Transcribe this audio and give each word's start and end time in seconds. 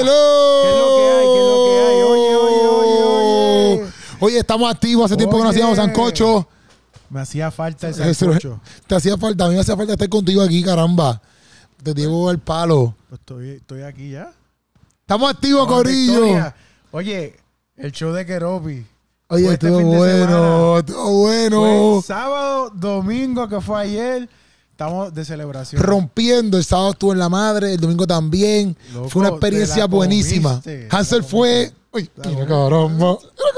Hello. 0.00 0.62
¿Qué 0.62 0.70
es 0.70 0.78
lo 0.78 0.96
que 0.96 1.08
hay? 1.10 1.26
¿Qué 1.26 1.38
es 1.38 1.46
lo 1.46 1.64
que 1.64 1.80
hay? 1.80 2.02
Oye, 2.02 2.36
oye, 2.36 2.66
oye, 2.66 3.02
oye. 3.82 3.90
Oye, 4.20 4.38
estamos 4.38 4.70
activos. 4.70 5.04
Hace 5.06 5.16
tiempo 5.16 5.36
que 5.36 5.42
no 5.42 5.48
Oye. 5.50 5.58
hacíamos 5.58 5.76
sancocho. 5.76 6.48
Me 7.10 7.20
hacía 7.20 7.50
falta 7.50 7.88
el 7.88 8.14
sancocho. 8.14 8.60
Te 8.86 8.94
hacía 8.96 9.16
falta, 9.16 9.44
a 9.46 9.48
mí 9.48 9.54
me 9.54 9.60
hacía 9.60 9.76
falta 9.76 9.92
estar 9.94 10.08
contigo 10.08 10.42
aquí, 10.42 10.62
caramba. 10.62 11.20
Te 11.82 11.94
llevo 11.94 12.30
el 12.30 12.38
palo. 12.38 12.94
Pues 13.08 13.20
estoy, 13.20 13.50
estoy 13.50 13.82
aquí 13.82 14.10
ya. 14.10 14.32
Estamos 15.00 15.30
activos, 15.30 15.66
Corillo. 15.66 16.12
Victoria. 16.22 16.54
Oye, 16.90 17.36
el 17.76 17.92
show 17.92 18.12
de 18.12 18.26
Keropi. 18.26 18.84
Oye, 19.30 19.44
Fue 19.44 19.54
este 19.54 19.66
estuvo 19.66 19.78
fin 19.78 19.90
de 19.90 19.96
bueno, 19.96 20.78
estuvo 20.78 21.12
bueno. 21.20 22.02
Sábado, 22.04 22.70
domingo, 22.74 23.48
que 23.48 23.60
fue 23.60 23.80
ayer. 23.80 24.28
Estamos 24.78 25.12
de 25.12 25.24
celebración. 25.24 25.82
Rompiendo, 25.82 26.56
el 26.56 26.62
sábado 26.62 26.92
estuvo 26.92 27.12
en 27.12 27.18
la 27.18 27.28
madre, 27.28 27.74
el 27.74 27.80
domingo 27.80 28.06
también. 28.06 28.76
Loco, 28.94 29.08
fue 29.08 29.20
una 29.22 29.30
experiencia 29.30 29.86
buenísima. 29.86 30.50
comiste, 30.62 30.86
Hansel 30.88 31.24
fue. 31.24 31.72
Uy, 31.90 32.08
mira, 32.24 32.46
caramba. 32.46 33.18
Mira. 33.18 33.50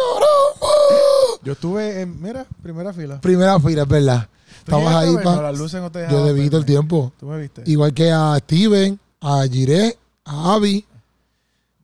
Yo 1.42 1.52
estuve 1.52 2.00
en, 2.00 2.22
mira, 2.22 2.46
primera 2.62 2.94
fila. 2.94 3.20
Primera 3.20 3.60
fila, 3.60 3.82
es 3.82 3.88
verdad. 3.88 4.28
¿Tú 4.64 4.74
Estabas 4.74 4.94
ahí, 4.94 5.08
a 5.10 5.16
vernos? 5.16 5.36
pa. 5.36 5.42
Las 5.42 5.58
luces 5.58 5.82
no 5.82 5.92
te 5.92 6.06
Yo 6.10 6.24
te 6.24 6.32
vi 6.32 6.48
todo 6.48 6.60
el 6.60 6.64
tiempo. 6.64 7.12
¿Tú 7.20 7.26
me 7.26 7.38
viste? 7.38 7.64
Igual 7.66 7.92
que 7.92 8.10
a 8.10 8.38
Steven, 8.38 8.98
a 9.20 9.42
Jiré, 9.42 9.98
a 10.24 10.54
Avi. 10.54 10.86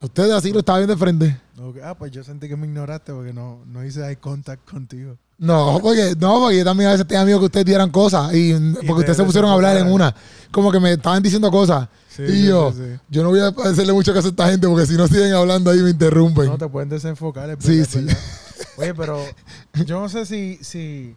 Ustedes 0.00 0.32
así 0.32 0.50
lo 0.50 0.60
estaba 0.60 0.78
viendo 0.78 0.94
de 0.94 0.98
frente. 0.98 1.40
Ah, 1.84 1.94
pues 1.94 2.10
yo 2.10 2.24
sentí 2.24 2.48
que 2.48 2.56
me 2.56 2.66
ignoraste 2.66 3.12
porque 3.12 3.34
no, 3.34 3.60
no 3.66 3.84
hice 3.84 4.00
eye 4.00 4.16
contact 4.16 4.66
contigo. 4.66 5.18
No, 5.38 5.78
porque, 5.82 6.14
no, 6.18 6.40
porque 6.40 6.58
yo 6.58 6.64
también 6.64 6.88
a 6.88 6.92
veces 6.92 7.06
tenía 7.06 7.24
miedo 7.24 7.38
que 7.40 7.46
ustedes 7.46 7.66
dieran 7.66 7.90
cosas. 7.90 8.34
Y, 8.34 8.54
porque 8.54 8.86
te 8.86 8.92
ustedes 8.92 9.16
se 9.18 9.24
pusieron 9.24 9.50
a 9.50 9.54
hablar 9.54 9.76
en 9.76 9.90
una. 9.90 10.14
Como 10.50 10.72
que 10.72 10.80
me 10.80 10.92
estaban 10.92 11.22
diciendo 11.22 11.50
cosas. 11.50 11.88
Sí, 12.08 12.22
y 12.22 12.28
sí, 12.28 12.46
yo, 12.46 12.72
sí, 12.72 12.98
yo 13.10 13.22
no 13.22 13.28
voy 13.28 13.40
a 13.40 13.48
hacerle 13.48 13.92
mucho 13.92 14.14
caso 14.14 14.28
a 14.28 14.30
esta 14.30 14.48
gente 14.48 14.66
porque 14.66 14.86
si 14.86 14.94
no 14.94 15.06
siguen 15.06 15.34
hablando 15.34 15.70
ahí 15.70 15.80
me 15.80 15.90
interrumpen. 15.90 16.46
No 16.46 16.56
te 16.56 16.66
pueden 16.66 16.88
desenfocar. 16.88 17.50
es 17.50 17.58
Sí, 17.60 17.84
sí. 17.84 18.06
Oye, 18.78 18.94
pero 18.94 19.22
yo 19.84 20.00
no 20.00 20.08
sé 20.08 20.24
si, 20.24 20.58
si. 20.62 21.14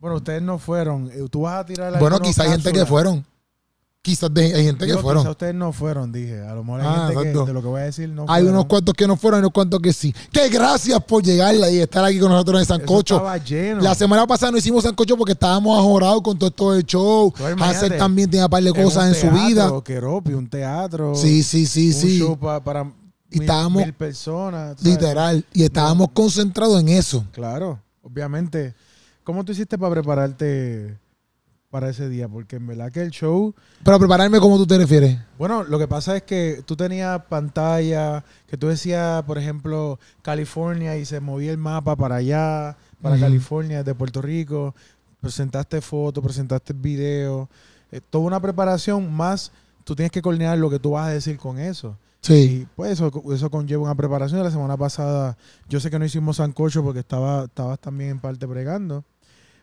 Bueno, 0.00 0.16
ustedes 0.16 0.42
no 0.42 0.58
fueron. 0.58 1.10
Eh, 1.12 1.28
Tú 1.30 1.42
vas 1.42 1.60
a 1.60 1.66
tirar 1.66 1.92
bueno, 1.92 2.16
algunas 2.16 2.28
quizá 2.28 2.42
hay 2.42 2.50
gente 2.50 2.72
que 2.72 2.84
fueron. 2.84 3.24
Quizás 4.04 4.34
de- 4.34 4.52
hay 4.52 4.64
gente 4.64 4.84
Digo, 4.84 4.96
que 4.96 5.02
fueron. 5.04 5.22
Quizá 5.22 5.30
ustedes 5.30 5.54
no 5.54 5.72
fueron, 5.72 6.10
dije. 6.10 6.40
A 6.42 6.54
lo 6.56 6.64
mejor 6.64 6.80
hay 6.80 6.86
Ah, 6.88 7.06
gente 7.14 7.22
que 7.32 7.38
de 7.46 7.52
lo 7.52 7.62
que 7.62 7.68
voy 7.68 7.80
a 7.82 7.84
decir 7.84 8.08
no 8.08 8.22
Hay 8.22 8.42
fueron. 8.42 8.48
unos 8.54 8.64
cuantos 8.66 8.94
que 8.94 9.06
no 9.06 9.16
fueron, 9.16 9.38
hay 9.38 9.42
unos 9.42 9.52
cuantos 9.52 9.80
que 9.80 9.92
sí. 9.92 10.12
Que 10.32 10.48
gracias 10.48 11.00
por 11.04 11.22
llegar 11.22 11.54
y 11.54 11.78
estar 11.78 12.04
aquí 12.04 12.18
con 12.18 12.28
nosotros 12.32 12.56
en 12.56 12.62
Eso 12.64 12.74
Sancocho. 12.74 13.14
estaba 13.18 13.36
lleno. 13.38 13.80
La 13.80 13.94
semana 13.94 14.26
pasada 14.26 14.50
no 14.50 14.58
hicimos 14.58 14.82
sancocho 14.82 15.16
porque 15.16 15.34
estábamos 15.34 15.78
ajorados 15.78 16.20
con 16.22 16.36
todo 16.36 16.48
esto 16.50 16.72
del 16.72 16.84
show. 16.84 17.32
Pues, 17.38 17.54
Hansel 17.60 17.96
también 17.96 18.28
tenía 18.28 18.46
un 18.46 18.50
par 18.50 18.62
de 18.64 18.72
cosas 18.72 19.06
en 19.06 19.14
su 19.14 19.30
vida. 19.36 19.70
Un 19.72 20.48
teatro. 20.48 21.14
Sí, 21.14 21.44
sí, 21.44 21.64
sí, 21.66 21.88
un 21.88 21.94
sí. 21.94 22.18
show 22.18 22.36
pa- 22.36 22.58
para 22.62 22.80
Y 23.30 23.38
mil, 23.38 23.42
estábamos- 23.42 23.84
mil 23.84 23.94
personas. 23.94 24.82
Literal. 24.82 25.44
Y 25.52 25.62
estábamos 25.62 26.08
concentrados 26.12 26.80
en 26.80 26.88
eso. 26.88 27.24
Claro, 27.30 27.78
obviamente. 28.02 28.74
¿Cómo 29.22 29.44
tú 29.44 29.52
hiciste 29.52 29.78
para 29.78 29.92
prepararte 29.92 30.98
para 31.72 31.88
ese 31.88 32.10
día? 32.10 32.28
Porque 32.28 32.56
en 32.56 32.66
verdad 32.66 32.92
que 32.92 33.00
el 33.00 33.10
show... 33.10 33.54
Pero 33.82 33.98
prepararme 33.98 34.38
como 34.38 34.58
tú 34.58 34.66
te 34.66 34.76
refieres. 34.76 35.18
Bueno, 35.38 35.64
lo 35.64 35.78
que 35.78 35.88
pasa 35.88 36.14
es 36.14 36.22
que 36.22 36.62
tú 36.66 36.76
tenías 36.76 37.22
pantalla, 37.30 38.22
que 38.46 38.58
tú 38.58 38.68
decías, 38.68 39.22
por 39.22 39.38
ejemplo, 39.38 39.98
California 40.20 40.98
y 40.98 41.06
se 41.06 41.18
movía 41.20 41.50
el 41.50 41.56
mapa 41.56 41.96
para 41.96 42.16
allá, 42.16 42.76
para. 43.00 43.18
California, 43.18 43.78
desde 43.78 43.94
Puerto 43.94 44.20
Rico. 44.20 44.74
Presentaste 45.22 45.80
fotos, 45.80 46.22
presentaste 46.22 46.74
video. 46.74 47.48
eh, 47.90 48.02
toda 48.10 48.24
una 48.24 48.40
preparación 48.40 49.10
más 49.10 49.50
tú 49.84 49.96
tienes 49.96 50.12
que 50.12 50.20
coordinar 50.20 50.58
lo 50.58 50.68
que 50.68 50.78
tú 50.78 50.90
vas 50.90 51.08
a 51.08 51.10
decir 51.12 51.38
con 51.38 51.58
eso. 51.58 51.96
Sí. 52.20 52.34
Y 52.34 52.68
pues 52.76 52.92
eso, 52.92 53.10
eso 53.32 53.50
conlleva 53.50 53.82
una 53.82 53.94
preparación. 53.94 54.42
La 54.42 54.50
semana 54.50 54.76
pasada 54.76 55.38
yo 55.68 55.80
sé 55.80 55.90
que 55.90 55.98
no 55.98 56.04
hicimos 56.04 56.36
sancocho 56.36 56.82
porque 56.84 57.00
estaba, 57.00 57.44
estabas 57.44 57.78
también 57.80 58.10
en 58.10 58.20
parte 58.20 58.44
bregando. 58.44 59.04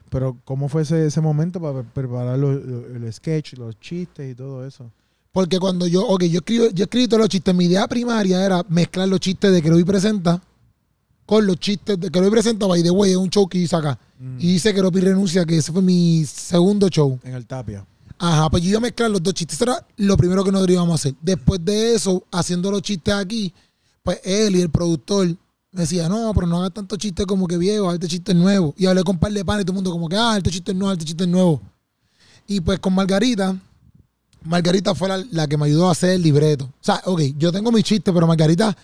Pero 0.09 0.37
¿cómo 0.45 0.67
fue 0.69 0.81
ese, 0.81 1.05
ese 1.05 1.21
momento 1.21 1.59
para 1.61 1.83
pre- 1.83 1.83
preparar 1.93 2.37
los- 2.37 2.63
los- 2.65 2.85
el 2.95 3.13
sketch, 3.13 3.53
los 3.53 3.79
chistes 3.79 4.31
y 4.31 4.35
todo 4.35 4.65
eso? 4.65 4.91
Porque 5.31 5.59
cuando 5.59 5.85
yo, 5.87 6.05
ok, 6.07 6.23
yo 6.23 6.39
escribo, 6.39 6.69
yo 6.71 6.83
escribí 6.85 7.07
todos 7.07 7.21
los 7.21 7.29
chistes. 7.29 7.53
Mi 7.53 7.65
idea 7.65 7.87
primaria 7.87 8.43
era 8.43 8.65
mezclar 8.67 9.07
los 9.07 9.19
chistes 9.19 9.51
de 9.51 9.61
que 9.61 9.69
y 9.69 9.83
presenta 9.83 10.41
con 11.25 11.45
los 11.45 11.57
chistes 11.59 11.99
de 11.99 12.09
que 12.09 12.19
y 12.19 12.29
presenta, 12.31 12.65
by 12.65 12.81
the 12.81 12.89
way, 12.89 13.11
es 13.11 13.17
un 13.17 13.29
show 13.29 13.47
que 13.47 13.59
hice 13.59 13.75
acá. 13.75 13.99
Mm. 14.19 14.37
Y 14.39 14.55
hice 14.55 14.73
que 14.73 14.81
renuncia, 14.81 15.45
que 15.45 15.57
ese 15.57 15.71
fue 15.71 15.83
mi 15.83 16.25
segundo 16.25 16.89
show. 16.89 17.19
En 17.23 17.35
el 17.35 17.45
Tapia. 17.45 17.85
Ajá, 18.17 18.49
pues 18.49 18.63
yo 18.63 18.69
iba 18.69 18.79
a 18.79 18.81
mezclar 18.81 19.11
los 19.11 19.21
dos 19.21 19.33
chistes. 19.35 19.55
Eso 19.61 19.65
era 19.65 19.85
lo 19.97 20.17
primero 20.17 20.43
que 20.43 20.51
nosotros 20.51 20.73
íbamos 20.73 20.91
a 20.91 20.95
hacer. 20.95 21.13
Después 21.21 21.63
de 21.63 21.93
eso, 21.93 22.23
haciendo 22.31 22.71
los 22.71 22.81
chistes 22.81 23.13
aquí, 23.13 23.53
pues 24.03 24.19
él 24.23 24.55
y 24.55 24.61
el 24.61 24.69
productor 24.71 25.27
decía, 25.71 26.09
no, 26.09 26.31
pero 26.33 26.47
no 26.47 26.57
hagas 26.57 26.73
tantos 26.73 26.97
chistes 26.97 27.25
como 27.25 27.47
que 27.47 27.57
viejo, 27.57 27.89
hazte 27.89 28.07
chistes 28.07 28.35
nuevos. 28.35 28.73
Y 28.77 28.85
hablé 28.85 29.03
con 29.03 29.15
un 29.15 29.19
par 29.19 29.31
de 29.31 29.45
panes 29.45 29.63
y 29.63 29.65
todo 29.65 29.73
el 29.73 29.75
mundo 29.75 29.91
como 29.91 30.09
que, 30.09 30.15
ah, 30.15 30.35
este 30.37 30.49
chiste 30.49 30.73
nuevo, 30.73 30.93
este 30.93 31.05
chiste 31.05 31.27
nuevo. 31.27 31.61
Y 32.47 32.61
pues 32.61 32.79
con 32.79 32.93
Margarita, 32.93 33.55
Margarita 34.43 34.95
fue 34.95 35.09
la, 35.09 35.23
la 35.31 35.47
que 35.47 35.57
me 35.57 35.65
ayudó 35.65 35.89
a 35.89 35.91
hacer 35.91 36.11
el 36.11 36.21
libreto. 36.21 36.65
O 36.65 36.83
sea, 36.83 37.01
ok, 37.05 37.21
yo 37.37 37.51
tengo 37.51 37.71
mis 37.71 37.83
chistes, 37.83 38.13
pero 38.13 38.25
Margarita 38.25 38.75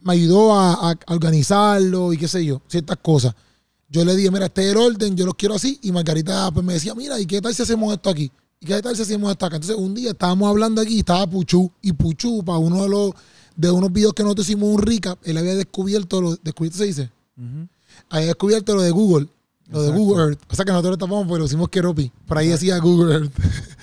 me 0.00 0.12
ayudó 0.12 0.58
a, 0.58 0.92
a 0.92 0.96
organizarlo 1.08 2.12
y 2.12 2.18
qué 2.18 2.28
sé 2.28 2.44
yo, 2.44 2.62
ciertas 2.68 2.98
cosas. 3.02 3.34
Yo 3.88 4.04
le 4.04 4.14
dije, 4.14 4.30
mira, 4.30 4.46
este 4.46 4.66
es 4.66 4.72
el 4.72 4.76
orden, 4.76 5.16
yo 5.16 5.24
los 5.24 5.34
quiero 5.34 5.54
así. 5.54 5.78
Y 5.82 5.92
Margarita 5.92 6.50
pues 6.52 6.64
me 6.64 6.74
decía, 6.74 6.94
mira, 6.94 7.18
¿y 7.18 7.26
qué 7.26 7.40
tal 7.40 7.54
si 7.54 7.62
hacemos 7.62 7.92
esto 7.92 8.10
aquí? 8.10 8.30
¿Y 8.60 8.66
qué 8.66 8.82
tal 8.82 8.94
si 8.94 9.02
hacemos 9.02 9.30
esto 9.30 9.46
acá? 9.46 9.56
Entonces 9.56 9.78
un 9.78 9.94
día 9.94 10.10
estábamos 10.10 10.48
hablando 10.48 10.80
aquí 10.82 10.96
y 10.96 10.98
estaba 11.00 11.26
Puchu. 11.26 11.72
Y 11.80 11.92
Puchu, 11.92 12.44
para 12.44 12.58
uno 12.58 12.82
de 12.82 12.88
los 12.88 13.12
de 13.58 13.72
unos 13.72 13.92
videos 13.92 14.14
que 14.14 14.22
nosotros 14.22 14.48
hicimos 14.48 14.68
un 14.72 14.80
recap, 14.80 15.18
él 15.24 15.36
había 15.36 15.56
descubierto, 15.56 16.20
lo, 16.20 16.36
¿descubierto 16.36 16.78
se 16.78 16.84
dice? 16.84 17.10
Había 18.08 18.28
descubierto 18.28 18.76
lo 18.76 18.82
de 18.82 18.92
Google. 18.92 19.26
Lo 19.66 19.82
de. 19.82 19.90
Google 19.90 20.22
Earth. 20.22 20.40
O 20.48 20.54
sea 20.54 20.64
que 20.64 20.70
nosotros 20.70 20.92
lo 20.92 20.98
tapamos, 20.98 21.26
pero 21.28 21.44
hicimos 21.44 21.68
Keropi. 21.68 22.12
Por 22.24 22.38
ahí 22.38 22.46
decía 22.48 22.78
Google 22.78 23.14
Earth. 23.14 23.32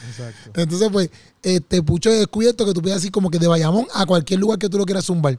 Exacto. 0.09 0.51
Entonces, 0.61 0.89
pues, 0.91 1.09
este 1.43 1.83
Pucho 1.83 2.09
he 2.09 2.15
descubierto 2.15 2.65
que 2.65 2.73
tú 2.73 2.81
puedes 2.81 2.97
así 2.97 3.11
como 3.11 3.29
que 3.29 3.37
de 3.37 3.47
Bayamón 3.47 3.85
a 3.93 4.05
cualquier 4.05 4.39
lugar 4.39 4.57
que 4.57 4.69
tú 4.69 4.77
lo 4.77 4.85
quieras 4.85 5.05
zumbar. 5.05 5.37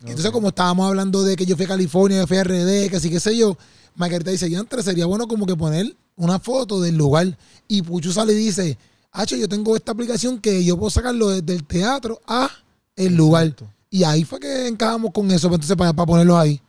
Entonces, 0.00 0.26
Ok. 0.26 0.32
como 0.32 0.48
estábamos 0.48 0.88
hablando 0.88 1.22
de 1.22 1.36
que 1.36 1.46
yo 1.46 1.54
fui 1.56 1.64
a 1.64 1.68
California, 1.68 2.20
que 2.22 2.26
fui 2.26 2.36
a 2.36 2.42
RD, 2.44 2.90
que 2.90 2.96
así 2.96 3.10
que 3.10 3.20
sé 3.20 3.36
yo, 3.36 3.56
Margarita 3.94 4.32
dice, 4.32 4.50
ya 4.50 4.58
entre 4.58 4.82
sería 4.82 5.06
bueno 5.06 5.28
como 5.28 5.46
que 5.46 5.54
poner 5.56 5.96
una 6.16 6.40
foto 6.40 6.80
del 6.80 6.96
lugar. 6.96 7.38
Y 7.68 7.82
Pucho 7.82 8.12
sale 8.12 8.32
y 8.32 8.36
dice, 8.36 8.76
Hacho, 9.12 9.36
yo 9.36 9.48
tengo 9.48 9.76
esta 9.76 9.92
aplicación 9.92 10.38
que 10.40 10.64
yo 10.64 10.76
puedo 10.76 10.90
sacarlo 10.90 11.30
desde 11.30 11.54
el 11.54 11.64
teatro 11.64 12.20
a 12.26 12.50
el 12.98 13.14
lugar. 13.16 13.44
Exacto. 13.46 13.68
Y 13.90 14.04
ahí 14.04 14.24
fue 14.24 14.38
que 14.40 14.66
encajamos 14.68 15.10
con 15.12 15.30
eso, 15.30 15.46
entonces 15.48 15.76
para, 15.76 15.92
para 15.92 16.06
ponerlos 16.06 16.36
ahí. 16.36 16.60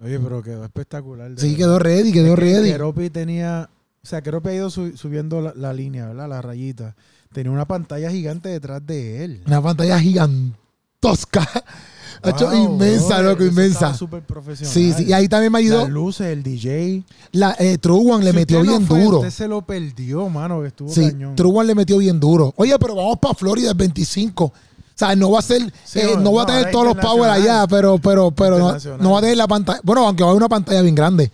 Oye, 0.00 0.18
pero 0.20 0.42
quedó 0.42 0.64
espectacular. 0.64 1.30
Sí, 1.36 1.48
verdad. 1.48 1.56
quedó 1.58 1.78
ready, 1.78 2.12
quedó 2.12 2.28
Es 2.28 2.34
que 2.34 2.40
ready. 2.40 2.70
Keropi 2.70 3.10
tenía, 3.10 3.68
o 4.02 4.06
sea, 4.06 4.20
Keropi 4.22 4.48
ha 4.50 4.54
ido 4.54 4.70
su- 4.70 4.96
subiendo 4.96 5.40
la, 5.40 5.52
la 5.54 5.72
línea, 5.72 6.06
¿verdad? 6.06 6.28
La 6.28 6.42
rayita. 6.42 6.94
Tenía 7.32 7.50
una 7.52 7.66
pantalla 7.66 8.10
gigante 8.10 8.48
detrás 8.48 8.84
de 8.86 9.24
él. 9.24 9.42
Una 9.46 9.60
pantalla 9.62 9.98
gigantosca. 10.00 11.46
Hacho, 12.22 12.46
Wow, 12.50 12.74
inmensa, 12.74 13.20
loco, 13.20 13.44
inmensa. 13.44 13.92
súper 13.94 14.22
profesional. 14.22 14.72
Sí, 14.72 14.92
sí. 14.94 15.04
Y 15.04 15.12
ahí 15.12 15.28
también 15.28 15.52
me 15.52 15.58
ayudó. 15.58 15.82
Las 15.82 15.90
luces, 15.90 16.26
el 16.28 16.42
DJ. 16.42 17.04
La, 17.32 17.54
eh, 17.58 17.76
Truwan 17.78 18.24
le 18.24 18.30
Si 18.30 18.36
metió 18.36 18.58
usted 18.60 18.70
no 18.72 18.78
bien 18.78 18.88
fue, 18.88 19.02
duro. 19.02 19.18
Usted 19.18 19.30
se 19.30 19.46
lo 19.48 19.60
perdió, 19.62 20.28
mano, 20.30 20.62
que 20.62 20.68
estuvo 20.68 20.88
Sí, 20.88 21.10
cañón. 21.10 21.36
Truwan 21.36 21.66
le 21.66 21.74
metió 21.74 21.98
bien 21.98 22.18
duro. 22.18 22.54
Oye, 22.56 22.74
pero 22.78 22.94
vamos 22.94 23.18
para 23.20 23.34
Florida 23.34 23.70
el 23.70 23.76
25. 23.76 24.52
O 24.96 24.98
sea, 24.98 25.14
no 25.14 25.30
va 25.30 25.40
a 25.40 25.42
ser, 25.42 25.60
Sí, 25.84 26.00
eh, 26.00 26.16
no, 26.18 26.32
va 26.32 26.44
a 26.44 26.46
tener 26.46 26.70
todos 26.70 26.86
los 26.86 26.96
power 26.96 27.28
allá, 27.28 27.66
pero, 27.68 27.98
pero, 27.98 28.30
pero 28.30 28.58
no, 28.58 28.96
no 28.96 29.10
va 29.10 29.18
a 29.18 29.20
tener 29.20 29.36
la 29.36 29.46
pantalla. 29.46 29.78
Bueno, 29.82 30.06
aunque 30.06 30.22
va 30.22 30.28
a 30.28 30.32
haber 30.32 30.40
una 30.42 30.48
pantalla 30.48 30.80
bien 30.80 30.94
grande. 30.94 31.30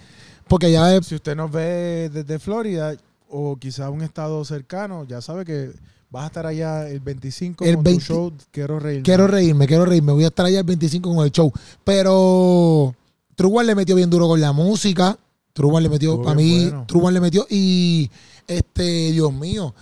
Porque 0.49 0.73
ya 0.73 0.93
es. 0.93 1.07
Si 1.07 1.15
usted 1.15 1.37
nos 1.37 1.53
ve 1.53 2.11
desde 2.13 2.41
Florida 2.41 2.97
o 3.29 3.57
quizá 3.57 3.89
un 3.89 4.03
estado 4.03 4.45
cercano, 4.45 5.05
ya 5.05 5.21
sabe 5.21 5.45
que 5.45 5.71
vas 6.11 6.25
a 6.25 6.27
estar 6.27 6.45
allá 6.45 6.89
el 6.89 6.99
25 6.99 7.65
El 7.65 7.77
con 7.77 7.85
20 7.85 8.05
tu 8.05 8.13
show. 8.13 8.33
Quiero 8.51 8.81
reír. 8.81 9.05
Quiero 9.05 9.29
reírme, 9.29 9.69
quiero 9.69 9.87
reírme. 9.87 10.11
Voy 10.11 10.25
a 10.25 10.27
estar 10.27 10.45
allá 10.45 10.59
el 10.59 10.67
25 10.67 11.15
con 11.15 11.25
el 11.25 11.31
show. 11.31 11.53
Pero 11.85 12.97
Truwan 13.37 13.65
le 13.65 13.77
metió 13.77 13.95
bien 13.95 14.11
duro 14.11 14.27
con 14.27 14.41
la 14.41 14.51
música. 14.53 15.17
Truwan 15.53 15.85
le 15.85 15.89
metió, 15.89 16.15
Estuvo 16.15 16.35
bien 16.35 16.37
mí, 16.37 16.71
bueno. 16.93 17.11
Le 17.13 17.21
metió. 17.21 17.47
Y 17.49 18.11
este, 18.49 19.13
Dios 19.13 19.33
mío. 19.33 19.73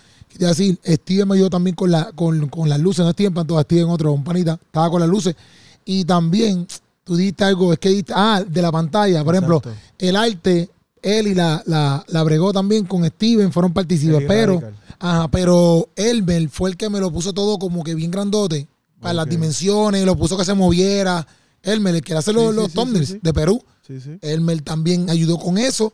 Quería 0.41 0.55
decir, 0.55 0.79
Steven 0.83 1.29
me 1.29 1.35
ayudó 1.35 1.51
también 1.51 1.77
con, 1.77 1.91
la, 1.91 2.13
con, 2.13 2.49
con 2.49 2.67
las 2.67 2.81
luces. 2.81 3.05
No 3.05 3.13
Steven 3.13 3.35
Pantoja, 3.35 3.61
Steven 3.61 3.91
otro, 3.91 4.15
un 4.15 4.25
panita. 4.25 4.55
Estaba 4.55 4.89
con 4.89 4.99
las 4.99 5.09
luces. 5.11 5.37
Y 5.85 6.07
también, 6.07 6.67
tú 7.05 7.15
diste 7.15 7.45
algo, 7.45 7.75
es 7.75 7.79
que 7.79 7.91
diste, 7.91 8.15
ah, 8.17 8.43
de 8.49 8.63
la 8.63 8.73
pantalla. 8.73 9.23
Por 9.23 9.35
ejemplo, 9.35 9.61
el 9.99 10.17
arte, 10.17 10.71
él 11.03 11.27
y 11.27 11.35
la, 11.35 11.63
la, 11.67 12.03
la 12.09 12.23
bregó 12.23 12.55
también 12.55 12.87
con 12.87 13.05
Steven, 13.05 13.53
fueron 13.53 13.75
partícipes. 13.75 14.17
Eddie 14.17 14.29
Pero, 14.29 14.63
ajá, 14.99 15.29
pero 15.29 15.91
Elmer 15.95 16.49
fue 16.49 16.71
el 16.71 16.79
que 16.79 16.89
me 16.89 17.01
lo 17.01 17.13
puso 17.13 17.35
todo 17.35 17.59
como 17.59 17.85
que 17.85 17.95
bien 17.95 18.11
grandote. 18.11 18.67
Para 18.99 19.13
las 19.13 19.29
dimensiones, 19.29 20.07
lo 20.07 20.17
puso 20.17 20.39
que 20.39 20.47
se 20.47 20.55
moviera. 20.55 21.27
Elmer, 21.63 21.97
el 21.97 22.03
que 22.03 22.15
hace 22.15 22.33
los, 22.33 22.49
Sí, 22.49 22.57
los 22.57 22.69
sí, 22.69 22.75
thumbnails 22.79 23.09
sí, 23.11 23.19
de 23.21 23.35
Perú. 23.35 23.63
Sí, 23.87 24.01
sí. 24.01 24.17
Elmer 24.23 24.63
también 24.63 25.11
ayudó 25.11 25.39
con 25.39 25.59
eso. 25.59 25.93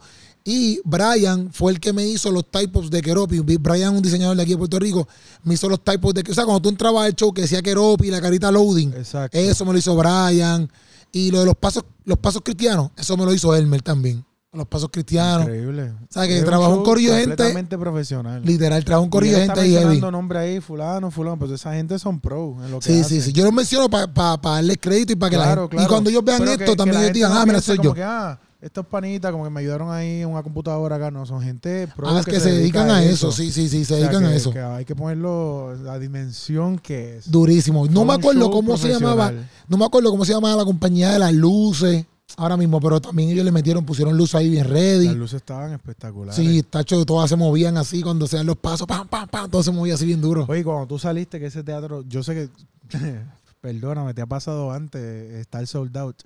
Y 0.49 0.81
Brian 0.85 1.51
fue 1.53 1.73
el 1.73 1.81
que 1.81 1.93
me 1.93 2.07
hizo 2.07 2.31
los 2.31 2.49
typos 2.49 2.89
de 2.89 3.03
Keropi. 3.03 3.41
Brian, 3.41 3.97
un 3.97 4.01
diseñador 4.01 4.37
de 4.37 4.43
aquí 4.45 4.53
de 4.53 4.59
Puerto 4.59 4.79
Rico, 4.79 5.09
me 5.43 5.55
hizo 5.55 5.69
los 5.69 5.83
typos 5.83 6.15
de. 6.15 6.23
O 6.31 6.35
sea, 6.35 6.45
cuando 6.45 6.63
tú 6.63 6.69
entrabas 6.69 7.05
al 7.05 7.15
show 7.17 7.35
que 7.35 7.43
decía 7.43 7.61
Keropi, 7.63 8.11
la 8.13 8.21
carita 8.21 8.53
loading, 8.53 8.93
Exacto. 8.95 9.37
eso 9.37 9.65
me 9.65 9.73
lo 9.73 9.79
hizo 9.79 9.97
Brian. 9.97 10.71
Y 11.11 11.33
lo 11.33 11.41
de 11.41 11.47
los 11.47 11.57
pasos, 11.57 11.85
los 12.05 12.19
pasos 12.19 12.43
cristianos, 12.45 12.91
eso 12.97 13.17
me 13.17 13.25
lo 13.25 13.35
hizo 13.35 13.55
Elmer 13.57 13.83
también. 13.83 14.25
Los 14.53 14.69
pasos 14.69 14.89
cristianos. 14.91 15.43
Increíble. 15.43 15.91
O 15.91 16.07
sea, 16.09 16.27
que 16.29 16.41
trabajó 16.43 16.77
un 16.77 16.85
corillo 16.85 17.11
de 17.13 17.19
gente- 17.21 17.31
completamente 17.37 17.77
profesional. 17.77 18.43
Literal, 18.45 18.85
trajo 18.85 19.03
un 19.03 19.11
él 19.25 19.31
de 19.33 19.47
gente 19.47 19.67
y 19.69 19.73
heavy. 19.73 20.01
nombres 20.01 20.41
ahí, 20.43 20.61
fulano, 20.61 21.11
fulano, 21.11 21.39
pues 21.39 21.51
esa 21.51 21.75
gente 21.75 21.99
son 21.99 22.21
pro 22.21 22.57
en 22.65 22.71
lo 22.71 22.79
que 22.79 22.87
Sí, 22.93 23.01
hacen. 23.01 23.21
sí, 23.21 23.27
sí. 23.27 23.33
Yo 23.33 23.45
los 23.45 23.53
menciono 23.53 23.91
para 23.91 24.37
darles 24.39 24.79
crédito 24.81 25.13
y 25.13 25.17
para 25.17 25.31
que 25.31 25.37
la 25.37 25.43
Claro, 25.45 25.63
gente. 25.63 25.77
claro. 25.77 25.87
Y 25.87 25.89
cuando 25.91 26.11
ellos 26.11 26.25
vean 26.25 26.39
Pero 26.39 26.51
esto, 26.53 26.65
que- 26.65 26.71
que 26.71 26.77
también 26.77 26.95
la 26.97 27.03
ellos 27.03 27.15
digan, 27.15 27.33
ah, 27.35 27.45
mira, 27.45 27.61
soy 27.61 27.79
yo. 27.83 27.93
que, 27.93 28.03
ah, 28.03 28.41
estos 28.61 28.87
panitas 28.87 29.32
como 29.32 29.44
que 29.44 29.50
me 29.50 29.61
ayudaron 29.61 29.91
ahí 29.91 30.23
en 30.23 30.29
una 30.29 30.43
computadora 30.43 30.97
acá. 30.97 31.11
No, 31.11 31.26
son 31.26 31.43
gente 31.43 31.88
pro 31.94 32.08
Ah, 32.08 32.20
es 32.20 32.26
que, 32.26 32.41
se 32.41 32.53
dedican 32.53 32.91
a 32.91 33.03
eso. 33.03 33.31
Sí, 33.32 33.53
sí, 33.53 33.69
sí, 33.69 33.85
se 33.85 33.94
O 33.94 33.99
sea, 33.99 34.08
dedican 34.08 34.25
a 34.25 34.35
eso. 34.35 34.53
que 34.53 34.61
hay 34.61 34.85
que 34.85 34.94
ponerlo 34.94 35.75
la 35.82 35.99
dimensión 35.99 36.79
que 36.79 37.19
es. 37.19 37.31
Durísimo. 37.31 37.87
No 37.87 38.05
me 38.05 38.14
acuerdo 38.14 38.50
cómo 38.50 38.76
se 38.76 38.88
llamaba. 38.88 39.32
No 39.69 39.76
me 39.76 39.85
acuerdo 39.85 40.11
cómo 40.11 40.25
se 40.25 40.32
llamaba 40.32 40.56
la 40.56 40.64
compañía 40.64 41.11
de 41.11 41.19
las 41.19 41.32
luces 41.32 42.06
ahora 42.37 42.56
mismo, 42.56 42.81
pero 42.81 43.00
también 43.00 43.31
ellos 43.31 43.44
le 43.44 43.53
metieron, 43.53 43.85
pusieron 43.85 44.17
luz 44.17 44.35
ahí 44.35 44.50
bien 44.50 44.69
ready. 44.69 45.06
Las 45.06 45.17
luces 45.17 45.37
estaban 45.37 45.73
espectaculares. 45.73 46.37
Sí, 46.37 46.62
tacho, 46.62 47.05
todas 47.05 47.31
se 47.31 47.37
movían 47.37 47.76
así 47.76 48.02
cuando 48.02 48.26
sean 48.26 48.47
los 48.47 48.56
pasos, 48.56 48.87
pam, 48.87 49.06
pam, 49.06 49.29
pam, 49.29 49.50
todo 49.50 49.62
se 49.62 49.70
movía 49.70 49.94
así 49.94 50.06
bien 50.06 50.20
duro. 50.20 50.44
Oye, 50.49 50.64
cuando 50.64 50.87
tú 50.87 50.99
saliste, 50.99 51.38
que 51.38 51.47
ese 51.47 51.62
teatro, 51.62 52.05
yo 52.09 52.23
sé 52.23 52.35
que, 52.35 52.99
perdóname, 53.61 54.12
te 54.14 54.23
ha 54.23 54.26
pasado 54.26 54.73
antes 54.73 55.00
estar 55.35 55.67
sold 55.67 55.97
out. 55.97 56.17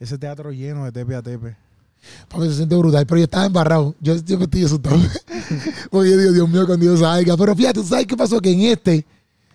Ese 0.00 0.16
teatro 0.16 0.50
lleno 0.50 0.86
de 0.86 0.92
tepe 0.92 1.14
a 1.14 1.22
tepe. 1.22 1.56
Papi, 2.28 2.46
se 2.46 2.54
siente 2.54 2.74
brutal, 2.74 3.04
pero 3.04 3.18
yo 3.18 3.24
estaba 3.24 3.44
embarrado. 3.44 3.94
Yo, 4.00 4.16
yo 4.16 4.38
me 4.38 4.44
estoy 4.44 4.64
asustado. 4.64 4.96
Porque 5.90 6.10
yo 6.10 6.16
digo, 6.16 6.32
Dios 6.32 6.48
mío, 6.48 6.66
cuando 6.66 6.86
Dios 6.86 7.00
salga. 7.00 7.36
Pero 7.36 7.54
fíjate, 7.54 7.80
¿tú 7.80 7.86
sabes 7.86 8.06
qué 8.06 8.16
pasó? 8.16 8.40
Que 8.40 8.50
en 8.50 8.62
este, 8.62 9.04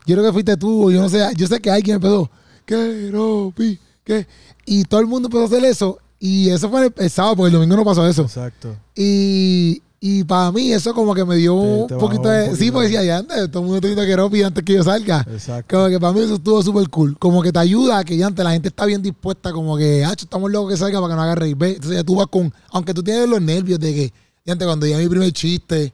yo 0.06 0.16
creo 0.16 0.24
que 0.24 0.34
fuiste 0.34 0.56
tú, 0.56 0.92
yo 0.92 1.02
no 1.02 1.10
sé, 1.10 1.28
yo 1.36 1.48
sé 1.48 1.60
que 1.60 1.72
alguien 1.72 1.96
empezó, 1.96 2.30
¿qué, 2.64 3.10
Ropi? 3.12 3.80
¿Qué? 4.04 4.28
Y 4.68 4.84
todo 4.84 5.00
el 5.00 5.08
mundo 5.08 5.30
empezó 5.30 5.42
a 5.42 5.48
hacer 5.48 5.66
eso. 5.66 5.98
Y 6.20 6.50
eso 6.50 6.70
fue 6.70 6.86
el, 6.86 6.94
el 6.96 7.10
sábado, 7.10 7.38
porque 7.38 7.48
el 7.48 7.54
domingo 7.54 7.76
no 7.76 7.84
pasó 7.84 8.08
eso. 8.08 8.22
Exacto. 8.22 8.76
Y, 8.96 9.82
y 10.08 10.24
para 10.24 10.52
mí 10.52 10.72
eso 10.72 10.94
como 10.94 11.16
que 11.16 11.26
me 11.26 11.36
dio 11.36 11.56
Te- 11.56 11.68
un 11.82 11.88
te 11.88 11.96
poquito 11.96 12.30
un 12.30 12.36
de... 12.36 12.56
Sí, 12.56 12.70
porque 12.70 12.90
decía, 12.90 13.04
ya 13.04 13.18
antes, 13.18 13.50
todo 13.50 13.62
el 13.64 13.66
mundo 13.66 13.82
te 13.82 13.88
grita 13.88 14.06
que 14.30 14.44
antes 14.44 14.64
que 14.64 14.74
yo 14.74 14.84
salga. 14.84 15.26
Exacto. 15.28 15.76
Como 15.76 15.90
que 15.90 16.00
para 16.00 16.14
mí 16.14 16.20
eso 16.20 16.36
estuvo 16.36 16.62
súper 16.62 16.88
cool. 16.92 17.18
Como 17.18 17.42
que 17.42 17.52
te 17.52 17.58
ayuda 17.58 17.98
a 17.98 18.04
que 18.04 18.16
ya 18.16 18.28
antes 18.28 18.46
la 18.46 18.52
gente 18.52 18.68
está 18.68 18.86
bien 18.86 19.02
dispuesta, 19.02 19.52
como 19.52 19.76
que, 19.76 20.06
ah, 20.06 20.14
estamos 20.16 20.52
locos 20.52 20.74
que 20.74 20.78
salga 20.78 21.02
para 21.02 21.12
que 21.12 21.16
no 21.16 21.22
haga 21.24 21.34
reír. 21.34 21.56
Ve, 21.56 21.70
Entonces 21.70 21.98
ya 21.98 22.04
tú 22.04 22.18
vas 22.18 22.28
con, 22.28 22.54
aunque 22.70 22.94
tú 22.94 23.02
tienes 23.02 23.28
los 23.28 23.42
nervios 23.42 23.80
de 23.80 23.96
que, 23.96 24.14
ya 24.46 24.54
antes 24.54 24.68
cuando 24.68 24.86
ya 24.86 25.00
mi 25.00 25.08
primer 25.10 25.32
chiste, 25.32 25.92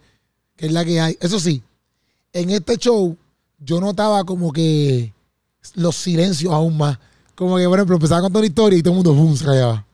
que 0.58 0.66
es 0.66 0.74
la 0.74 0.84
que 0.84 1.00
hay. 1.00 1.18
Eso 1.22 1.40
sí, 1.40 1.64
en 2.34 2.50
este 2.50 2.76
show 2.76 3.16
yo 3.60 3.80
notaba 3.80 4.26
como 4.26 4.52
que 4.52 5.14
los 5.76 5.96
silencios 5.96 6.54
aún 6.54 6.78
más. 6.78 6.98
Como 7.34 7.56
que, 7.56 7.66
por 7.66 7.80
ejemplo, 7.80 7.96
empezaba 7.96 8.20
a 8.20 8.24
contar 8.24 8.42
una 8.42 8.48
historia 8.48 8.78
y 8.78 8.84
todo 8.84 8.92
el 8.92 8.96
mundo, 8.98 9.14
boom, 9.14 9.38
se 9.38 9.46
callaba. 9.46 9.86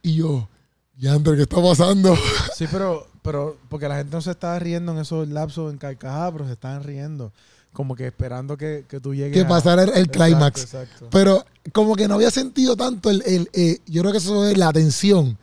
Y 0.00 0.14
yo, 0.14 0.48
ya 0.96 1.12
antes, 1.12 1.34
¿qué 1.34 1.42
está 1.42 1.60
pasando? 1.62 2.16
Sí, 2.56 2.64
pero, 2.72 3.11
pero 3.22 3.56
porque 3.68 3.88
la 3.88 3.96
gente 3.96 4.14
no 4.14 4.20
se 4.20 4.32
estaba 4.32 4.58
riendo 4.58 4.92
en 4.92 4.98
esos 4.98 5.28
lapsos 5.28 5.72
en 5.72 5.78
carcajadas, 5.78 6.32
pero 6.32 6.46
se 6.46 6.52
estaban 6.52 6.82
riendo. 6.82 7.32
Como 7.72 7.94
que 7.96 8.06
esperando 8.08 8.56
que, 8.58 8.84
que 8.86 9.00
tú 9.00 9.14
llegues 9.14 9.32
que 9.32 9.40
a- 9.40 9.48
pasara 9.48 9.84
el, 9.84 9.90
el 9.94 10.08
clímax. 10.10 10.76
Pero 11.10 11.42
como 11.72 11.96
que 11.96 12.06
no 12.06 12.14
había 12.14 12.30
sentido 12.30 12.76
tanto 12.76 13.08
el, 13.10 13.22
el, 13.24 13.48
eh, 13.54 13.78
yo 13.86 14.02
creo 14.02 14.12
que 14.12 14.18
eso 14.18 14.46
es 14.46 14.58
la 14.58 14.68
atención. 14.68 15.38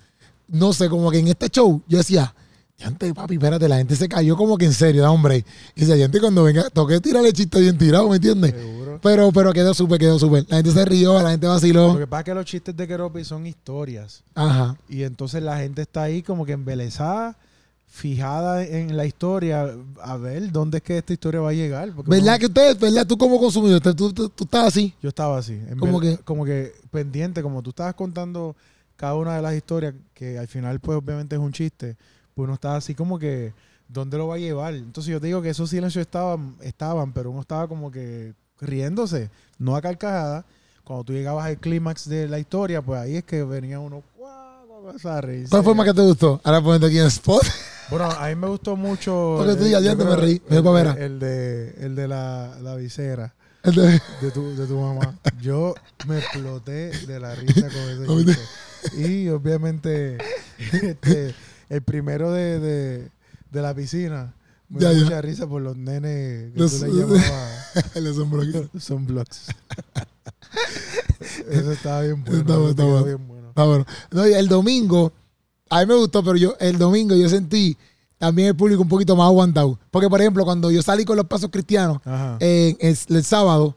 No 0.47 0.73
sé, 0.73 0.89
como 0.89 1.09
que 1.09 1.19
en 1.19 1.27
este 1.27 1.49
show 1.49 1.81
yo 1.87 1.97
decía, 1.97 2.33
antes 2.83 3.13
papi, 3.13 3.33
espérate, 3.35 3.67
la 3.67 3.77
gente 3.77 3.95
se 3.95 4.07
cayó 4.07 4.37
como 4.37 4.57
que 4.57 4.65
en 4.65 4.73
serio, 4.73 5.01
da 5.01 5.09
hombre. 5.11 5.43
Y 5.75 5.79
decía, 5.81 5.95
gente 5.97 6.19
cuando 6.19 6.43
venga, 6.43 6.69
toqué 6.69 6.99
tirarle 6.99 7.33
chiste 7.33 7.59
bien 7.61 7.77
tirado, 7.77 8.07
¿me 8.09 8.17
entiendes? 8.17 8.51
Seguro. 8.51 8.99
Pero, 9.01 9.31
pero 9.31 9.51
quedó 9.53 9.73
súper, 9.73 9.97
quedó 9.99 10.19
súper. 10.19 10.45
La 10.49 10.57
gente 10.57 10.71
se 10.71 10.85
rió, 10.85 11.19
la 11.21 11.31
gente 11.31 11.47
Lo 11.47 11.53
vaciló. 11.53 11.97
que 11.97 12.05
pasa 12.05 12.19
es 12.21 12.25
que 12.25 12.33
los 12.35 12.45
chistes 12.45 12.75
de 12.77 12.87
Keropi 12.87 13.23
son 13.23 13.47
historias. 13.47 14.23
Ajá. 14.35 14.75
Y 14.87 15.01
entonces 15.03 15.41
la 15.41 15.57
gente 15.57 15.81
está 15.81 16.03
ahí 16.03 16.21
como 16.21 16.45
que 16.45 16.51
embelesada, 16.51 17.37
fijada 17.91 18.63
en 18.63 18.95
la 18.95 19.05
historia, 19.05 19.75
a 20.01 20.17
ver 20.17 20.51
dónde 20.51 20.77
es 20.77 20.83
que 20.83 20.99
esta 20.99 21.11
historia 21.11 21.41
va 21.41 21.49
a 21.49 21.53
llegar. 21.53 21.91
¿Verdad 21.91 22.23
uno- 22.35 22.39
que 22.39 22.45
ustedes, 22.45 22.79
verdad, 22.79 23.05
tú 23.07 23.17
como 23.17 23.39
consumidor, 23.39 23.81
tú, 23.81 24.13
tú, 24.13 24.31
estás 24.43 24.67
así? 24.67 24.93
Yo 25.01 25.09
estaba 25.09 25.37
así, 25.39 25.59
Como 25.77 25.99
que- 25.99 26.17
como 26.19 26.45
que 26.45 26.71
pendiente, 26.91 27.41
como 27.41 27.63
tú 27.63 27.71
estabas 27.71 27.95
contando 27.95 28.55
cada 28.95 29.15
una 29.15 29.35
de 29.35 29.41
las 29.41 29.55
historias, 29.55 29.95
que 30.13 30.37
al 30.37 30.47
final 30.47 30.79
pues 30.79 30.97
obviamente 30.97 31.35
es 31.35 31.41
un 31.41 31.51
chiste, 31.51 31.97
pues 32.35 32.45
uno 32.45 32.53
estaba 32.53 32.75
así 32.75 32.93
como 32.93 33.17
que, 33.17 33.53
¿dónde 33.87 34.17
lo 34.17 34.27
va 34.27 34.35
a 34.35 34.39
llevar? 34.39 34.75
Entonces 34.75 35.11
yo 35.11 35.19
te 35.19 35.27
digo 35.27 35.41
que 35.41 35.49
esos 35.49 35.69
silencios 35.71 36.01
estaban, 36.05 36.55
estaban, 36.61 37.11
pero 37.11 37.31
uno 37.31 37.41
estaba 37.41 37.67
como 37.67 37.89
que 37.91 38.33
riéndose, 38.61 39.31
no 39.57 39.75
a 39.75 39.81
carcajada. 39.81 40.45
Cuando 40.83 41.03
tú 41.05 41.13
llegabas 41.13 41.45
al 41.45 41.57
clímax 41.57 42.07
de 42.07 42.27
la 42.27 42.39
historia, 42.39 42.81
pues 42.81 42.99
ahí 43.01 43.15
es 43.17 43.23
que 43.23 43.43
venía 43.43 43.79
uno, 43.79 44.03
guau, 44.81 44.93
guau, 44.93 44.95
guau, 45.01 45.13
a 45.17 45.21
reírse. 45.21 45.49
¿Cuál 45.49 45.63
fue 45.63 45.75
más 45.75 45.85
que 45.85 45.93
te 45.93 46.01
gustó? 46.01 46.41
Ahora 46.43 46.61
ponete 46.61 46.85
aquí 46.87 46.99
en 46.99 47.07
spot. 47.07 47.43
Bueno, 47.89 48.05
a 48.05 48.27
mí 48.27 48.35
me 48.35 48.47
gustó 48.47 48.75
mucho. 48.75 49.35
Porque 49.37 49.55
tú 49.55 49.63
digas, 49.63 49.81
yo 49.83 49.91
"Ya 49.91 49.97
te 49.97 50.03
me 50.03 50.11
creo 50.11 50.15
reí, 50.21 50.41
me 50.49 50.57
el- 50.57 50.61
dio 50.61 50.63
pa' 50.63 50.71
vera". 50.71 50.91
El 50.97 51.19
de, 51.19 51.69
el 51.79 51.95
de 51.95 52.07
la, 52.07 52.57
la 52.61 52.75
visera 52.75 53.33
de 53.63 54.31
tu, 54.31 54.55
de 54.55 54.67
tu 54.67 54.79
mamá. 54.79 55.17
Yo 55.41 55.73
me 56.07 56.19
exploté 56.19 56.91
de 57.07 57.19
la 57.19 57.35
risa 57.35 57.67
con 57.69 58.15
ese 58.15 58.35
chiste. 58.35 59.01
Y 59.01 59.29
obviamente, 59.29 60.17
este, 60.57 61.33
el 61.69 61.81
primero 61.81 62.31
de, 62.31 62.59
de, 62.59 63.09
de 63.51 63.61
la 63.61 63.73
piscina. 63.73 64.33
Me 64.69 64.81
Ya, 64.81 64.89
dio 64.91 64.99
ya. 64.99 65.03
mucha 65.05 65.21
risa 65.23 65.47
por 65.47 65.63
los 65.63 65.75
nenes 65.75 66.53
que 66.53 66.59
Los- 66.59 66.79
tú 66.79 66.85
le 66.85 66.91
llamabas 66.93 67.75
asombro 67.95 68.41
aquí. 68.43 68.69
sunblocks. 68.79 69.47
Eso 71.49 71.71
estaba 71.71 72.01
bien 72.01 72.23
bueno. 72.23 72.39
Está 72.39 72.69
está 72.69 72.83
bueno. 72.83 73.03
bien 73.05 73.27
bueno. 73.27 73.38
Bueno. 73.55 73.85
No, 74.11 74.27
y 74.27 74.33
el 74.33 74.47
domingo, 74.47 75.11
a 75.69 75.79
mí 75.81 75.85
me 75.85 75.95
gustó, 75.95 76.23
pero 76.23 76.37
yo 76.37 76.55
el 76.59 76.77
domingo 76.77 77.15
yo 77.15 77.29
sentí 77.29 77.77
también 78.17 78.49
el 78.49 78.55
público 78.55 78.81
un 78.81 78.89
poquito 78.89 79.15
más 79.15 79.27
aguantado. 79.27 79.79
Porque, 79.89 80.09
por 80.09 80.19
ejemplo, 80.19 80.43
cuando 80.45 80.69
yo 80.69 80.83
salí 80.83 81.05
con 81.05 81.17
los 81.17 81.25
pasos 81.25 81.49
cristianos 81.49 81.99
en 82.39 82.77
el, 82.79 83.23
sábado, 83.23 83.75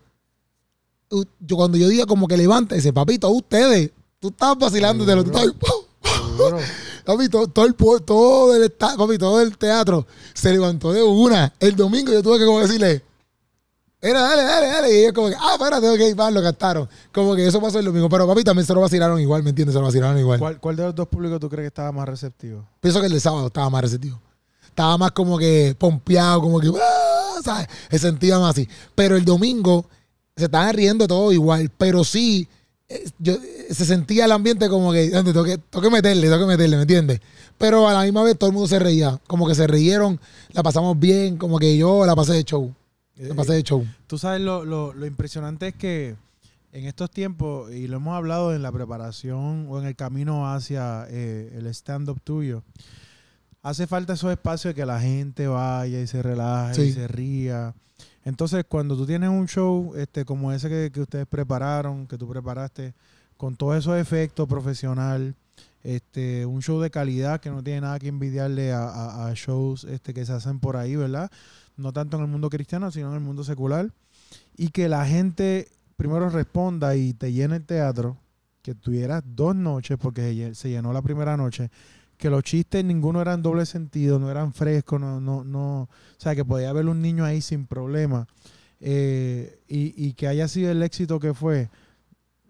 yo 1.40 1.56
cuando 1.56 1.78
yo 1.78 1.88
diga 1.88 2.06
como 2.06 2.26
que 2.26 2.36
levántese, 2.36 2.92
papito, 2.92 3.30
ustedes, 3.30 3.92
tú 4.18 4.28
estabas 4.28 4.58
vacilando 4.58 5.04
de 5.04 5.16
lo 5.16 5.24
tú 5.24 5.30
papi, 7.04 7.28
todo, 7.28 7.46
todo 7.46 7.66
el 7.66 7.74
todo 7.74 8.56
el 8.56 8.70
papi, 8.70 9.18
todo 9.18 9.40
el 9.40 9.56
teatro 9.56 10.06
se 10.34 10.52
levantó 10.52 10.92
de 10.92 11.02
una. 11.02 11.52
El 11.60 11.76
domingo 11.76 12.12
yo 12.12 12.22
tuve 12.22 12.38
que 12.38 12.46
como 12.46 12.60
decirle, 12.60 13.02
era, 14.02 14.20
dale, 14.20 14.42
dale, 14.42 14.66
dale. 14.66 14.92
Y 14.92 14.96
ellos 15.02 15.12
como 15.12 15.28
que, 15.28 15.36
ah, 15.38 15.52
espérate, 15.54 15.88
ok, 15.88 16.18
va, 16.18 16.30
lo 16.30 16.42
cantaron. 16.42 16.88
Como 17.12 17.36
que 17.36 17.46
eso 17.46 17.60
pasó 17.60 17.78
el 17.78 17.84
domingo. 17.84 18.08
Pero 18.08 18.26
papi, 18.26 18.42
también 18.42 18.66
se 18.66 18.74
lo 18.74 18.80
vacilaron 18.80 19.20
igual, 19.20 19.44
¿me 19.44 19.50
entiendes? 19.50 19.74
Se 19.74 19.78
lo 19.78 19.86
vacilaron 19.86 20.18
igual. 20.18 20.40
¿Cuál, 20.40 20.58
¿Cuál 20.60 20.76
de 20.76 20.82
los 20.82 20.94
dos 20.94 21.06
públicos 21.06 21.38
tú 21.38 21.48
crees 21.48 21.62
que 21.64 21.68
estaba 21.68 21.92
más 21.92 22.08
receptivo? 22.08 22.66
Pienso 22.80 23.00
que 23.00 23.06
el 23.06 23.12
de 23.12 23.20
sábado 23.20 23.46
estaba 23.46 23.70
más 23.70 23.82
receptivo. 23.82 24.20
Estaba 24.66 24.98
más 24.98 25.12
como 25.12 25.38
que 25.38 25.76
pompeado, 25.78 26.40
como 26.40 26.58
que, 26.58 26.68
¡ah! 26.68 27.40
¿sabes? 27.44 27.68
Se 27.90 27.98
sentía 28.00 28.38
más 28.38 28.50
así. 28.50 28.68
Pero 28.94 29.16
el 29.16 29.24
domingo 29.24 29.86
se 30.36 30.44
estaban 30.46 30.74
riendo 30.74 31.06
todo 31.06 31.30
igual. 31.30 31.70
Pero 31.78 32.02
sí, 32.02 32.48
eh, 32.88 33.04
yo, 33.18 33.34
eh, 33.34 33.68
se 33.70 33.84
sentía 33.84 34.24
el 34.24 34.32
ambiente 34.32 34.68
como 34.68 34.92
que, 34.92 35.12
"Ande, 35.14 35.32
tengo 35.32 35.44
que, 35.44 35.58
tengo 35.58 35.82
que 35.82 35.90
meterle, 35.90 36.28
tengo 36.28 36.40
que 36.40 36.46
meterle, 36.46 36.76
¿me 36.76 36.82
entiendes? 36.82 37.20
Pero 37.56 37.88
a 37.88 37.92
la 37.92 38.02
misma 38.02 38.24
vez 38.24 38.36
todo 38.36 38.48
el 38.50 38.54
mundo 38.54 38.66
se 38.66 38.78
reía. 38.78 39.20
Como 39.28 39.46
que 39.46 39.54
se 39.54 39.66
rieron, 39.68 40.18
la 40.52 40.62
pasamos 40.64 40.98
bien, 40.98 41.36
como 41.36 41.58
que 41.58 41.76
yo 41.76 42.04
la 42.04 42.16
pasé 42.16 42.32
de 42.32 42.42
show. 42.44 42.74
Pasé 43.36 43.52
de 43.54 43.62
show. 43.62 43.86
Tú 44.06 44.18
sabes, 44.18 44.40
lo, 44.40 44.64
lo, 44.64 44.92
lo 44.92 45.06
impresionante 45.06 45.68
es 45.68 45.74
que 45.74 46.16
en 46.72 46.86
estos 46.86 47.10
tiempos, 47.10 47.70
y 47.72 47.86
lo 47.86 47.98
hemos 47.98 48.14
hablado 48.16 48.54
en 48.54 48.62
la 48.62 48.72
preparación 48.72 49.66
o 49.68 49.78
en 49.78 49.86
el 49.86 49.94
camino 49.94 50.50
hacia 50.52 51.06
eh, 51.10 51.52
el 51.58 51.66
stand-up 51.66 52.20
tuyo, 52.22 52.62
hace 53.62 53.86
falta 53.86 54.14
esos 54.14 54.30
espacios 54.32 54.74
de 54.74 54.80
que 54.80 54.86
la 54.86 55.00
gente 55.00 55.46
vaya 55.46 56.00
y 56.00 56.06
se 56.06 56.22
relaje 56.22 56.74
y 56.86 56.92
se 56.92 57.08
ría. 57.08 57.74
Entonces, 58.24 58.64
cuando 58.68 58.96
tú 58.96 59.04
tienes 59.06 59.28
un 59.30 59.48
show 59.48 59.94
este, 59.96 60.24
como 60.24 60.52
ese 60.52 60.68
que, 60.68 60.90
que 60.92 61.00
ustedes 61.00 61.26
prepararon, 61.26 62.06
que 62.06 62.16
tú 62.16 62.28
preparaste, 62.28 62.94
con 63.36 63.56
todos 63.56 63.76
esos 63.76 63.98
efectos 63.98 64.48
profesional, 64.48 65.34
este, 65.82 66.46
un 66.46 66.62
show 66.62 66.80
de 66.80 66.90
calidad 66.90 67.40
que 67.40 67.50
no 67.50 67.62
tiene 67.62 67.80
nada 67.82 67.98
que 67.98 68.06
envidiarle 68.08 68.72
a, 68.72 68.84
a- 68.84 69.26
a 69.28 69.34
shows 69.34 69.84
este, 69.84 70.14
que 70.14 70.24
se 70.24 70.32
hacen 70.32 70.60
por 70.60 70.76
ahí, 70.76 70.94
¿verdad? 70.94 71.30
No 71.76 71.92
tanto 71.92 72.16
en 72.16 72.24
el 72.24 72.28
mundo 72.28 72.50
cristiano, 72.50 72.90
sino 72.90 73.08
en 73.08 73.14
el 73.14 73.20
mundo 73.20 73.44
secular. 73.44 73.90
Y 74.56 74.68
que 74.68 74.88
la 74.88 75.06
gente 75.06 75.68
primero 75.96 76.28
responda 76.30 76.96
y 76.96 77.14
te 77.14 77.32
llene 77.32 77.56
el 77.56 77.64
teatro, 77.64 78.16
que 78.62 78.74
tuvieras 78.74 79.22
dos 79.26 79.54
noches, 79.56 79.98
porque 80.00 80.22
se 80.22 80.34
lle- 80.34 80.54
se 80.54 80.70
llenó 80.70 80.92
la 80.92 81.02
primera 81.02 81.36
noche, 81.36 81.70
que 82.16 82.30
los 82.30 82.42
chistes 82.44 82.84
ninguno 82.84 83.20
eran 83.20 83.42
doble 83.42 83.66
sentido, 83.66 84.18
no 84.18 84.30
eran 84.30 84.52
frescos, 84.52 85.00
no, 85.00 85.20
no, 85.20 85.42
no, 85.44 85.82
o 85.82 85.88
sea, 86.18 86.34
que 86.36 86.44
podía 86.44 86.70
haber 86.70 86.86
un 86.86 87.00
niño 87.02 87.24
ahí 87.24 87.40
sin 87.40 87.66
problema. 87.66 88.26
Eh, 88.80 89.60
y, 89.68 89.94
y 89.96 90.12
que 90.14 90.26
haya 90.28 90.48
sido 90.48 90.70
el 90.70 90.82
éxito 90.82 91.18
que 91.20 91.34
fue, 91.34 91.70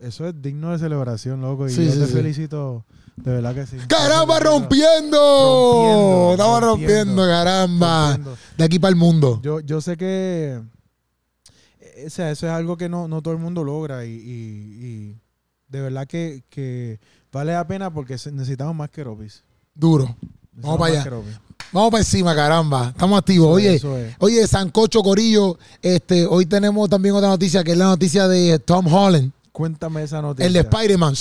eso 0.03 0.27
es 0.27 0.41
digno 0.43 0.73
de 0.73 0.79
celebración, 0.79 1.41
loco. 1.41 1.67
Y 1.69 1.71
Sí, 1.73 1.85
yo 1.87 1.93
sí, 1.93 1.99
te 2.01 2.07
sí. 2.07 2.13
felicito, 2.13 2.85
de 3.17 3.33
verdad 3.33 3.55
que 3.55 3.67
sí. 3.67 3.77
¡Caramba, 3.89 4.39
rompiendo! 4.41 6.29
Estamos 6.33 6.61
rompiendo, 6.61 7.23
rompiendo, 7.23 7.23
caramba. 7.27 8.07
Rompiendo. 8.17 8.37
De 8.59 8.65
aquí 8.65 8.79
para 8.79 8.91
el 8.91 8.97
mundo. 8.97 9.41
Yo, 9.43 9.61
yo 9.61 9.81
sé 9.81 9.97
que 9.97 10.61
eh, 11.81 12.05
o 12.07 12.11
sea, 12.11 12.31
eso 12.31 12.47
es 12.47 12.53
algo 12.53 12.77
que 12.77 12.89
no, 12.89 13.09
no 13.09 13.23
todo 13.23 13.35
el 13.35 13.41
mundo 13.41 13.65
logra 13.65 14.05
y, 14.05 14.11
y- 14.11 14.87
y 14.87 15.21
de 15.69 15.81
verdad 15.81 16.07
que, 16.07 16.43
que 16.51 17.01
vale 17.33 17.53
la 17.53 17.67
pena 17.67 17.93
porque 17.93 18.15
necesitamos 18.15 18.75
más 18.75 18.91
que 18.91 19.05
Ropis. 19.05 19.43
Duro. 19.75 20.05
Necesitamos 20.55 20.79
para 20.79 21.01
allá. 21.01 21.11
Vamos 21.73 21.91
para 21.91 22.03
encima, 22.03 22.35
caramba. 22.35 22.89
Estamos 22.89 23.19
activos. 23.19 23.59
Es, 23.63 23.83
Oye, 23.85 24.07
es. 24.09 24.17
oye, 24.19 24.47
Sancocho 24.47 25.03
Corillo, 25.03 25.59
este, 25.81 26.27
hoy 26.27 26.45
tenemos 26.45 26.91
también 26.91 27.15
otra 27.15 27.29
noticia 27.29 27.65
que 27.65 27.73
es 27.73 27.79
la 27.79 27.87
noticia 27.87 28.29
de 28.29 28.59
Tom 28.59 28.87
Holland. 28.93 29.33
Cuéntame 29.53 30.03
esa 30.03 30.23
noticia. 30.23 30.47
El 30.47 30.55
de 30.55 30.61
Spider-Man 30.61 31.15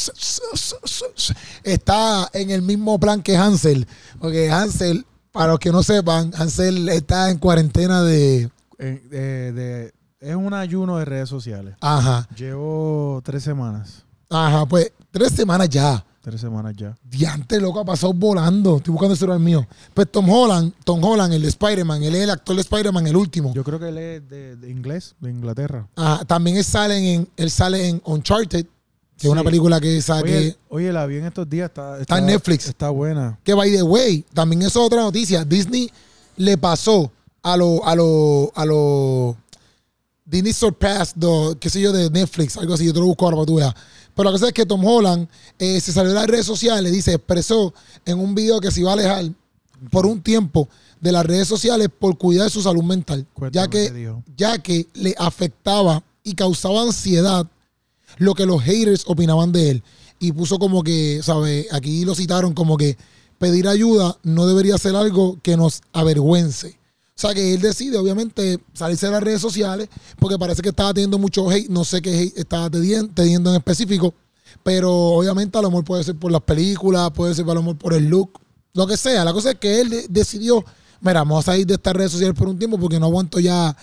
está 1.63 2.29
en 2.33 2.49
el 2.51 2.61
mismo 2.61 2.99
plan 2.99 3.21
que 3.21 3.35
Hansel. 3.37 3.87
Porque 4.19 4.49
Hansel, 4.49 5.05
para 5.31 5.51
los 5.51 5.59
que 5.59 5.71
no 5.71 5.83
sepan, 5.83 6.31
Hansel 6.37 6.89
está 6.89 7.29
en 7.29 7.37
cuarentena 7.37 8.01
de. 8.03 8.49
Eh, 8.79 9.01
de- 9.09 9.51
de- 9.53 9.93
es 10.19 10.35
un 10.35 10.53
ayuno 10.53 10.97
de 10.97 11.05
redes 11.05 11.29
sociales. 11.29 11.75
Ajá, 11.81 12.27
Llevo 12.35 13.21
tres 13.23 13.43
semanas. 13.43 14.05
ajá, 14.29 14.65
pues 14.67 14.91
tres 15.11 15.31
semanas 15.33 15.67
ya. 15.69 16.05
Tres 16.21 16.39
semanas 16.39 16.75
ya. 16.77 16.95
Diante, 17.03 17.59
loco, 17.59 17.79
ha 17.79 17.85
pasado 17.85 18.13
volando. 18.13 18.77
Estoy 18.77 18.91
buscando 18.91 19.13
el 19.13 19.19
celular 19.19 19.39
mío. 19.39 19.67
Pues 19.93 20.11
Tom 20.11 20.29
Holland, 20.29 20.71
Tom 20.83 21.03
Holland, 21.03 21.33
el 21.33 21.41
de 21.41 21.47
Spider-Man, 21.47 22.03
él 22.03 22.13
es 22.13 22.21
el 22.21 22.29
actor 22.29 22.55
de 22.55 22.61
Spider-Man, 22.61 23.07
el 23.07 23.15
último. 23.15 23.53
Yo 23.55 23.63
creo 23.63 23.79
que 23.79 23.89
él 23.89 23.97
es 23.97 24.29
de, 24.29 24.55
de 24.55 24.69
inglés, 24.69 25.15
de 25.19 25.31
Inglaterra. 25.31 25.87
Ajá, 25.95 26.23
también 26.25 26.57
él 26.57 26.63
sale 26.63 27.15
en, 27.15 27.27
él 27.35 27.49
sale 27.49 27.87
en 27.89 28.01
Uncharted, 28.05 28.65
que 29.17 29.27
es 29.27 29.33
una 29.33 29.43
película 29.43 29.81
que 29.81 29.99
saque. 29.99 30.35
Oye, 30.35 30.57
oye, 30.69 30.93
la 30.93 31.07
vi 31.07 31.17
en 31.17 31.25
estos 31.25 31.49
días. 31.49 31.69
Está, 31.69 31.99
Está 31.99 32.19
en 32.19 32.27
Netflix. 32.27 32.67
Está 32.67 32.91
buena. 32.91 33.39
Que 33.43 33.55
by 33.55 33.71
the 33.71 33.81
way, 33.81 34.23
también 34.31 34.61
eso 34.61 34.81
es 34.81 34.85
otra 34.85 35.01
noticia. 35.01 35.43
Disney 35.43 35.89
le 36.37 36.55
pasó 36.57 37.11
a 37.41 37.57
lo, 37.57 37.83
a 37.83 37.95
lo, 37.95 38.51
a 38.53 38.65
lo 38.65 39.37
Disney 40.31 40.53
surpassed 40.53 41.17
the, 41.19 41.57
qué 41.59 41.69
sé 41.69 41.81
yo, 41.81 41.91
de 41.91 42.09
Netflix, 42.09 42.55
algo 42.55 42.73
así, 42.73 42.85
yo 42.85 42.93
te 42.93 42.99
lo 42.99 43.05
busco 43.05 43.25
ahora 43.25 43.35
para 43.35 43.45
tú 43.45 43.55
veas. 43.55 43.73
Pero 44.15 44.29
la 44.29 44.31
cosa 44.31 44.47
es 44.47 44.53
que 44.53 44.65
Tom 44.65 44.83
Holland 44.83 45.27
eh, 45.59 45.81
se 45.81 45.91
salió 45.91 46.11
de 46.13 46.15
las 46.15 46.27
redes 46.27 46.45
sociales, 46.45 46.89
dice, 46.89 47.13
expresó 47.13 47.73
en 48.05 48.17
un 48.17 48.33
video 48.33 48.61
que 48.61 48.71
se 48.71 48.79
iba 48.79 48.91
a 48.91 48.93
alejar 48.93 49.25
por 49.89 50.05
un 50.05 50.21
tiempo 50.21 50.69
de 51.01 51.11
las 51.11 51.25
redes 51.25 51.49
sociales 51.49 51.89
por 51.99 52.17
cuidar 52.17 52.45
de 52.45 52.49
su 52.49 52.61
salud 52.61 52.83
mental, 52.83 53.27
Cuéntame 53.33 53.65
ya 53.65 53.69
que, 53.69 54.13
ya 54.37 54.57
que 54.59 54.87
le 54.93 55.13
afectaba 55.17 56.01
y 56.23 56.33
causaba 56.33 56.83
ansiedad 56.83 57.45
lo 58.17 58.33
que 58.33 58.45
los 58.45 58.61
haters 58.61 59.03
opinaban 59.07 59.51
de 59.51 59.71
él. 59.71 59.83
Y 60.17 60.31
puso 60.31 60.59
como 60.59 60.81
que, 60.83 61.19
¿sabe? 61.23 61.67
Aquí 61.71 62.05
lo 62.05 62.15
citaron 62.15 62.53
como 62.53 62.77
que 62.77 62.95
pedir 63.37 63.67
ayuda 63.67 64.17
no 64.23 64.47
debería 64.47 64.77
ser 64.77 64.95
algo 64.95 65.39
que 65.41 65.57
nos 65.57 65.81
avergüence. 65.91 66.77
Sea 67.21 67.33
que 67.35 67.53
él 67.53 67.61
decide, 67.61 67.97
obviamente, 67.97 68.59
salirse 68.73 69.05
de 69.05 69.11
las 69.11 69.21
redes 69.21 69.41
sociales 69.41 69.89
porque 70.17 70.39
parece 70.39 70.61
que 70.63 70.69
estaba 70.69 70.91
teniendo 70.93 71.19
mucho 71.19 71.49
hate. 71.51 71.69
No 71.69 71.83
sé 71.83 72.01
qué 72.01 72.17
hate 72.17 72.37
estaba 72.37 72.67
teniendo 72.69 73.51
en 73.51 73.57
específico, 73.57 74.13
pero 74.63 74.91
obviamente 74.91 75.55
a 75.57 75.61
lo 75.61 75.69
mejor 75.69 75.83
puede 75.85 76.03
ser 76.03 76.15
por 76.15 76.31
las 76.31 76.41
películas, 76.41 77.11
puede 77.11 77.35
ser 77.35 77.45
a 77.49 77.53
lo 77.53 77.61
mejor 77.61 77.77
por 77.77 77.93
el 77.93 78.05
look, 78.07 78.39
lo 78.73 78.87
que 78.87 78.97
sea. 78.97 79.23
La 79.23 79.33
cosa 79.33 79.51
es 79.51 79.57
que 79.59 79.81
él 79.81 79.89
de- 79.89 80.05
decidió, 80.09 80.65
mira, 80.99 81.19
vamos 81.19 81.39
a 81.47 81.51
salir 81.51 81.67
de 81.67 81.75
estas 81.75 81.93
redes 81.93 82.11
sociales 82.11 82.35
por 82.35 82.47
un 82.47 82.57
tiempo 82.57 82.79
porque 82.79 82.99
no 82.99 83.05
aguanto 83.05 83.39
ya 83.39 83.75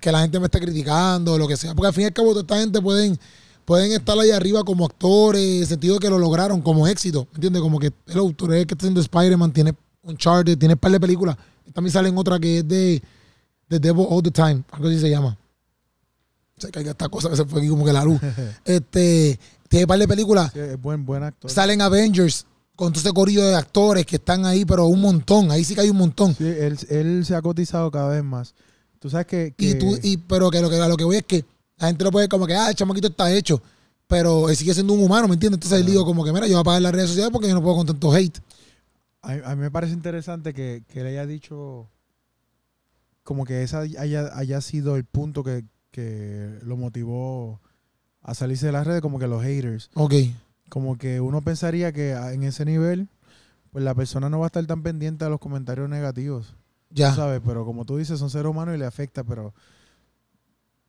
que 0.00 0.12
la 0.12 0.20
gente 0.20 0.38
me 0.38 0.44
esté 0.44 0.60
criticando 0.60 1.36
lo 1.36 1.48
que 1.48 1.56
sea. 1.56 1.74
Porque 1.74 1.88
al 1.88 1.94
fin 1.94 2.02
y 2.02 2.06
al 2.06 2.12
cabo, 2.12 2.28
toda 2.28 2.42
esta 2.42 2.58
gente 2.60 2.80
pueden, 2.80 3.18
pueden 3.64 3.90
estar 3.90 4.16
ahí 4.18 4.30
arriba 4.30 4.62
como 4.62 4.84
actores, 4.84 5.62
en 5.62 5.66
sentido 5.66 5.98
que 5.98 6.10
lo 6.10 6.18
lograron 6.18 6.60
como 6.60 6.86
éxito. 6.86 7.26
¿Me 7.32 7.36
entiendes? 7.38 7.60
Como 7.62 7.78
que 7.80 7.90
el 8.06 8.18
autor 8.18 8.54
es 8.54 8.66
que 8.66 8.74
está 8.74 8.84
haciendo 8.84 9.00
Spider-Man, 9.00 9.52
tiene 9.52 9.74
Uncharted, 10.04 10.56
tiene 10.58 10.74
un 10.74 10.78
par 10.80 10.92
de 10.92 11.00
películas. 11.00 11.36
También 11.72 11.92
salen 11.92 12.16
otra 12.16 12.38
que 12.38 12.58
es 12.58 12.68
de 12.68 13.02
The 13.68 13.78
Devil 13.78 14.06
All 14.08 14.22
the 14.22 14.30
Time, 14.30 14.62
algo 14.72 14.88
así 14.88 15.00
se 15.00 15.10
llama. 15.10 15.36
Se 16.56 16.70
caiga 16.70 16.92
esta 16.92 17.08
cosa 17.08 17.28
que 17.30 17.36
se 17.36 17.44
fue 17.44 17.60
aquí 17.60 17.68
como 17.68 17.84
que 17.84 17.92
la 17.92 18.04
luz. 18.04 18.20
este, 18.64 19.38
tiene 19.68 19.84
un 19.84 19.88
par 19.88 19.98
de 19.98 20.06
películas. 20.08 20.52
Sí, 20.52 20.60
es 20.60 20.80
buen, 20.80 21.04
buen 21.04 21.22
actor. 21.22 21.50
Salen 21.50 21.80
Avengers 21.80 22.46
con 22.76 22.92
todo 22.92 23.00
ese 23.00 23.12
corillo 23.12 23.42
de 23.42 23.54
actores 23.54 24.06
que 24.06 24.16
están 24.16 24.46
ahí, 24.46 24.64
pero 24.64 24.86
un 24.86 25.00
montón. 25.00 25.50
Ahí 25.50 25.64
sí 25.64 25.74
que 25.74 25.80
hay 25.80 25.90
un 25.90 25.96
montón. 25.96 26.34
Sí, 26.34 26.44
él, 26.44 26.78
él 26.90 27.24
se 27.26 27.34
ha 27.34 27.42
cotizado 27.42 27.90
cada 27.90 28.08
vez 28.08 28.22
más. 28.24 28.54
Tú 29.00 29.10
sabes 29.10 29.26
que... 29.26 29.54
Y 29.58 29.72
que- 29.72 29.74
tú, 29.76 29.98
y, 30.02 30.16
pero 30.16 30.50
que 30.50 30.60
lo 30.60 30.70
que 30.70 30.76
a 30.76 30.88
lo 30.88 30.96
que 30.96 31.04
voy 31.04 31.16
es 31.16 31.24
que 31.24 31.44
la 31.78 31.88
gente 31.88 32.04
lo 32.04 32.10
puede 32.12 32.28
como 32.28 32.46
que, 32.46 32.54
ah, 32.54 32.68
el 32.70 32.74
chamaquito 32.74 33.08
está 33.08 33.30
hecho. 33.32 33.60
Pero 34.06 34.48
él 34.48 34.56
sigue 34.56 34.74
siendo 34.74 34.92
un 34.92 35.02
humano, 35.02 35.26
¿me 35.28 35.34
entiendes? 35.34 35.56
Entonces 35.58 35.80
él 35.80 35.86
digo 35.86 36.04
como 36.04 36.24
que, 36.24 36.32
mira, 36.32 36.46
yo 36.46 36.54
voy 36.54 36.60
a 36.60 36.64
pagar 36.64 36.82
las 36.82 36.92
redes 36.92 37.08
sociales 37.10 37.30
porque 37.32 37.48
yo 37.48 37.54
no 37.54 37.62
puedo 37.62 37.76
con 37.76 37.86
tanto 37.86 38.12
hate. 38.12 38.38
A, 39.24 39.50
a 39.52 39.54
mí 39.56 39.62
me 39.62 39.70
parece 39.70 39.92
interesante 39.94 40.52
que, 40.54 40.84
que 40.88 41.00
él 41.00 41.06
haya 41.06 41.26
dicho 41.26 41.88
como 43.22 43.44
que 43.44 43.62
esa 43.62 43.80
haya, 43.80 44.30
haya 44.36 44.60
sido 44.60 44.96
el 44.96 45.04
punto 45.04 45.42
que, 45.42 45.64
que 45.90 46.58
lo 46.62 46.76
motivó 46.76 47.60
a 48.20 48.34
salirse 48.34 48.66
de 48.66 48.72
las 48.72 48.86
redes, 48.86 49.00
como 49.00 49.18
que 49.18 49.26
los 49.26 49.42
haters. 49.42 49.90
Ok. 49.94 50.14
Como 50.68 50.98
que 50.98 51.20
uno 51.20 51.40
pensaría 51.42 51.92
que 51.92 52.12
en 52.12 52.42
ese 52.42 52.64
nivel, 52.64 53.08
pues 53.70 53.84
la 53.84 53.94
persona 53.94 54.28
no 54.28 54.38
va 54.40 54.46
a 54.46 54.48
estar 54.48 54.64
tan 54.66 54.82
pendiente 54.82 55.24
a 55.24 55.28
los 55.28 55.40
comentarios 55.40 55.88
negativos, 55.88 56.48
tú 56.88 56.94
Ya. 56.96 57.14
¿sabes? 57.14 57.40
Pero 57.44 57.64
como 57.64 57.84
tú 57.84 57.96
dices, 57.96 58.18
son 58.18 58.30
seres 58.30 58.50
humanos 58.50 58.74
y 58.74 58.78
le 58.78 58.86
afecta, 58.86 59.24
pero 59.24 59.54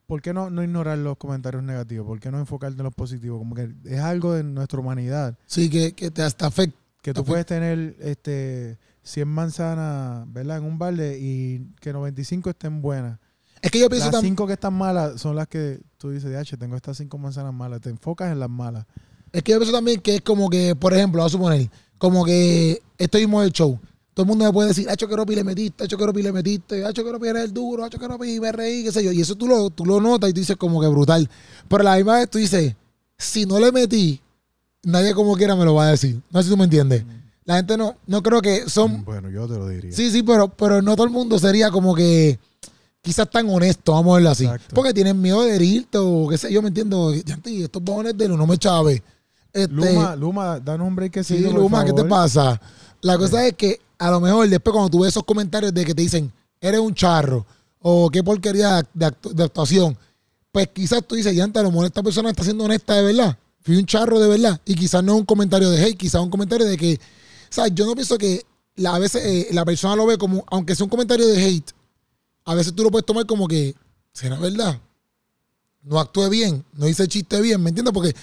¿por 0.08 0.22
qué 0.22 0.34
no, 0.34 0.50
no 0.50 0.64
ignorar 0.64 0.98
los 0.98 1.18
comentarios 1.18 1.64
negativos? 1.64 2.06
¿Por 2.06 2.20
qué 2.20 2.32
no 2.32 2.40
enfocarte 2.40 2.78
en 2.80 2.84
los 2.86 2.94
positivos? 2.96 3.40
Como 3.40 3.56
que 3.56 3.74
es 3.86 4.00
algo 4.00 4.34
de 4.34 4.44
nuestra 4.44 4.80
humanidad. 4.80 5.38
Sí, 5.46 5.70
que, 5.70 5.94
que 5.94 6.12
te 6.12 6.22
hasta 6.22 6.48
afecta. 6.48 6.78
Que 7.06 7.14
tú 7.14 7.24
puedes 7.24 7.46
tener 7.46 7.96
este 8.00 8.80
100 9.04 9.28
manzanas, 9.28 10.26
¿verdad? 10.34 10.58
En 10.58 10.64
un 10.64 10.80
balde 10.80 11.20
y 11.22 11.68
que 11.80 11.94
95 11.94 12.50
estén 12.50 12.82
buenas. 12.82 13.20
Es 13.62 13.70
que 13.70 13.78
yo 13.78 13.90
pienso 13.90 14.08
Las 14.08 14.14
también. 14.14 14.34
5 14.34 14.48
que 14.48 14.54
están 14.54 14.74
malas 14.74 15.22
son 15.22 15.36
las 15.36 15.48
que 15.48 15.82
tú 16.00 16.10
dices, 16.10 16.36
H, 16.36 16.58
tengo 16.58 16.76
estas 16.76 16.98
5 16.98 17.16
manzanas 17.20 17.54
malas. 17.54 17.80
Te 17.82 17.92
enfocas 17.92 18.32
en 18.32 18.40
las 18.40 18.50
malas. 18.50 18.88
Es 19.32 19.44
que 19.44 19.52
yo 19.52 19.60
pienso 19.60 19.72
también 19.72 20.02
que 20.02 20.16
es 20.16 20.22
como 20.22 20.50
que, 20.50 20.76
por 20.76 20.96
ejemplo, 20.96 21.20
vamos 21.20 21.32
a 21.32 21.38
suponer, 21.38 21.70
como 22.00 22.26
que 22.26 22.82
esto 22.98 23.20
mismo 23.20 23.40
del 23.40 23.52
show. 23.52 23.80
Todo 24.16 24.24
el 24.24 24.28
mundo 24.28 24.46
me 24.46 24.52
puede 24.52 24.70
decir, 24.70 24.90
Hacho 24.90 25.08
Keropi 25.08 25.36
le 25.36 25.44
metiste, 25.44 25.84
Hacho 25.84 26.00
Keropi 26.00 26.24
le 26.24 26.32
metiste, 26.32 26.84
Hacho 26.84 27.04
Keropi 27.04 27.28
era 27.28 27.44
el 27.44 27.54
duro, 27.54 27.86
Hacho 27.86 28.00
Keropi 28.00 28.40
me 28.40 28.52
reí, 28.52 28.84
qué 28.84 28.92
sé 28.92 29.04
yo. 29.04 29.12
Y 29.12 29.22
eso 29.22 29.36
tú 29.36 29.48
lo, 29.48 29.70
tú 29.70 29.86
lo 29.86 30.02
notas 30.02 30.32
y 30.32 30.34
tú 30.34 30.40
dices 30.40 30.58
como 30.58 30.82
que 30.82 30.88
brutal. 30.88 31.30
Pero 31.68 31.82
a 31.82 31.84
la 31.84 31.96
misma 31.98 32.16
vez 32.16 32.32
tú 32.32 32.40
dices, 32.40 32.76
si 33.16 33.46
no 33.46 33.60
le 33.60 33.72
metí, 33.72 34.22
nadie 34.86 35.14
como 35.14 35.36
quiera 35.36 35.56
me 35.56 35.66
lo 35.66 35.74
va 35.74 35.88
a 35.88 35.92
decir. 35.92 36.22
No 36.32 36.40
sé 36.40 36.46
si 36.46 36.50
tú 36.52 36.58
me 36.58 36.64
entiendes. 36.64 37.04
La 37.44 37.58
gente 37.58 37.78
no, 37.78 37.96
no 38.08 38.24
creo 38.24 38.42
que 38.42 38.70
son, 38.70 39.04
Bueno, 39.06 39.30
yo 39.30 39.48
te 39.48 39.54
lo 39.56 39.68
diría. 39.68 39.92
Sí, 39.92 40.10
sí, 40.10 40.24
pero, 40.24 40.48
pero 40.48 40.82
no 40.82 40.96
todo 40.96 41.06
el 41.06 41.12
mundo 41.12 41.38
sería 41.38 41.70
como 41.70 41.94
que 41.94 42.40
quizás 43.02 43.30
tan 43.30 43.48
honesto, 43.50 43.92
vamos 43.92 44.14
a 44.14 44.16
verlo 44.16 44.30
así. 44.32 44.46
Exacto. 44.46 44.74
Porque 44.74 44.94
tienen 44.94 45.22
miedo 45.22 45.44
de 45.44 45.56
herirte 45.56 45.98
o 46.00 46.28
qué 46.30 46.38
sé 46.40 46.52
yo, 46.52 46.62
me 46.64 46.70
entiendo. 46.70 47.14
Estos 47.14 47.84
bajones 47.84 48.18
de 48.18 48.30
no 48.30 48.48
me 48.48 48.58
chave. 48.58 49.04
Este, 49.54 49.72
Luma, 49.74 50.16
Luma, 50.16 50.60
danos 50.60 50.88
un 50.88 50.96
break 50.96 51.12
que 51.14 51.24
sí, 51.24 51.36
por 51.44 51.54
Luma, 51.54 51.86
¿qué 51.86 51.94
te 51.94 52.04
pasa? 52.06 52.60
La 53.02 53.18
cosa 53.18 53.46
es 53.46 53.54
que 53.54 53.80
a 54.00 54.10
lo 54.12 54.20
mejor 54.20 54.50
después 54.50 54.74
cuando 54.74 54.90
tú 54.90 55.00
ves 55.02 55.10
esos 55.10 55.24
comentarios 55.24 55.74
de 55.74 55.86
que 55.86 55.94
te 55.94 56.02
dicen, 56.02 56.32
eres 56.60 56.80
un 56.80 56.94
charro 56.96 57.46
o 57.80 58.10
qué 58.10 58.24
porquería 58.24 58.84
de, 58.94 59.06
actu- 59.06 59.32
de 59.32 59.44
actuación, 59.44 59.96
pues 60.52 60.68
quizás 60.74 61.04
tú 61.08 61.14
dices, 61.16 61.34
Yanta, 61.36 61.60
a 61.60 61.64
lo 61.64 61.70
mejor 61.70 61.86
esta 61.86 62.02
persona 62.02 62.32
está 62.32 62.44
siendo 62.44 62.64
honesta 62.66 62.96
de 62.96 63.04
verdad. 63.04 63.38
Fui 63.66 63.76
un 63.78 63.86
charro 63.88 64.20
de 64.20 64.28
verdad. 64.28 64.62
Y 64.64 64.76
quizás 64.76 65.04
no 65.04 65.14
es 65.16 65.20
un 65.22 65.26
comentario 65.26 65.72
de 65.72 65.84
hate, 65.84 65.98
quizás 65.98 66.22
un 66.22 66.30
comentario 66.30 66.68
de 66.68 66.78
que, 66.78 66.94
o 66.94 67.00
sea, 67.50 67.68
yo 67.68 67.88
no 67.88 67.96
pienso 67.96 68.16
que 68.20 68.46
a 68.86 69.00
veces 69.00 69.24
eh, 69.26 69.48
la 69.54 69.66
persona 69.66 69.96
lo 69.96 70.06
ve 70.06 70.20
como, 70.20 70.46
aunque 70.52 70.76
sea 70.76 70.84
un 70.84 70.90
comentario 70.92 71.26
de 71.28 71.44
hate, 71.44 71.72
a 72.46 72.54
veces 72.54 72.74
tú 72.76 72.84
lo 72.84 72.92
puedes 72.92 73.08
tomar 73.08 73.26
como 73.26 73.48
que, 73.48 73.74
¿será 74.14 74.38
verdad? 74.38 74.80
No 75.82 76.00
actué 76.00 76.30
bien, 76.30 76.64
no 76.74 76.88
hice 76.88 77.08
chiste 77.08 77.42
bien, 77.42 77.62
¿me 77.64 77.70
entiendes? 77.70 77.92
Porque 77.92 78.16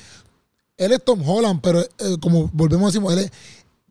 él 0.76 0.92
es 0.92 1.04
Tom 1.04 1.28
Holland, 1.28 1.60
pero 1.60 1.80
eh, 1.80 1.88
como 2.20 2.48
volvemos 2.52 2.94
a 2.94 2.98
decir, 3.00 3.18
él 3.18 3.24
es- 3.24 3.32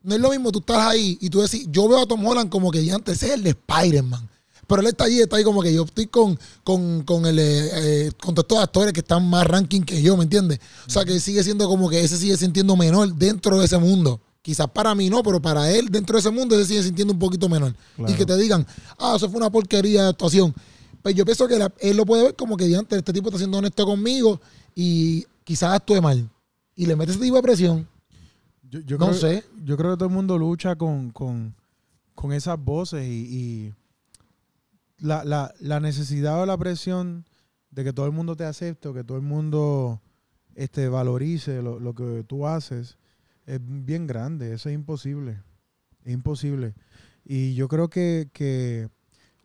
no 0.02 0.14
es 0.14 0.20
lo 0.22 0.30
mismo 0.30 0.50
tú 0.50 0.60
estás 0.60 0.78
ahí 0.78 1.18
y 1.20 1.28
tú 1.28 1.40
decís, 1.42 1.66
yo 1.70 1.86
veo 1.86 2.00
a 2.00 2.06
Tom 2.06 2.24
Holland 2.26 2.48
como 2.50 2.70
que 2.70 2.82
ya 2.84 2.94
antes 2.94 3.22
es 3.22 3.30
el 3.30 3.42
de 3.42 3.50
Spider-Man. 3.50 4.26
Pero 4.72 4.80
él 4.80 4.88
está 4.88 5.04
allí, 5.04 5.20
está 5.20 5.36
ahí 5.36 5.44
como 5.44 5.60
que 5.62 5.74
yo 5.74 5.82
estoy 5.84 6.06
con, 6.06 6.38
con, 6.64 7.02
con, 7.02 7.26
el, 7.26 7.38
eh, 7.38 8.06
eh, 8.06 8.10
con 8.18 8.34
todos 8.34 8.44
estos 8.44 8.58
actores 8.58 8.94
que 8.94 9.00
están 9.00 9.28
más 9.28 9.46
ranking 9.46 9.82
que 9.82 10.00
yo, 10.00 10.16
¿me 10.16 10.22
entiendes? 10.24 10.60
O 10.86 10.90
sea, 10.90 11.04
que 11.04 11.20
sigue 11.20 11.44
siendo 11.44 11.68
como 11.68 11.90
que 11.90 12.00
ese 12.02 12.16
sigue 12.16 12.38
sintiendo 12.38 12.74
menor 12.74 13.14
dentro 13.14 13.58
de 13.58 13.66
ese 13.66 13.76
mundo. 13.76 14.18
Quizás 14.40 14.68
para 14.70 14.94
mí 14.94 15.10
no, 15.10 15.22
pero 15.22 15.42
para 15.42 15.70
él 15.70 15.90
dentro 15.90 16.14
de 16.14 16.20
ese 16.20 16.30
mundo 16.30 16.54
ese 16.56 16.64
sigue 16.64 16.82
sintiendo 16.84 17.12
un 17.12 17.18
poquito 17.18 17.50
menor. 17.50 17.76
Claro. 17.96 18.10
Y 18.10 18.16
que 18.16 18.24
te 18.24 18.34
digan, 18.38 18.66
ah, 18.98 19.12
eso 19.16 19.28
fue 19.28 19.36
una 19.36 19.50
porquería 19.50 20.04
de 20.04 20.08
actuación. 20.08 20.54
Pues 21.02 21.14
yo 21.14 21.26
pienso 21.26 21.46
que 21.46 21.58
la- 21.58 21.70
él 21.80 21.96
lo 21.98 22.06
puede 22.06 22.22
ver 22.22 22.34
como 22.34 22.56
que 22.56 22.74
antes 22.74 22.96
este 22.96 23.12
tipo 23.12 23.28
está 23.28 23.36
siendo 23.36 23.58
honesto 23.58 23.84
conmigo 23.84 24.40
y 24.74 25.26
quizás 25.44 25.74
actúe 25.74 26.00
mal. 26.00 26.30
Y 26.74 26.86
le 26.86 26.96
mete 26.96 27.12
ese 27.12 27.20
tipo 27.20 27.36
de 27.36 27.42
presión. 27.42 27.86
Yo, 28.70 28.80
yo 28.80 28.96
No 28.96 29.08
creo, 29.08 29.20
sé. 29.20 29.44
Yo 29.66 29.76
creo 29.76 29.90
que 29.90 29.96
todo 29.98 30.08
el 30.08 30.14
mundo 30.14 30.38
lucha 30.38 30.76
con, 30.76 31.10
con, 31.10 31.54
con 32.14 32.32
esas 32.32 32.58
voces 32.58 33.06
y, 33.06 33.10
y 33.68 33.74
la, 35.02 35.24
la, 35.24 35.52
la 35.60 35.80
necesidad 35.80 36.40
o 36.40 36.46
la 36.46 36.56
presión 36.56 37.26
de 37.70 37.84
que 37.84 37.92
todo 37.92 38.06
el 38.06 38.12
mundo 38.12 38.36
te 38.36 38.44
acepte 38.44 38.88
o 38.88 38.94
que 38.94 39.04
todo 39.04 39.16
el 39.18 39.22
mundo 39.24 40.00
este, 40.54 40.88
valorice 40.88 41.60
lo, 41.62 41.78
lo 41.80 41.94
que 41.94 42.24
tú 42.26 42.46
haces 42.46 42.98
es 43.46 43.60
bien 43.62 44.06
grande. 44.06 44.54
Eso 44.54 44.68
es 44.68 44.74
imposible. 44.74 45.42
Es 46.04 46.12
imposible. 46.12 46.74
Y 47.24 47.54
yo 47.54 47.68
creo 47.68 47.88
que, 47.88 48.28
que 48.32 48.88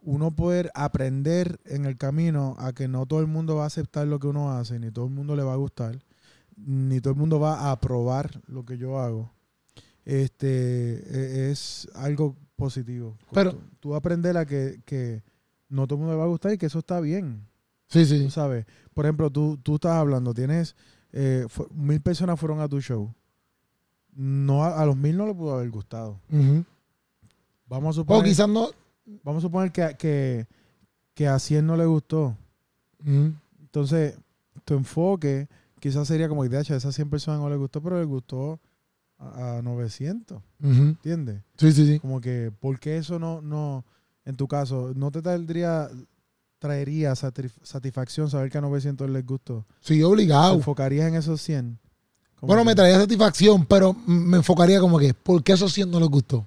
uno 0.02 0.36
poder 0.36 0.72
aprender 0.74 1.60
en 1.66 1.86
el 1.86 1.98
camino 1.98 2.56
a 2.60 2.74
que 2.74 2.88
no 2.88 3.06
todo 3.06 3.20
el 3.22 3.28
mundo 3.28 3.56
va 3.56 3.64
a 3.64 3.68
aceptar 3.68 4.08
lo 4.08 4.20
que 4.20 4.28
uno 4.28 4.52
hace, 4.52 4.80
ni 4.80 4.92
todo 4.92 5.06
el 5.06 5.12
mundo 5.12 5.36
le 5.36 5.44
va 5.44 5.54
a 5.54 5.58
gustar, 5.58 6.00
ni 6.56 7.02
todo 7.02 7.14
el 7.14 7.20
mundo 7.20 7.40
va 7.40 7.60
a 7.62 7.72
aprobar 7.72 8.42
lo 8.48 8.66
que 8.66 8.78
yo 8.78 9.00
hago, 9.00 9.32
este 10.06 11.48
e- 11.48 11.52
es 11.52 11.88
algo 11.96 12.36
positivo. 12.56 13.18
Pero- 13.34 13.52
tú, 13.54 13.60
tú 13.80 13.96
aprender 13.96 14.38
a 14.38 14.46
que, 14.46 14.82
que 14.86 15.24
no 15.70 15.86
todo 15.88 15.96
el 15.96 16.00
mundo 16.02 16.14
le 16.14 16.18
va 16.20 16.26
a 16.26 16.28
gustar 16.30 16.54
y 16.54 16.58
que 16.58 16.66
eso 16.68 16.80
está 16.80 17.00
bien. 17.00 17.46
Sí, 17.88 18.02
Tú 18.02 18.06
sí. 18.06 18.30
sabes, 18.30 18.66
por 18.94 19.06
ejemplo, 19.06 19.30
tú, 19.30 19.58
tú 19.64 19.76
estás 19.76 19.94
hablando, 19.94 20.34
tienes 20.34 20.76
eh, 21.14 21.46
mil 21.72 22.02
personas 22.02 22.40
fueron 22.40 22.60
a 22.60 22.68
tu 22.68 22.82
show. 22.82 23.14
No 24.14 24.64
a, 24.64 24.82
a 24.82 24.86
los 24.86 24.98
mil 24.98 25.16
no 25.16 25.26
le 25.28 25.34
pudo 25.34 25.56
haber 25.56 25.70
gustado. 25.70 26.20
Vamos 27.68 27.88
a 27.98 28.02
O 28.02 28.04
suponer, 28.04 28.24
quizás 28.26 28.50
no. 28.50 28.70
vamos 29.24 29.44
a 29.44 29.48
suponer 29.48 29.72
que, 29.72 29.96
que, 29.98 30.48
que 31.14 31.28
a 31.28 31.38
100 31.40 31.66
no 31.66 31.78
le 31.78 31.86
gustó. 31.86 32.36
Entonces, 33.06 34.18
tu 34.66 34.74
enfoque 34.74 35.48
quizás 35.80 36.08
sería 36.08 36.28
como, 36.28 36.44
de 36.48 36.60
hecho, 36.60 36.74
a 36.74 36.78
esas 36.78 36.96
100 36.96 37.10
personas 37.10 37.40
no 37.40 37.50
le 37.50 37.56
gustó, 37.56 37.82
pero 37.82 38.00
le 38.00 38.06
gustó 38.06 38.60
a, 39.20 39.58
a 39.58 39.62
900, 39.62 40.42
Ujú. 40.62 40.72
¿entiendes? 40.72 41.42
Sí, 41.58 41.72
sí, 41.72 41.86
sí. 41.86 42.00
Como 42.00 42.20
que, 42.20 42.52
¿por 42.60 42.80
qué 42.80 42.98
eso 42.98 43.20
no, 43.20 43.42
no, 43.42 43.86
en 44.28 44.36
tu 44.36 44.48
caso, 44.48 44.92
no 44.96 45.10
te 45.10 45.22
traería, 45.22 45.90
traería 46.60 47.14
satisf- 47.14 47.54
satisfacción 47.64 48.30
saber 48.30 48.52
que 48.52 48.58
a 48.58 48.62
900 48.62 49.10
les 49.10 49.26
gustó? 49.26 49.66
Sí, 49.80 49.98
¿Te 50.00 50.04
obligado. 50.04 50.56
enfocarías 50.56 51.08
en 51.08 51.16
esos 51.16 51.42
100? 51.42 51.78
Como 52.40 52.48
Bueno, 52.48 52.62
que- 52.64 52.68
me 52.68 52.76
traía 52.76 53.00
satisfacción, 53.00 53.66
pero 53.66 53.96
me 54.06 54.38
enfocaría 54.38 54.80
como 54.80 55.00
que, 55.00 55.14
¿por 55.14 55.44
qué 55.44 55.54
esos 55.54 55.72
100 55.74 55.90
no 55.90 56.00
les 56.00 56.10
gustó? 56.10 56.46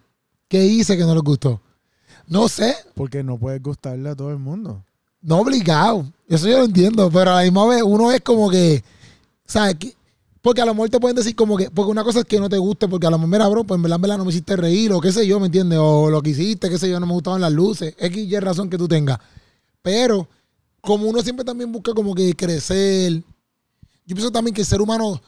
¿Qué 0.48 0.64
hice 0.64 0.96
que 0.96 1.04
no 1.04 1.14
les 1.14 1.22
gustó? 1.22 1.60
No 2.26 2.48
sé, 2.48 2.74
Porque 2.94 3.22
no 3.24 3.38
puedes 3.38 3.62
gustarle 3.62 4.08
a 4.10 4.14
todo 4.16 4.30
el 4.30 4.38
mundo. 4.38 4.84
no 5.22 5.38
obligado. 5.40 6.06
Eso 6.28 6.48
yo 6.48 6.58
lo 6.58 6.64
entiendo, 6.64 7.10
pero 7.10 7.32
a 7.32 7.36
la 7.36 7.42
misma 7.42 7.66
vez 7.66 7.82
uno 7.82 8.12
es 8.12 8.20
como 8.20 8.48
que, 8.50 8.82
¿sabes? 9.46 9.76
Porque 10.42 10.62
a 10.62 10.64
lo 10.64 10.72
mejor 10.74 10.88
te 10.88 10.98
pueden 10.98 11.16
decir 11.16 11.36
como 11.36 11.56
que, 11.56 11.70
porque 11.70 11.90
una 11.90 12.02
cosa 12.02 12.20
es 12.20 12.24
que 12.24 12.40
no 12.40 12.48
te 12.48 12.56
guste, 12.56 12.88
porque 12.88 13.06
a 13.06 13.10
lo 13.10 13.18
mejor, 13.18 13.30
mira, 13.30 13.48
bro, 13.48 13.64
pues 13.64 13.76
en 13.76 13.82
verdad, 13.82 13.96
en 13.96 14.02
verdad 14.02 14.18
no 14.18 14.24
me 14.24 14.30
hiciste 14.30 14.56
reír, 14.56 14.92
o 14.92 15.00
qué 15.00 15.12
sé 15.12 15.26
yo, 15.26 15.38
¿me 15.38 15.46
entiendes? 15.46 15.78
O 15.80 16.08
lo 16.08 16.22
que 16.22 16.30
hiciste, 16.30 16.70
qué 16.70 16.78
sé 16.78 16.88
yo, 16.88 16.98
no 16.98 17.06
me 17.06 17.12
gustaban 17.12 17.40
las 17.40 17.52
luces, 17.52 17.94
X 17.98 18.26
y 18.26 18.38
razón 18.40 18.70
que 18.70 18.78
tú 18.78 18.88
tengas. 18.88 19.18
Pero, 19.82 20.28
como 20.80 21.06
uno 21.06 21.22
siempre 21.22 21.44
también 21.44 21.70
busca 21.70 21.92
como 21.92 22.14
que 22.14 22.34
crecer, 22.34 23.12
yo 24.06 24.16
pienso 24.16 24.32
también 24.32 24.54
que 24.54 24.62
el 24.62 24.66
ser 24.66 24.80
humano, 24.80 25.20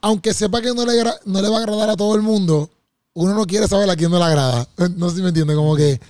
aunque 0.00 0.32
sepa 0.32 0.60
que 0.62 0.72
no 0.72 0.86
le, 0.86 1.02
no 1.24 1.42
le 1.42 1.48
va 1.48 1.58
a 1.58 1.60
agradar 1.60 1.90
a 1.90 1.96
todo 1.96 2.14
el 2.14 2.22
mundo, 2.22 2.70
uno 3.14 3.34
no 3.34 3.44
quiere 3.46 3.66
saber 3.66 3.90
a 3.90 3.96
quién 3.96 4.10
no 4.10 4.18
le 4.18 4.24
agrada. 4.24 4.66
No 4.96 5.10
sé 5.10 5.16
si 5.16 5.22
me 5.22 5.28
entiendes, 5.28 5.56
como 5.56 5.74
que 5.74 6.00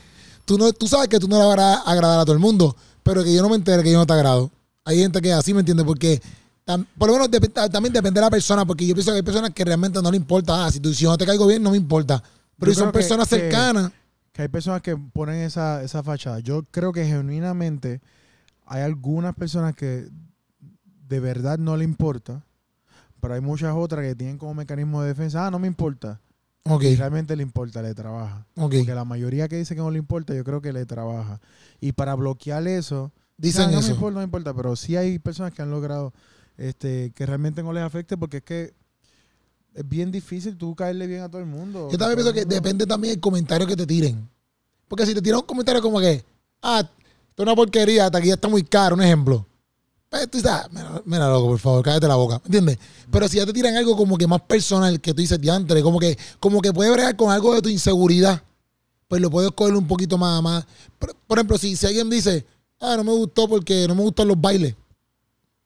tú, 0.45 0.59
no, 0.59 0.73
tú 0.73 0.87
sabes 0.89 1.09
que 1.09 1.19
tú 1.19 1.27
no 1.27 1.39
le 1.39 1.45
vas 1.45 1.59
a 1.59 1.91
agradar 1.91 2.21
a 2.21 2.25
todo 2.25 2.35
el 2.35 2.39
mundo, 2.41 2.77
pero 3.03 3.25
que 3.25 3.35
yo 3.35 3.43
no 3.43 3.49
me 3.49 3.57
entere 3.57 3.83
que 3.83 3.93
yo 3.93 3.99
no 3.99 4.07
te 4.07 4.13
agrado. 4.13 4.51
Hay 4.85 4.99
gente 4.99 5.23
que 5.23 5.33
así, 5.33 5.55
¿me 5.55 5.61
entiendes? 5.61 5.87
Porque 5.87 6.21
tam- 6.67 6.87
por 6.99 7.09
lo 7.09 7.15
menos 7.15 7.31
también 7.71 7.93
depende 7.93 8.21
de 8.21 8.25
la 8.27 8.31
persona, 8.31 8.65
porque 8.65 8.87
yo 8.87 8.95
pienso 8.95 9.11
que 9.13 9.17
hay 9.19 9.23
personas 9.23 9.51
que 9.51 9.65
realmente 9.65 10.01
no 10.03 10.11
le 10.11 10.17
importa, 10.17 10.65
ah, 10.67 10.71
si, 10.71 10.81
tú, 10.81 10.93
si 10.95 11.05
no 11.05 11.17
te 11.19 11.27
caigo 11.27 11.47
bien, 11.47 11.63
no 11.63 11.71
me 11.71 11.77
importa. 11.77 12.23
Pero 12.59 12.71
Yo 12.71 12.75
si 12.75 12.81
son 12.81 12.93
personas 12.93 13.29
que- 13.29 13.37
cercanas, 13.39 13.91
Que 14.33 14.43
hay 14.43 14.49
personas 14.49 14.81
que 14.81 14.97
ponen 14.97 15.37
esa, 15.43 15.83
esa 15.83 16.03
fachada. 16.03 16.39
Yo 16.41 16.63
creo 16.71 16.91
que 16.93 17.05
genuinamente 17.05 18.01
hay 18.67 18.81
algunas 18.83 19.35
personas 19.35 19.75
que 19.75 20.09
de 21.09 21.21
verdad 21.21 21.59
no 21.59 21.77
le 21.77 21.85
importa, 21.85 22.43
pero 23.21 23.35
hay 23.35 23.41
muchas 23.43 23.75
otras 23.77 24.03
que 24.05 24.15
tienen 24.15 24.39
como 24.39 24.55
mecanismo 24.55 25.03
de 25.03 25.09
defensa, 25.09 25.47
ah, 25.47 25.51
no 25.51 25.59
me 25.59 25.67
importa. 25.69 26.19
ok, 26.65 26.83
Y 26.85 26.97
realmente 26.97 27.37
le 27.37 27.43
importa, 27.43 27.83
le 27.83 27.95
trabaja. 27.95 28.47
Porque 28.55 28.85
la 28.95 29.05
mayoría 29.05 29.49
que 29.49 29.57
dice 29.57 29.75
que 29.75 29.81
no 29.83 29.91
le 29.91 29.99
importa, 29.99 30.33
yo 30.35 30.45
creo 30.45 30.63
que 30.63 30.73
le 30.73 30.87
trabaja. 30.87 31.41
Y 31.81 31.93
para 31.93 32.15
bloquear 32.15 32.67
eso, 32.69 33.13
dicen 33.37 33.65
"Ah, 33.65 33.67
no 33.67 33.73
me 33.75 33.79
eso. 33.81 33.91
importa, 33.93 34.15
no 34.15 34.21
me 34.21 34.25
importa, 34.25 34.55
pero 34.55 34.77
sí 34.77 34.97
hay 34.97 35.19
personas 35.19 35.53
que 35.53 35.61
han 35.61 35.71
logrado 35.71 36.15
este, 36.57 37.13
que 37.15 37.27
realmente 37.27 37.63
no 37.63 37.73
les 37.73 37.83
afecte 37.83 38.17
porque 38.17 38.39
es 38.39 38.43
que 38.43 38.75
es 39.75 39.89
bien 39.89 40.11
difícil 40.11 40.57
tú 40.57 40.75
caerle 40.75 41.07
bien 41.07 41.23
a 41.23 41.29
todo 41.29 41.41
el 41.41 41.47
mundo. 41.47 41.89
Yo 41.91 41.99
también 41.99 42.17
pienso 42.17 42.31
el 42.31 42.35
que 42.35 42.45
depende 42.45 42.87
también 42.87 43.15
del 43.15 43.21
comentario 43.21 43.67
que 43.67 43.77
te 43.77 43.87
tiren. 43.87 44.29
Porque 44.87 45.07
si 45.07 45.15
te 45.15 45.23
tiran 45.23 45.41
un 45.41 45.47
comentario 45.47 45.81
como 45.81 45.99
que, 45.99 46.25
ah, 46.61 46.81
esto 46.81 47.43
es 47.43 47.47
una 47.47 47.57
porquería, 47.57 48.07
hasta 48.07 48.19
aquí 48.19 48.29
ya 48.29 48.35
está 48.35 48.49
muy 48.49 48.63
caro, 48.63 48.95
un 48.95 49.03
ejemplo. 49.03 49.47
Pues 50.11 50.31
tú 50.31 50.37
dices, 50.37 50.53
ah, 50.53 50.69
mira, 51.07 51.31
loco, 51.31 51.49
por 51.49 51.59
favor, 51.59 51.83
cállate 51.83 52.07
la 52.07 52.17
boca, 52.17 52.39
¿me 52.41 52.47
entiendes? 52.49 52.79
Pero 53.11 53.27
si 53.29 53.39
ya 53.39 53.47
te 53.47 53.55
tiran 53.55 53.75
algo 53.77 53.97
como 53.97 54.19
que 54.19 54.27
más 54.27 54.43
personal, 54.43 55.01
que 55.01 55.15
tú 55.15 55.23
dices, 55.23 55.41
diantre, 55.41 55.83
como 55.83 55.99
que, 55.99 56.19
como 56.39 56.61
que 56.61 56.71
puede 56.71 56.91
bregar 56.91 57.17
con 57.17 57.31
algo 57.31 57.55
de 57.55 57.63
tu 57.63 57.71
inseguridad, 57.71 58.43
pues 59.09 59.23
lo 59.23 59.31
puedes 59.31 59.51
coger 59.53 59.75
un 59.75 59.87
poquito 59.87 60.19
más, 60.19 60.43
más. 60.43 60.67
Por, 60.99 61.15
por 61.27 61.39
ejemplo, 61.39 61.57
si, 61.57 61.75
si 61.77 61.87
alguien 61.87 62.11
dice, 62.11 62.45
ah, 62.79 62.95
no 62.99 63.05
me 63.05 63.13
gustó 63.13 63.49
porque 63.49 63.89
no 63.89 63.95
me 63.95 64.03
gustan 64.03 64.29
los 64.29 64.39
bailes. 64.39 64.75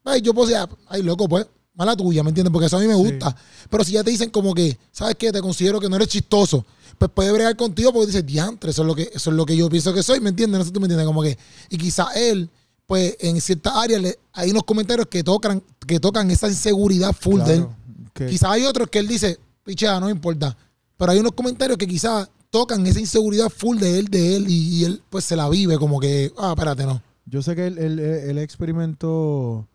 Ay, 0.06 0.22
yo 0.22 0.32
ah, 0.56 0.68
ay, 0.88 1.02
loco, 1.02 1.28
pues, 1.28 1.46
mala 1.74 1.94
tuya, 1.96 2.22
¿me 2.22 2.30
entiendes? 2.30 2.52
Porque 2.52 2.66
eso 2.66 2.76
a 2.76 2.80
mí 2.80 2.86
me 2.86 2.94
Sí. 2.94 3.00
gusta. 3.02 3.36
Pero 3.68 3.84
si 3.84 3.92
ya 3.92 4.02
te 4.04 4.10
dicen 4.10 4.30
como 4.30 4.54
que, 4.54 4.78
¿sabes 4.92 5.16
qué? 5.18 5.30
Te 5.32 5.40
considero 5.42 5.78
que 5.80 5.88
no 5.88 5.96
eres 5.96 6.08
chistoso. 6.08 6.64
Pues 6.96 7.10
puede 7.12 7.30
bregar 7.32 7.54
contigo 7.56 7.92
porque 7.92 8.06
dices, 8.06 8.24
diantre, 8.24 8.70
eso 8.70 8.82
es 8.82 8.86
lo 8.88 8.94
que, 8.94 9.10
eso 9.12 9.30
es 9.30 9.36
lo 9.36 9.44
que 9.44 9.54
yo 9.56 9.68
pienso 9.68 9.92
que 9.92 10.02
soy, 10.02 10.20
¿me 10.20 10.30
entiendes? 10.30 10.58
No 10.58 10.64
sé 10.64 10.68
si 10.68 10.72
tú 10.72 10.80
me 10.80 10.86
entiendes, 10.86 11.06
como 11.06 11.22
que. 11.22 11.36
Y 11.68 11.76
quizá 11.76 12.06
él, 12.14 12.48
pues, 12.86 13.16
en 13.20 13.38
ciertas 13.40 13.74
áreas 13.76 14.00
le- 14.00 14.18
hay 14.32 14.50
unos 14.52 14.62
comentarios 14.62 15.06
que 15.08 15.22
tocan, 15.22 15.62
que 15.86 16.00
tocan 16.00 16.30
esa 16.30 16.48
inseguridad 16.48 17.12
full 17.12 17.42
de 17.42 17.54
él. 17.56 17.66
Que- 18.14 18.26
Quizás 18.26 18.50
hay 18.52 18.64
otros 18.64 18.88
que 18.88 19.00
él 19.00 19.08
dice, 19.08 19.38
pichea, 19.64 19.98
no 20.00 20.06
me 20.06 20.12
importa. 20.12 20.56
Pero 20.96 21.12
hay 21.12 21.18
unos 21.18 21.32
comentarios 21.32 21.76
que 21.76 21.86
quizás 21.86 22.30
tocan 22.48 22.86
esa 22.86 23.00
inseguridad 23.00 23.50
full 23.50 23.76
de 23.78 23.98
él, 23.98 24.06
de 24.08 24.36
él, 24.36 24.46
y, 24.48 24.78
y 24.78 24.84
él 24.84 25.02
pues 25.10 25.24
se 25.24 25.36
la 25.36 25.48
vive 25.50 25.76
como 25.78 26.00
que, 26.00 26.32
ah, 26.38 26.52
espérate, 26.56 26.86
no. 26.86 27.02
Yo 27.26 27.42
sé 27.42 27.54
que 27.54 27.66
él, 27.66 27.76
él- 27.76 27.98
él 27.98 28.38
experimentó, 28.38 29.68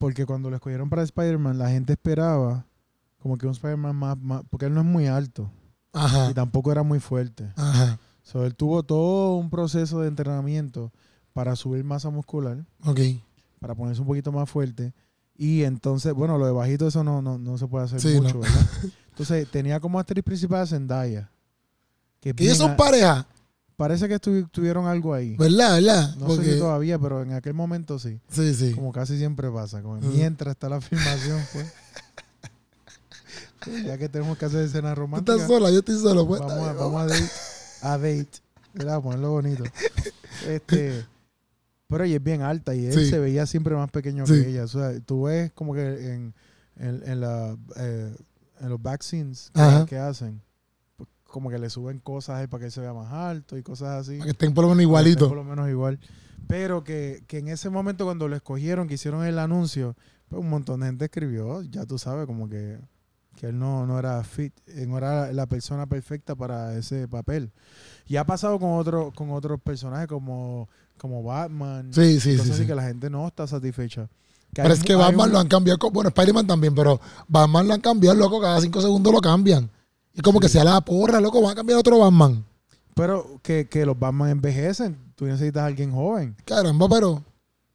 porque 0.00 0.24
cuando 0.24 0.48
lo 0.48 0.56
escogieron 0.56 0.88
para 0.88 1.02
Spider-Man, 1.02 1.58
la 1.58 1.68
gente 1.68 1.92
esperaba 1.92 2.64
como 3.18 3.36
que 3.36 3.44
un 3.46 3.52
Spider-Man 3.52 3.94
más, 3.94 4.18
más- 4.18 4.42
porque 4.48 4.64
él 4.64 4.72
no 4.72 4.80
es 4.80 4.86
muy 4.86 5.06
alto 5.06 5.50
Ajá, 5.92 6.30
y 6.30 6.34
tampoco 6.34 6.72
era 6.72 6.82
muy 6.82 7.00
fuerte. 7.00 7.52
ajá, 7.54 7.98
So, 8.22 8.46
él 8.46 8.54
tuvo 8.54 8.82
todo 8.82 9.36
un 9.36 9.50
proceso 9.50 10.00
de 10.00 10.08
entrenamiento 10.08 10.90
para 11.34 11.54
subir 11.54 11.84
masa 11.84 12.08
muscular, 12.10 12.64
ok. 12.86 12.98
para 13.60 13.74
ponerse 13.74 14.00
un 14.00 14.06
poquito 14.06 14.32
más 14.32 14.48
fuerte. 14.48 14.94
Y 15.36 15.64
entonces, 15.64 16.14
bueno, 16.14 16.38
lo 16.38 16.46
de 16.46 16.52
bajito 16.52 16.86
eso 16.86 17.04
no, 17.04 17.20
no, 17.20 17.36
no 17.38 17.58
se 17.58 17.66
puede 17.66 17.84
hacer 17.84 18.00
Sí, 18.00 18.14
mucho, 18.20 18.34
no. 18.34 18.40
¿verdad? 18.40 18.66
Entonces, 19.10 19.50
tenía 19.50 19.80
como 19.80 19.98
actriz 19.98 20.22
principal 20.24 20.62
a 20.62 20.66
Zendaya. 20.66 21.30
Que 22.20 22.30
es 22.30 22.34
Que 22.36 22.44
ellos 22.44 22.56
son 22.58 22.74
pareja, 22.76 23.26
parece 23.80 24.08
que 24.08 24.16
estu- 24.20 24.46
tuvieron 24.50 24.86
algo 24.86 25.14
ahí. 25.14 25.36
¿verdad? 25.36 25.76
¿Verdad? 25.76 26.14
No 26.16 26.28
sé 26.28 26.36
Porque, 26.36 26.52
si 26.52 26.58
todavía, 26.58 26.98
pero 26.98 27.22
en 27.22 27.32
aquel 27.32 27.54
momento 27.54 27.98
sí. 27.98 28.20
sí, 28.28 28.54
sí. 28.54 28.74
Como 28.74 28.92
casi 28.92 29.16
siempre 29.16 29.50
pasa. 29.50 29.80
Como 29.80 29.98
mientras 30.00 30.52
está 30.52 30.68
la 30.68 30.80
filmación, 30.82 31.40
pues. 31.52 31.72
Ya 33.84 33.98
que 33.98 34.08
tenemos 34.08 34.36
que 34.38 34.44
hacer 34.46 34.64
escenas 34.64 34.94
Tú 34.94 35.00
románticas. 35.00 35.36
estás 35.36 35.48
sola, 35.48 35.70
yo 35.70 35.78
estoy 35.80 35.98
solo. 35.98 36.26
Pues, 36.26 36.40
vamos, 36.40 36.68
a, 36.68 36.72
vamos 36.74 37.00
a 37.02 37.06
date. 37.06 37.30
A 37.82 37.98
date. 37.98 38.90
A 38.90 39.00
ponerlo 39.00 39.30
bonito. 39.32 39.64
Este. 40.46 41.04
Pero 41.88 42.04
ella 42.04 42.16
es 42.16 42.22
bien 42.22 42.42
alta 42.42 42.74
y 42.74 42.86
él 42.86 42.92
Sí. 42.94 43.08
se 43.10 43.18
veía 43.18 43.46
siempre 43.46 43.74
más 43.74 43.90
pequeño 43.90 44.26
Sí. 44.26 44.34
que 44.34 44.48
ella. 44.50 44.64
O 44.64 44.68
sea, 44.68 44.98
tú 45.00 45.24
ves 45.24 45.52
como 45.52 45.74
que 45.74 45.82
en, 46.14 46.34
en, 46.76 47.02
en 47.04 47.20
la, 47.20 47.56
eh, 47.76 48.14
en 48.60 48.68
los 48.68 48.80
que, 49.52 49.60
Ajá. 49.60 49.86
que 49.86 49.98
hacen, 49.98 50.40
como 51.30 51.48
que 51.50 51.58
le 51.58 51.70
suben 51.70 51.98
cosas 52.00 52.46
para 52.48 52.60
que 52.60 52.66
él 52.66 52.72
se 52.72 52.80
vea 52.80 52.92
más 52.92 53.12
alto 53.12 53.56
y 53.56 53.62
cosas 53.62 54.00
así. 54.06 54.18
Para 54.18 54.24
que 54.26 54.30
estén 54.32 54.52
por 54.54 54.64
lo 54.64 54.68
menos 54.70 54.78
Por 54.78 54.82
igualitos. 54.82 55.32
lo 55.32 55.44
menos 55.44 55.68
igual. 55.68 55.98
Pero 56.46 56.82
que, 56.84 57.22
que 57.26 57.38
en 57.38 57.48
ese 57.48 57.70
momento 57.70 58.04
cuando 58.04 58.26
lo 58.28 58.34
escogieron, 58.36 58.88
que 58.88 58.94
hicieron 58.94 59.24
el 59.24 59.38
anuncio, 59.38 59.94
pues 60.28 60.40
un 60.40 60.50
montón 60.50 60.80
de 60.80 60.86
gente 60.86 61.04
escribió, 61.04 61.62
ya 61.62 61.86
tú 61.86 61.98
sabes, 61.98 62.26
como 62.26 62.48
que, 62.48 62.78
que 63.36 63.48
él 63.48 63.58
no, 63.58 63.86
no 63.86 63.98
era 63.98 64.22
fit, 64.24 64.52
eh, 64.66 64.86
no 64.86 64.98
era 64.98 65.32
la 65.32 65.46
persona 65.46 65.86
perfecta 65.86 66.34
para 66.34 66.76
ese 66.76 67.06
papel. 67.06 67.52
Y 68.06 68.16
ha 68.16 68.24
pasado 68.24 68.58
con 68.58 68.72
otros 68.72 69.12
con 69.14 69.30
otros 69.30 69.60
personajes 69.60 70.08
como, 70.08 70.68
como 70.98 71.22
Batman. 71.22 71.92
Sí, 71.94 72.18
sí, 72.20 72.36
sí. 72.38 72.52
sí. 72.52 72.66
que 72.66 72.74
la 72.74 72.82
gente 72.82 73.08
no 73.10 73.28
está 73.28 73.46
satisfecha. 73.46 74.08
Que 74.52 74.62
Pero 74.62 74.74
es 74.74 74.82
que 74.82 74.96
Batman 74.96 75.26
un- 75.28 75.32
lo 75.34 75.38
han 75.38 75.46
cambiado. 75.46 75.78
Bueno, 75.92 76.08
Spider-Man 76.08 76.46
también, 76.48 76.74
pero 76.74 77.00
Batman 77.28 77.68
lo 77.68 77.74
han 77.74 77.80
cambiado, 77.80 78.16
loco. 78.16 78.40
Cada 78.40 78.60
cinco 78.60 78.80
segundos 78.80 79.12
lo 79.12 79.20
cambian. 79.20 79.70
Y 80.14 80.20
como 80.22 80.40
que 80.40 80.48
sea 80.48 80.64
la 80.64 80.80
porra, 80.80 81.20
loco. 81.20 81.40
Van 81.40 81.52
a 81.52 81.54
cambiar 81.54 81.78
otro 81.78 81.98
Batman. 81.98 82.44
Pero 82.94 83.40
que, 83.42 83.68
que 83.68 83.86
los 83.86 83.98
Batman 83.98 84.30
envejecen. 84.30 84.96
Tú 85.14 85.26
necesitas 85.26 85.62
a 85.62 85.66
alguien 85.66 85.92
joven. 85.92 86.36
Caramba, 86.44 86.88
pero. 86.88 87.22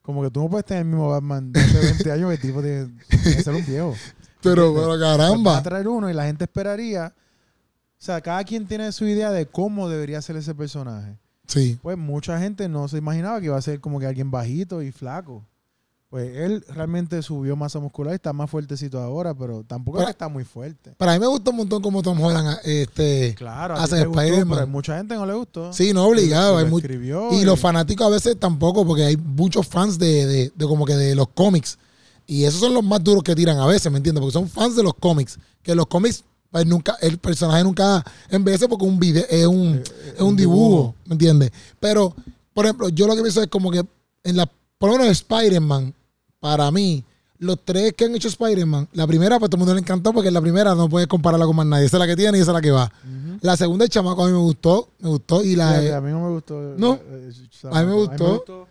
Como 0.02 0.22
que 0.22 0.30
tú 0.30 0.40
no 0.40 0.48
puedes 0.48 0.64
tener 0.64 0.82
el 0.82 0.88
mismo 0.88 1.08
Batman 1.08 1.50
de 1.52 1.60
hace 1.60 1.78
20 1.80 2.12
años 2.12 2.28
que 2.28 2.34
el 2.34 2.40
tipo 2.40 2.62
tiene, 2.62 2.94
que 3.08 3.42
ser 3.42 3.54
un 3.54 3.66
viejo. 3.66 3.94
Pero, 4.42 4.72
pero 4.72 4.74
Pues 4.74 4.86
vas 4.88 4.96
a 4.96 5.16
caramba. 5.18 5.62
traer 5.62 5.88
uno 5.88 6.08
y 6.08 6.12
la 6.14 6.26
gente 6.26 6.44
esperaría. 6.44 7.12
O 7.16 8.04
sea, 8.06 8.20
cada 8.20 8.44
quien 8.44 8.66
tiene 8.68 8.92
su 8.92 9.04
idea 9.06 9.32
de 9.32 9.46
cómo 9.46 9.88
debería 9.88 10.22
ser 10.22 10.36
ese 10.36 10.54
personaje. 10.54 11.18
Sí. 11.48 11.78
Pues 11.82 11.96
mucha 11.98 12.38
gente 12.38 12.68
no 12.68 12.86
se 12.86 12.98
imaginaba 12.98 13.40
que 13.40 13.46
iba 13.46 13.56
a 13.56 13.62
ser 13.62 13.80
como 13.80 13.98
que 13.98 14.06
alguien 14.06 14.30
bajito 14.30 14.82
y 14.82 14.92
flaco. 14.92 15.44
Pues 16.08 16.36
él 16.36 16.64
realmente 16.68 17.20
subió 17.20 17.56
masa 17.56 17.80
muscular 17.80 18.12
y 18.12 18.16
está 18.16 18.32
más 18.32 18.48
fuertecito 18.48 19.00
ahora, 19.00 19.34
pero 19.34 19.64
tampoco 19.64 19.98
es 19.98 20.02
Pero- 20.02 20.06
que 20.06 20.12
está 20.12 20.28
muy 20.28 20.44
fuerte. 20.44 20.92
Para 20.96 21.12
mí 21.14 21.18
me 21.18 21.26
gusta 21.26 21.50
un 21.50 21.56
montón 21.56 21.82
como 21.82 22.00
Tom 22.00 22.20
Holland 22.20 22.58
este, 22.64 23.34
Claro, 23.36 23.74
hace 23.74 24.04
gustó, 24.04 24.20
Spider-Man. 24.20 24.70
mucha 24.70 24.96
gente 24.96 25.16
no 25.16 25.26
le 25.26 25.34
gustó. 25.34 25.72
Sí, 25.72 25.92
no 25.92 26.04
obligado. 26.06 26.60
Y 26.60 26.64
hay 26.64 26.72
escribió 26.74 27.32
y 27.32 27.44
los 27.44 27.58
fanáticos 27.58 28.06
a 28.06 28.10
veces 28.10 28.38
tampoco, 28.38 28.86
porque 28.86 29.04
hay 29.04 29.16
muchos 29.16 29.66
fans 29.66 29.98
de, 29.98 30.26
de- 30.26 30.52
de 30.54 30.66
como 30.66 30.84
que 30.86 30.94
de 30.94 31.14
los 31.16 31.26
cómics. 31.34 31.76
Y 32.24 32.44
esos 32.44 32.60
son 32.60 32.72
los 32.74 32.84
más 32.84 33.02
duros 33.02 33.22
que 33.24 33.34
tiran 33.34 33.58
a 33.58 33.66
veces, 33.66 33.90
¿me 33.90 33.98
entiendes? 33.98 34.20
Porque 34.20 34.32
son 34.32 34.48
fans 34.48 34.76
de 34.76 34.82
los 34.84 34.94
cómics. 34.94 35.38
Que 35.62 35.74
los 35.74 35.86
cómics, 35.88 36.22
pues 36.52 36.64
nunca, 36.66 36.96
el 37.00 37.18
personaje 37.18 37.64
nunca 37.64 38.04
envejece 38.30 38.68
porque 38.68 38.84
un 38.84 38.98
video, 39.00 39.24
es 39.28 39.46
un, 39.46 39.82
es 40.14 40.20
un 40.20 40.28
un 40.28 40.36
dibujo, 40.36 40.68
dibujo. 40.68 40.94
¿me 41.06 41.12
entiendes? 41.14 41.50
Pero, 41.80 42.14
por 42.54 42.64
ejemplo, 42.64 42.88
yo 42.90 43.08
lo 43.08 43.16
que 43.16 43.22
pienso 43.22 43.42
es 43.42 43.48
como 43.48 43.70
que 43.72 43.84
en 44.24 44.36
la, 44.36 44.48
por 44.78 44.90
lo 44.90 44.98
menos 44.98 45.12
Spider-Man, 45.12 45.94
para 46.40 46.70
mí, 46.70 47.04
los 47.38 47.58
tres 47.64 47.92
que 47.94 48.04
han 48.06 48.14
hecho 48.14 48.28
Spider-Man, 48.28 48.88
la 48.92 49.06
primera, 49.06 49.38
pues 49.38 49.50
todo 49.50 49.56
el 49.56 49.60
mundo 49.60 49.74
le 49.74 49.80
encantó 49.80 50.12
porque 50.12 50.30
la 50.30 50.40
primera 50.40 50.74
no 50.74 50.88
puedes 50.88 51.06
compararla 51.08 51.44
con 51.46 51.56
más 51.56 51.66
nadie. 51.66 51.86
Esa 51.86 51.96
es 51.96 52.00
la 52.00 52.06
que 52.06 52.16
tiene 52.16 52.38
y 52.38 52.40
esa 52.40 52.50
es 52.52 52.54
la 52.54 52.60
que 52.62 52.70
va. 52.70 52.90
La 53.42 53.56
segunda, 53.56 53.84
el 53.84 53.90
chamaco, 53.90 54.24
a 54.24 54.26
mí 54.26 54.32
me 54.32 54.38
gustó, 54.38 54.88
me 55.00 55.08
gustó. 55.10 55.42
Y 55.44 55.56
la, 55.56 55.96
a 55.96 56.00
mí 56.00 56.10
no 56.10 56.20
me 56.22 56.30
gustó. 56.30 56.74
No. 56.78 56.94
eh, 56.94 57.30
eh, 57.30 57.68
A 57.70 57.82
mí 57.82 57.86
me 57.88 57.94
gustó. 57.94 58.66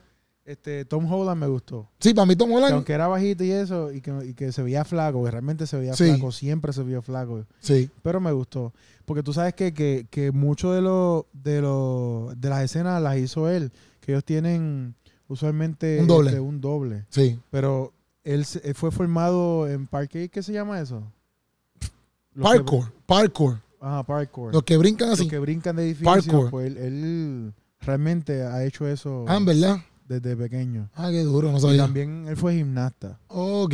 este, 0.45 0.85
Tom 0.85 1.11
Holland 1.11 1.39
me 1.41 1.47
gustó. 1.47 1.89
sí, 1.99 2.13
para 2.13 2.25
mí 2.25 2.35
Tom 2.35 2.49
Que 2.49 2.55
Holland, 2.55 2.73
aunque 2.73 2.93
era 2.93 3.07
bajito 3.07 3.43
y 3.43 3.51
eso, 3.51 3.91
y 3.91 4.01
que, 4.01 4.11
y 4.29 4.33
que 4.33 4.51
se 4.51 4.61
veía 4.63 4.83
flaco, 4.85 5.23
que 5.23 5.31
realmente 5.31 5.67
se 5.67 5.77
veía 5.77 5.93
Sí. 5.95 6.05
flaco, 6.05 6.31
siempre 6.31 6.73
se 6.73 6.81
vio 6.83 7.01
flaco. 7.01 7.45
sí. 7.59 7.89
Pero 8.01 8.19
me 8.19 8.31
gustó. 8.31 8.73
Porque 9.05 9.21
tú 9.21 9.33
sabes 9.33 9.53
que, 9.53 9.73
que, 9.73 10.07
que 10.09 10.31
mucho 10.31 10.71
de 10.71 10.81
lo, 10.81 11.27
de 11.33 11.61
lo, 11.61 12.31
de 12.35 12.49
las 12.49 12.63
escenas 12.63 12.99
las 13.01 13.17
hizo 13.17 13.47
él. 13.49 13.71
Que 14.01 14.11
ellos 14.13 14.23
tienen 14.25 14.95
usualmente 15.27 15.99
Un 16.01 16.07
doble. 16.07 16.29
este, 16.29 16.39
un 16.39 16.61
doble. 16.61 17.05
Sí. 17.09 17.39
Pero 17.51 17.91
él, 18.23 18.45
él 18.63 18.75
fue 18.75 18.91
formado 18.91 19.67
en 19.67 19.87
parkour. 19.87 20.29
¿Qué 20.29 20.43
se 20.43 20.53
llama 20.53 20.79
eso? 20.79 21.03
Los 22.33 22.51
que- 22.51 22.57
Parkour, 22.57 22.91
parkour. 23.05 23.59
Ajá, 23.79 24.03
parkour. 24.03 24.53
Los 24.53 24.63
que 24.63 24.77
brincan 24.77 25.09
Los 25.09 25.19
así. 25.19 25.29
que 25.29 25.39
brincan 25.39 25.75
de 25.75 25.83
edificios. 25.85 26.25
Parkour. 26.25 26.49
Pues 26.49 26.67
él, 26.67 26.77
él 26.77 27.53
realmente 27.81 28.41
ha 28.43 28.63
hecho 28.65 28.87
eso 28.87 29.25
Ah, 29.27 29.39
verdad. 29.41 29.77
desde 30.07 30.35
pequeño. 30.35 30.89
Ah, 30.95 31.09
qué 31.11 31.21
duro, 31.23 31.51
no 31.51 31.57
Y 31.57 31.61
sabía. 31.61 31.83
también 31.83 32.25
él 32.27 32.35
fue 32.35 32.55
gimnasta. 32.55 33.19
Ok. 33.27 33.73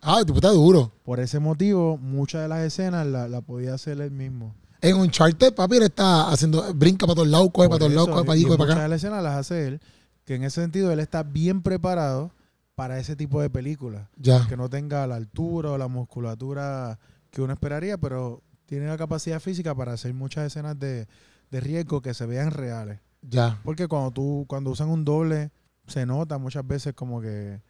Ah, 0.00 0.22
tipo 0.24 0.36
está 0.36 0.50
duro. 0.50 0.90
Por 1.04 1.20
ese 1.20 1.38
motivo, 1.38 1.98
muchas 1.98 2.42
de 2.42 2.48
las 2.48 2.60
escenas 2.60 3.06
la, 3.06 3.28
la 3.28 3.40
podía 3.42 3.74
hacer 3.74 4.00
él 4.00 4.10
mismo. 4.10 4.54
En 4.82 4.96
Uncharted, 4.96 5.52
papi, 5.54 5.76
él 5.76 5.82
está 5.84 6.30
haciendo, 6.30 6.72
brinca 6.72 7.06
para 7.06 7.16
todos 7.16 7.28
lados, 7.28 7.50
coge 7.52 7.68
para 7.68 7.80
todos 7.80 7.92
lados, 7.92 8.08
coge 8.08 8.24
para 8.24 8.36
y 8.36 8.40
allí, 8.40 8.44
coge 8.46 8.56
para 8.56 8.66
muchas 8.68 8.76
acá. 8.76 8.82
de 8.84 8.88
las 8.88 8.96
escenas 9.04 9.22
las 9.22 9.34
hace 9.36 9.66
él, 9.68 9.80
que 10.24 10.34
en 10.34 10.44
ese 10.44 10.60
sentido 10.60 10.92
él 10.92 11.00
está 11.00 11.22
bien 11.22 11.62
preparado 11.62 12.32
para 12.74 12.98
ese 12.98 13.14
tipo 13.16 13.42
de 13.42 13.50
películas. 13.50 14.08
Ya. 14.16 14.46
Que 14.48 14.56
no 14.56 14.70
tenga 14.70 15.06
la 15.06 15.16
altura 15.16 15.72
o 15.72 15.78
la 15.78 15.88
musculatura 15.88 16.98
que 17.30 17.42
uno 17.42 17.52
esperaría, 17.52 17.98
pero 17.98 18.42
tiene 18.66 18.86
la 18.86 18.96
capacidad 18.96 19.40
física 19.40 19.74
para 19.74 19.92
hacer 19.92 20.14
muchas 20.14 20.46
escenas 20.46 20.78
de, 20.78 21.06
de 21.50 21.60
riesgo 21.60 22.00
que 22.00 22.14
se 22.14 22.26
vean 22.26 22.50
reales. 22.50 23.00
Ya. 23.22 23.60
Porque 23.64 23.86
cuando 23.86 24.12
tú, 24.12 24.44
cuando 24.48 24.70
usan 24.70 24.88
un 24.88 25.04
doble, 25.04 25.50
se 25.86 26.06
nota 26.06 26.38
muchas 26.38 26.66
veces 26.66 26.94
como 26.94 27.20
que 27.20 27.60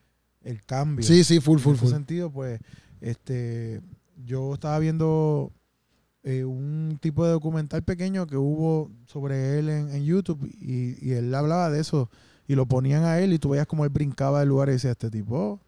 el 0.42 0.64
cambio. 0.64 1.04
Sí, 1.04 1.24
sí, 1.24 1.40
full, 1.40 1.58
full, 1.58 1.70
en 1.70 1.76
ese 1.76 1.84
full. 1.86 1.92
sentido, 1.92 2.30
pues, 2.30 2.60
este, 3.00 3.80
yo 4.16 4.54
estaba 4.54 4.78
viendo 4.78 5.52
eh, 6.22 6.44
un 6.44 6.98
tipo 7.00 7.24
de 7.24 7.32
documental 7.32 7.82
pequeño 7.82 8.26
que 8.26 8.36
hubo 8.36 8.90
sobre 9.06 9.58
él 9.58 9.70
en, 9.70 9.90
en 9.90 10.04
YouTube 10.04 10.44
y, 10.60 11.04
y 11.04 11.14
él 11.14 11.34
hablaba 11.34 11.70
de 11.70 11.80
eso 11.80 12.10
y 12.50 12.56
lo 12.56 12.66
ponían 12.66 13.04
a 13.04 13.20
él 13.20 13.32
y 13.32 13.38
tú 13.38 13.50
veías 13.50 13.64
como 13.64 13.84
él 13.84 13.90
brincaba 13.90 14.40
del 14.40 14.48
lugar 14.48 14.70
y 14.70 14.72
decía, 14.72 14.90
este 14.90 15.08
tipo 15.08 15.60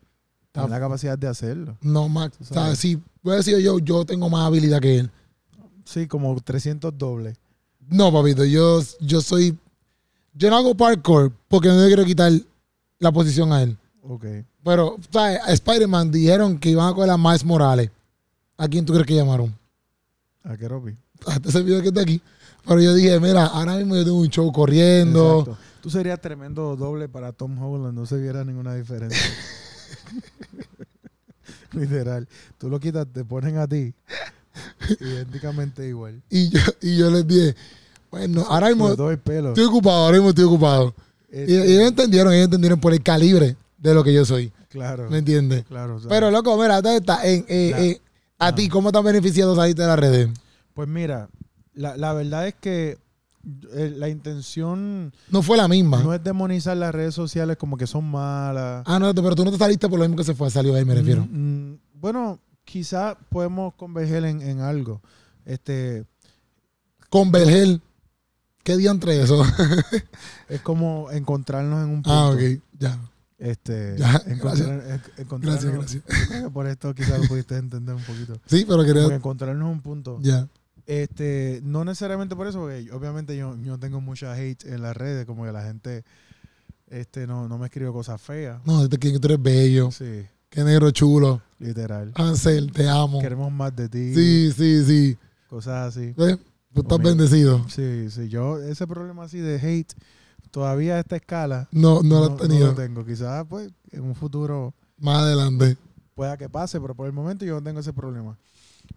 tiene 0.51 0.69
la 0.69 0.81
capacidad 0.81 1.17
de 1.17 1.29
hacerlo. 1.29 1.79
No, 1.81 2.09
Max. 2.09 2.39
O 2.41 2.45
sea, 2.45 2.75
si 2.75 3.01
voy 3.23 3.35
a 3.35 3.37
decir 3.37 3.57
yo, 3.59 3.79
yo 3.79 4.05
tengo 4.05 4.29
más 4.29 4.45
habilidad 4.45 4.81
que 4.81 4.99
él. 4.99 5.11
Sí, 5.85 6.09
como 6.09 6.35
300 6.41 6.99
dobles. 6.99 7.39
No, 7.89 8.13
papito, 8.13 8.45
yo, 8.45 8.83
yo 8.99 9.21
soy. 9.21 9.57
Yo 10.35 10.51
no 10.51 10.57
hago 10.57 10.75
parkour 10.75 11.31
porque 11.47 11.69
no 11.69 11.77
le 11.77 11.87
quiero 11.87 12.05
quitar 12.05 12.33
la 12.99 13.13
posición 13.13 13.53
a 13.53 13.63
él. 13.63 13.79
Ok. 14.03 14.25
Pero, 14.65 14.97
¿sabes? 15.13 15.39
A 15.45 15.53
Spider-Man 15.53 16.11
dijeron 16.11 16.59
que 16.59 16.71
iban 16.71 16.89
a 16.89 16.95
coger 16.95 17.11
a 17.11 17.17
Miles 17.17 17.45
Morales. 17.45 17.93
¿A 18.57 18.67
quién 18.67 18.85
tú 18.85 18.93
crees 18.93 19.07
que 19.07 19.15
llamaron? 19.15 19.57
A 20.43 20.57
Keropi. 20.57 20.97
A 21.29 21.35
este 21.35 21.53
servidor 21.53 21.81
que 21.83 21.89
está 21.89 22.01
aquí. 22.01 22.21
Pero 22.67 22.81
yo 22.81 22.95
dije, 22.95 23.19
mira, 23.21 23.47
ahora 23.47 23.77
mismo 23.77 23.97
yo 23.97 24.05
tengo 24.05 24.19
un 24.21 24.29
show 24.29 24.51
corriendo. 24.53 25.41
Exacto. 25.41 25.59
Tú 25.83 25.91
serías 25.91 26.21
tremendo 26.21 26.77
doble 26.77 27.09
para 27.09 27.33
Tom 27.33 27.61
Holland, 27.61 27.95
no 27.99 28.07
se 28.07 28.17
viera 28.17 28.45
ninguna 28.45 28.75
diferencia. 28.75 29.19
Literal. 31.73 32.29
Tú 32.59 32.69
lo 32.69 32.79
quitas, 32.79 33.07
te 33.13 33.25
ponen 33.25 33.59
a 33.59 33.67
ti. 33.67 33.93
idénticamente 35.01 35.87
igual. 35.89 36.23
Y 36.31 36.51
yo, 36.51 36.61
y 36.81 36.97
yo 36.97 37.11
les 37.11 37.27
dije, 37.27 37.57
bueno, 38.11 38.45
ahora 38.49 38.69
mismo 38.69 38.91
estoy 38.91 39.65
ocupado, 39.65 40.05
ahora 40.05 40.19
mismo 40.19 40.29
estoy 40.31 40.45
ocupado. 40.45 40.95
Y 41.33 41.39
Este, 41.41 41.75
ellos 41.75 41.89
entendieron, 41.89 42.33
ellos 42.33 42.45
entendieron 42.45 42.79
por 42.79 42.93
el 42.93 43.03
calibre 43.03 43.57
de 43.79 43.95
lo 43.95 44.05
que 44.05 44.13
yo 44.13 44.25
soy. 44.25 44.53
claro. 44.69 45.09
¿Me 45.11 45.19
entiendes? 45.19 45.65
Claro. 45.65 45.99
Pero 46.09 46.31
loco, 46.31 46.57
mira, 46.61 46.81
¿dónde 46.83 46.99
está? 46.99 47.27
En, 47.27 47.41
eh, 47.49 47.73
eh, 47.79 48.01
a 48.39 48.55
ti, 48.55 48.69
¿cómo 48.69 48.93
te 48.93 48.99
han 48.99 49.05
beneficiado 49.05 49.57
salir 49.57 49.75
de 49.75 49.87
las 49.87 49.99
redes? 49.99 50.29
pues 50.75 50.89
mira, 50.89 51.29
la, 51.75 51.97
la 51.97 52.13
verdad 52.13 52.47
es 52.49 52.55
que 52.55 52.99
eh, 53.73 53.93
la 53.97 54.09
intención 54.09 55.13
No 55.31 55.43
fue 55.43 55.57
la 55.57 55.67
misma. 55.69 56.03
no 56.03 56.15
es 56.15 56.23
demonizar 56.23 56.77
las 56.77 56.95
redes 56.95 57.15
sociales 57.15 57.57
como 57.57 57.77
que 57.77 57.87
son 57.87 58.09
malas. 58.11 58.85
Ah, 58.87 58.99
no, 58.99 59.13
pero 59.15 59.35
tú 59.35 59.45
no 59.45 59.51
te 59.51 59.59
saliste 59.59 59.89
por 59.89 59.99
lo 59.99 60.05
mismo 60.05 60.17
que 60.17 60.25
se 60.25 60.35
fue, 60.35 60.51
salió 60.51 60.75
ahí, 60.75 60.85
me 60.85 60.95
refiero. 60.95 61.27
Mm, 61.31 61.73
mm, 61.73 61.79
bueno, 61.95 62.39
quizás 62.65 63.17
podemos 63.31 63.75
converger 63.75 64.25
en, 64.25 64.43
en 64.43 64.61
algo. 64.61 65.01
Este, 65.45 66.05
Converger. 67.11 67.81
¿Qué 68.63 68.77
día 68.77 68.93
entre 68.93 69.21
eso? 69.21 69.45
es 70.49 70.61
como 70.61 71.11
encontrarnos 71.11 71.83
en 71.83 71.89
un 71.91 72.03
punto. 72.03 72.11
ah, 72.13 72.31
ok, 72.31 72.41
ya. 72.79 72.97
Este, 73.39 73.97
Ya, 73.99 74.23
encontrar- 74.27 75.03
en- 75.17 75.27
encontrarnos- 75.27 75.63
Gracias, 75.65 76.03
gracias. 76.05 76.51
por 76.53 76.69
esto 76.69 76.95
quizás 76.95 77.19
lo 77.21 77.27
pudiste 77.27 77.57
entender 77.57 77.97
un 77.97 78.05
poquito. 78.05 78.35
Sí, 78.47 78.65
pero 78.65 78.79
Como 78.79 78.85
quería. 78.85 79.17
encontrarnos 79.17 79.69
un 79.69 79.81
punto. 79.81 80.21
Ya. 80.23 80.47
Este, 80.87 81.61
no 81.63 81.85
necesariamente 81.85 82.35
por 82.35 82.47
eso, 82.47 82.61
porque 82.61 82.91
obviamente 82.93 83.37
yo, 83.37 83.57
yo 83.63 83.79
tengo 83.79 84.01
mucha 84.01 84.33
hate 84.35 84.65
en 84.67 84.83
las 84.83 84.97
redes, 84.97 85.27
como 85.27 85.45
que 85.45 85.53
la 85.53 85.63
gente 85.63 86.05
este, 86.89 87.27
no, 87.27 87.49
no 87.49 87.57
me 87.59 87.67
escribe 87.67 87.93
cosas 87.93 88.21
feas. 88.21 88.61
No, 88.67 88.83
este 88.85 88.99
que 88.99 89.19
tú 89.19 89.29
eres 89.29 89.43
bello. 89.43 89.91
Sí, 89.91 90.27
Qué 90.51 90.65
negro 90.65 90.91
chulo. 90.91 91.41
literal. 91.59 92.13
Ansel, 92.17 92.73
te 92.73 92.89
amo. 92.89 93.21
Queremos 93.21 93.51
más 93.51 93.75
de 93.75 93.89
ti. 93.89 94.15
Sí, 94.15 94.53
sí, 94.53 94.85
sí. 94.85 95.19
Cosas 95.49 95.89
así. 95.97 96.13
¿Ves? 96.17 96.39
Tú 96.75 96.81
estás 96.83 96.99
bendecido. 96.99 97.67
Sí, 97.69 98.11
sí. 98.11 98.29
Yo, 98.29 98.59
ese 98.59 98.87
problema 98.87 99.25
así 99.25 99.39
de 99.39 99.57
hate, 99.57 99.93
todavía 100.51 100.97
a 100.97 101.01
esta 101.01 101.17
escala, 101.17 101.69
No, 101.71 102.03
no, 102.03 102.21
lo 102.27 102.33
has 102.33 102.37
tenido. 102.37 102.69
lo 102.69 102.75
tengo. 102.75 103.05
Quizás, 103.05 103.47
pues, 103.49 103.71
en 103.91 104.03
un 104.03 104.15
futuro 104.15 104.75
Más 104.99 105.19
adelante. 105.23 105.77
pueda 106.15 106.37
que 106.37 106.49
pase, 106.51 106.81
pero 106.81 106.95
por 106.95 107.07
el 107.07 107.13
momento 107.13 107.45
yo 107.47 107.55
no 107.55 107.63
tengo 107.63 107.81
ese 107.81 107.93
problema. 107.95 108.37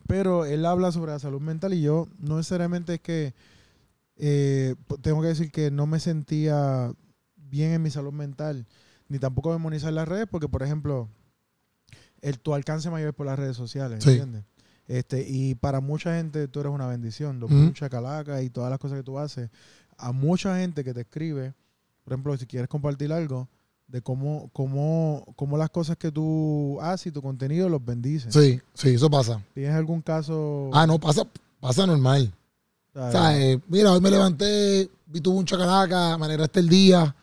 Pero 0.08 0.46
él 0.46 0.66
habla 0.66 0.92
sobre 0.92 1.12
la 1.12 1.20
salud 1.20 1.42
mental 1.42 1.74
y 1.74 1.82
yo 1.82 2.08
no 2.20 2.38
necesariamente 2.38 2.96
es 2.96 3.02
que 3.02 3.34
eh, 4.18 4.76
tengo 5.02 5.22
que 5.22 5.28
decir 5.30 5.52
que 5.52 5.72
no 5.72 5.88
me 5.88 6.00
sentía 6.00 6.94
bien 7.36 7.72
en 7.74 7.82
mi 7.82 7.90
salud 7.90 8.14
mental, 8.14 8.68
ni 9.10 9.20
tampoco 9.20 9.52
demonizar 9.52 9.92
las 9.94 10.08
redes, 10.08 10.28
porque 10.30 10.48
por 10.48 10.64
ejemplo, 10.64 11.10
el, 12.22 12.40
tu 12.40 12.54
alcance 12.54 12.90
mayor 12.90 13.10
es 13.10 13.16
por 13.16 13.26
las 13.26 13.38
redes 13.38 13.58
sociales, 13.58 14.04
Sí. 14.04 14.12
¿entiendes? 14.12 14.44
Este, 14.88 15.28
y 15.28 15.56
para 15.56 15.80
mucha 15.80 16.16
gente 16.16 16.48
tú 16.48 16.60
eres 16.60 16.72
una 16.72 16.86
bendición, 16.88 17.42
Ujú. 17.44 17.54
mucha 17.54 17.90
calaca 17.90 18.42
y 18.44 18.50
todas 18.52 18.70
las 18.70 18.80
cosas 18.80 19.00
que 19.00 19.04
tú 19.04 19.18
haces. 19.18 19.50
A 19.98 20.12
mucha 20.12 20.60
gente 20.60 20.84
que 20.84 20.94
te 20.94 21.02
escribe, 21.02 21.54
por 22.04 22.14
ejemplo, 22.14 22.38
si 22.38 22.46
quieres 22.46 22.70
compartir 22.70 23.12
algo, 23.12 23.50
de 23.88 24.02
cómo, 24.02 24.50
cómo, 24.54 25.26
cómo 25.36 25.58
las 25.58 25.70
cosas 25.70 25.98
que 25.98 26.12
tú 26.12 26.80
haces 26.82 27.08
y 27.08 27.12
tu 27.12 27.22
contenido 27.22 27.70
los 27.70 27.84
bendice. 27.84 28.32
Sí, 28.32 28.60
sí, 28.74 28.90
eso 28.90 29.10
pasa. 29.10 29.42
¿Tienes 29.54 29.76
algún 29.76 30.02
caso? 30.02 30.70
Ah, 30.74 30.88
no, 30.88 31.00
pasa, 31.00 31.24
pasa 31.60 31.86
normal. 31.86 32.34
O 32.94 33.12
sea, 33.12 33.38
eh, 33.40 33.60
mira, 33.68 33.92
hoy 33.92 34.00
me 34.00 34.10
levanté, 34.10 34.90
vi 35.06 35.20
tu 35.20 35.32
un 35.32 35.46
chacalaca, 35.46 36.18
me 36.18 36.26
alegraste 36.26 36.62
el 36.62 36.70
día. 36.70 37.14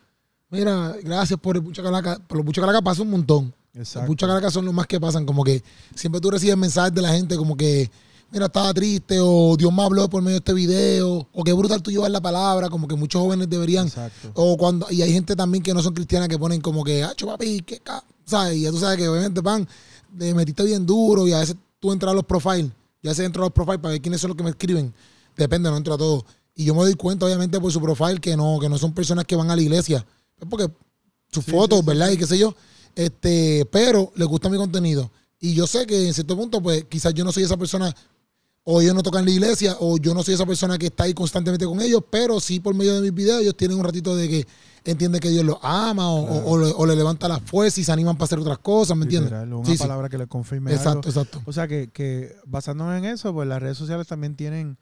Mira, 0.50 0.94
gracias 1.02 1.40
por 1.40 1.56
el 1.56 1.72
chacalaca. 1.72 2.18
Por 2.26 2.44
los 2.44 2.54
chacalaca 2.54 2.82
pasa 2.82 3.02
un 3.02 3.10
montón. 3.10 3.54
Los 3.72 3.88
Exacto. 3.88 4.14
chacalaca 4.14 4.50
son 4.50 4.66
los 4.66 4.74
más 4.74 4.86
que 4.86 5.00
pasan. 5.00 5.24
Como 5.24 5.42
que 5.42 5.62
siempre 5.94 6.20
tú 6.20 6.30
recibes 6.30 6.58
mensajes 6.58 6.92
de 6.94 7.00
la 7.00 7.08
gente 7.08 7.36
como 7.36 7.56
que, 7.56 7.90
mira, 8.32 8.46
estaba 8.46 8.72
triste, 8.72 9.18
o 9.20 9.56
Dios 9.56 9.72
me 9.72 9.82
habló 9.82 10.08
por 10.08 10.22
medio 10.22 10.34
de 10.34 10.38
este 10.38 10.54
video, 10.54 11.28
o 11.32 11.44
qué 11.44 11.52
brutal 11.52 11.82
tú 11.82 11.90
llevas 11.90 12.10
la 12.10 12.20
palabra, 12.20 12.70
como 12.70 12.88
que 12.88 12.96
muchos 12.96 13.20
jóvenes 13.20 13.48
deberían. 13.48 13.86
Exacto. 13.86 14.32
O 14.34 14.56
cuando, 14.56 14.86
y 14.90 15.02
hay 15.02 15.12
gente 15.12 15.36
también 15.36 15.62
que 15.62 15.74
no 15.74 15.82
son 15.82 15.94
cristianas 15.94 16.28
que 16.28 16.38
ponen 16.38 16.60
como 16.60 16.82
que, 16.82 17.02
ah, 17.04 17.14
papi, 17.24 17.60
qué 17.60 17.78
ca-", 17.80 18.04
¿sabes? 18.24 18.56
Y 18.56 18.62
ya 18.62 18.70
tú 18.70 18.78
sabes 18.78 18.96
que 18.96 19.08
obviamente 19.08 19.40
van, 19.40 19.68
te 20.18 20.34
metiste 20.34 20.64
bien 20.64 20.86
duro 20.86 21.28
y 21.28 21.32
a 21.32 21.40
veces 21.40 21.56
tú 21.78 21.92
entras 21.92 22.12
a 22.12 22.14
los 22.14 22.24
profiles, 22.24 22.70
ya 23.02 23.10
veces 23.10 23.26
entro 23.26 23.42
a 23.42 23.46
los 23.46 23.52
profiles 23.52 23.80
para 23.80 23.92
ver 23.92 24.00
quiénes 24.00 24.20
son 24.20 24.28
los 24.28 24.36
que 24.36 24.44
me 24.44 24.50
escriben. 24.50 24.92
Depende, 25.36 25.70
no 25.70 25.76
entro 25.76 25.94
a 25.94 25.98
todos. 25.98 26.24
Y 26.54 26.64
yo 26.64 26.74
me 26.74 26.80
doy 26.82 26.94
cuenta, 26.94 27.26
obviamente, 27.26 27.58
por 27.60 27.72
su 27.72 27.80
profile 27.80 28.20
que 28.20 28.36
no, 28.36 28.58
que 28.60 28.68
no 28.68 28.78
son 28.78 28.92
personas 28.92 29.24
que 29.24 29.36
van 29.36 29.50
a 29.50 29.56
la 29.56 29.62
iglesia. 29.62 30.04
Es 30.38 30.46
porque 30.48 30.70
sus 31.30 31.44
Sí, 31.44 31.50
fotos, 31.50 31.78
sí, 31.78 31.82
sí, 31.82 31.86
¿verdad? 31.86 32.10
Y 32.10 32.16
qué 32.18 32.26
sé 32.26 32.38
yo. 32.38 32.54
Este, 32.94 33.66
pero 33.70 34.12
les 34.16 34.28
gusta 34.28 34.50
mi 34.50 34.58
contenido. 34.58 35.10
Y 35.40 35.54
yo 35.54 35.66
sé 35.66 35.86
que 35.86 36.06
en 36.06 36.14
cierto 36.14 36.36
punto, 36.36 36.62
pues 36.62 36.84
quizás 36.84 37.14
yo 37.14 37.24
no 37.24 37.32
soy 37.32 37.42
esa 37.42 37.56
persona, 37.56 37.94
o 38.64 38.80
ellos 38.80 38.94
no 38.94 39.02
tocan 39.02 39.24
la 39.24 39.30
iglesia, 39.32 39.76
o 39.80 39.98
yo 39.98 40.14
no 40.14 40.22
soy 40.22 40.34
esa 40.34 40.46
persona 40.46 40.78
que 40.78 40.86
está 40.86 41.04
ahí 41.04 41.14
constantemente 41.14 41.64
con 41.66 41.80
ellos, 41.80 42.02
pero 42.10 42.38
sí 42.40 42.60
por 42.60 42.74
medio 42.74 42.94
de 42.94 43.00
mis 43.00 43.12
videos 43.14 43.40
ellos 43.42 43.56
tienen 43.56 43.76
un 43.78 43.84
ratito 43.84 44.14
de 44.14 44.28
que 44.28 44.46
entiende 44.84 45.18
que 45.20 45.30
Dios 45.30 45.44
los 45.44 45.56
ama 45.62 46.08
o, 46.10 46.20
o- 46.22 46.50
o 46.52 46.58
le, 46.58 46.72
o 46.76 46.86
le 46.86 46.94
levanta 46.96 47.26
la 47.28 47.40
fuerza 47.40 47.80
y 47.80 47.84
se 47.84 47.90
animan 47.92 48.14
para 48.16 48.24
hacer 48.26 48.38
otras 48.38 48.58
cosas, 48.58 48.96
¿me 48.96 49.04
entiendes? 49.04 49.30
Literal, 49.32 49.52
Una 49.52 49.66
Sí, 49.66 49.72
sí. 49.76 49.78
palabra 49.78 50.08
que 50.08 50.18
le 50.18 50.26
confirme 50.28 50.72
Exacto, 50.72 51.08
algo. 51.08 51.20
exacto. 51.20 51.42
O 51.44 51.52
sea 51.52 51.66
que, 51.68 51.88
que 51.92 52.36
basándonos 52.46 52.96
en 52.98 53.04
eso, 53.06 53.32
pues 53.32 53.48
las 53.48 53.60
redes 53.60 53.76
sociales 53.78 54.06
también 54.06 54.36
tienen 54.36 54.76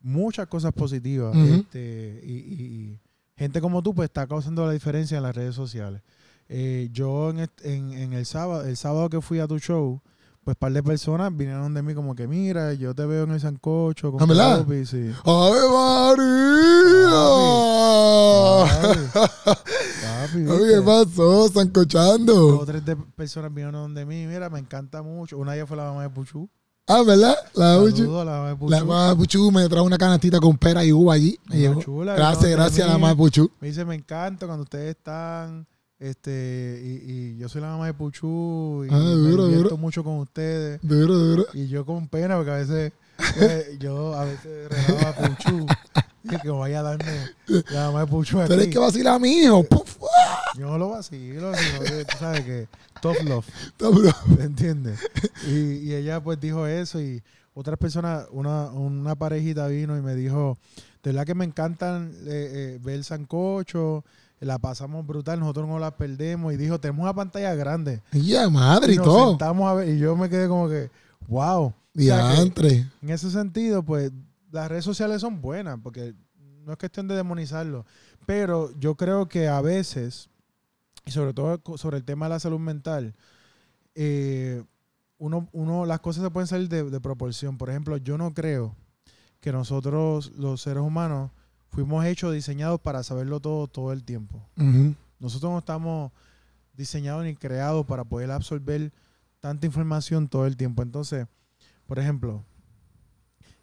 muchas 0.00 0.46
cosas 0.48 0.72
positivas. 0.72 1.34
Este, 1.36 2.20
y, 2.24 2.32
y- 2.32 2.62
y 2.92 3.00
gente 3.36 3.60
como 3.60 3.82
tú, 3.82 3.94
pues 3.94 4.08
está 4.08 4.26
causando 4.26 4.66
la 4.66 4.72
diferencia 4.72 5.16
en 5.18 5.22
las 5.22 5.34
redes 5.36 5.54
sociales. 5.54 6.02
Eh, 6.48 6.88
yo 6.92 7.30
en, 7.30 7.40
en- 7.62 7.92
en 7.92 8.12
el 8.14 8.24
sábado, 8.26 8.64
el 8.64 8.76
sábado 8.76 9.08
que 9.10 9.20
fui 9.20 9.38
a 9.38 9.46
tu 9.46 9.58
show, 9.58 10.00
pues 10.48 10.56
un 10.56 10.60
par 10.60 10.72
de 10.72 10.82
personas 10.82 11.36
vinieron 11.36 11.74
de 11.74 11.82
mí 11.82 11.92
como 11.94 12.14
que, 12.14 12.26
mira, 12.26 12.72
yo 12.72 12.94
te 12.94 13.04
veo 13.04 13.24
en 13.24 13.32
el 13.32 13.40
sancocho 13.40 14.12
con 14.12 14.22
¿Ah, 14.22 14.24
verdad? 14.24 14.64
Kobe", 14.64 14.86
sí. 14.86 15.12
¡Ave 15.26 15.60
María! 15.70 17.18
¿Qué 20.32 20.82
pasó? 20.82 21.22
Dos 21.22 21.52
Sancochando. 21.52 22.60
o 22.60 22.64
tres 22.64 22.82
de 22.82 22.96
personas 22.96 23.52
vinieron 23.52 23.94
de 23.94 24.06
mí, 24.06 24.26
mira, 24.26 24.48
me 24.48 24.58
encanta 24.58 25.02
mucho. 25.02 25.36
Una 25.36 25.52
de 25.52 25.58
ellas 25.58 25.68
fue 25.68 25.76
la 25.76 25.84
mamá 25.84 26.04
de 26.04 26.08
Puchu. 26.08 26.48
Ah, 26.86 27.02
¿verdad? 27.02 27.36
La 27.52 27.78
Puchu. 27.78 28.04
La 28.04 28.24
mamá 28.24 28.48
de 28.48 28.56
Puchu. 28.56 28.70
La 28.70 28.78
mamá 28.84 29.08
de 29.10 29.16
Puchu 29.16 29.50
me 29.52 29.68
trajo 29.68 29.84
una 29.84 29.98
canastita 29.98 30.40
con 30.40 30.56
pera 30.56 30.82
y 30.82 30.92
uva 30.92 31.12
allí. 31.12 31.38
Me 31.48 31.78
chula, 31.80 32.14
Gracias, 32.14 32.50
gracias 32.50 32.86
a 32.86 32.92
la 32.92 32.94
mamá 32.98 33.10
de 33.10 33.16
Puchu. 33.16 33.50
Me 33.60 33.68
dice, 33.68 33.84
me 33.84 33.94
encanta 33.96 34.46
cuando 34.46 34.62
ustedes 34.62 34.96
están, 34.96 35.66
este, 36.00 36.80
y, 36.82 37.10
y 37.12 37.36
yo 37.38 37.48
soy 37.48 37.60
la 37.60 37.68
mamá 37.68 37.86
de 37.86 37.94
Puchu, 37.94 38.84
y 38.84 38.88
Ah, 38.90 38.98
me 38.98 39.04
duro, 39.30 39.44
divierto 39.46 39.70
duro. 39.70 39.76
mucho 39.78 40.04
con 40.04 40.18
ustedes. 40.18 40.80
Duro, 40.82 41.14
duro. 41.14 41.46
Y 41.54 41.68
yo 41.68 41.84
con 41.84 42.08
pena, 42.08 42.36
porque 42.36 42.50
a 42.50 42.54
veces, 42.56 42.92
pues, 43.36 43.78
yo 43.78 44.14
a 44.14 44.24
veces 44.24 44.68
relaba 44.70 45.08
a 45.10 45.14
Puchu, 45.16 45.66
y 46.24 46.36
que 46.40 46.50
vaya 46.50 46.80
a 46.80 46.82
darme 46.82 47.28
la 47.70 47.86
mamá 47.86 48.00
de 48.00 48.06
Puchu 48.06 48.40
eres 48.40 48.64
ti. 48.66 48.70
que 48.70 48.78
vacila 48.78 49.14
a 49.14 49.18
mi 49.18 49.30
hijo. 49.38 49.64
Yo 50.56 50.66
no 50.66 50.78
lo 50.78 50.90
vacilo, 50.90 51.52
sino 51.54 51.80
que 51.80 52.04
tú 52.04 52.16
sabes 52.18 52.40
que 52.44 52.68
tough 53.00 53.20
love, 53.24 53.46
está 53.66 53.88
bro. 53.88 54.10
¿me 54.36 54.44
entiendes? 54.44 54.98
Y, 55.46 55.88
y 55.88 55.94
ella 55.94 56.20
pues 56.22 56.40
dijo 56.40 56.66
eso 56.66 57.00
y 57.00 57.22
otras 57.54 57.78
personas, 57.78 58.26
una, 58.30 58.66
una 58.70 59.14
parejita 59.16 59.66
vino 59.68 59.96
y 59.96 60.00
me 60.02 60.14
dijo, 60.14 60.58
de 61.02 61.10
verdad 61.12 61.26
que 61.26 61.34
me 61.34 61.44
encantan 61.44 62.12
eh, 62.26 62.76
eh, 62.76 62.78
ver 62.82 62.96
el 62.96 63.04
sancocho, 63.04 64.04
la 64.40 64.58
pasamos 64.58 65.06
brutal, 65.06 65.40
nosotros 65.40 65.66
no 65.68 65.78
la 65.78 65.96
perdemos 65.96 66.52
y 66.52 66.56
dijo, 66.56 66.78
tenemos 66.80 67.02
una 67.02 67.14
pantalla 67.14 67.54
grande. 67.54 68.02
Ya, 68.12 68.48
madre 68.48 68.94
y 68.94 68.96
nos 68.96 69.06
todo. 69.06 69.28
sentamos 69.30 69.68
a 69.68 69.74
ver 69.74 69.88
y 69.88 69.98
yo 69.98 70.16
me 70.16 70.28
quedé 70.28 70.48
como 70.48 70.68
que, 70.68 70.90
wow. 71.26 71.66
O 71.66 71.74
sea 72.00 72.28
que 72.28 72.34
Diantre. 72.34 72.86
en 73.02 73.10
ese 73.10 73.30
sentido, 73.30 73.82
pues 73.82 74.12
las 74.52 74.68
redes 74.68 74.84
sociales 74.84 75.20
son 75.20 75.40
buenas 75.40 75.78
porque 75.82 76.14
no 76.64 76.72
es 76.72 76.78
cuestión 76.78 77.08
de 77.08 77.16
demonizarlo, 77.16 77.84
pero 78.26 78.70
yo 78.78 78.94
creo 78.94 79.28
que 79.28 79.48
a 79.48 79.60
veces, 79.60 80.28
y 81.06 81.10
sobre 81.10 81.32
todo 81.32 81.60
sobre 81.76 81.96
el 81.96 82.04
tema 82.04 82.26
de 82.26 82.30
la 82.30 82.40
salud 82.40 82.60
mental, 82.60 83.14
eh, 83.94 84.62
uno, 85.18 85.48
uno, 85.52 85.86
las 85.86 85.98
cosas 86.00 86.22
se 86.22 86.30
pueden 86.30 86.46
salir 86.46 86.68
de, 86.68 86.84
de 86.84 87.00
proporción. 87.00 87.58
Por 87.58 87.70
ejemplo, 87.70 87.96
yo 87.96 88.16
no 88.16 88.32
creo 88.34 88.76
que 89.40 89.50
nosotros, 89.50 90.30
los 90.36 90.60
seres 90.60 90.82
humanos, 90.82 91.32
fuimos 91.70 92.04
hechos, 92.04 92.32
diseñados 92.34 92.80
para 92.80 93.02
saberlo 93.02 93.40
todo 93.40 93.66
todo 93.66 93.92
el 93.92 94.04
tiempo. 94.04 94.42
Nosotros 95.20 95.50
no 95.52 95.58
estamos 95.58 96.12
diseñados 96.74 97.24
ni 97.24 97.34
creados 97.34 97.84
para 97.86 98.04
poder 98.04 98.30
absorber 98.30 98.92
tanta 99.40 99.66
información 99.66 100.28
todo 100.28 100.46
el 100.46 100.56
tiempo. 100.56 100.82
Entonces, 100.82 101.26
por 101.86 101.98
ejemplo, 101.98 102.44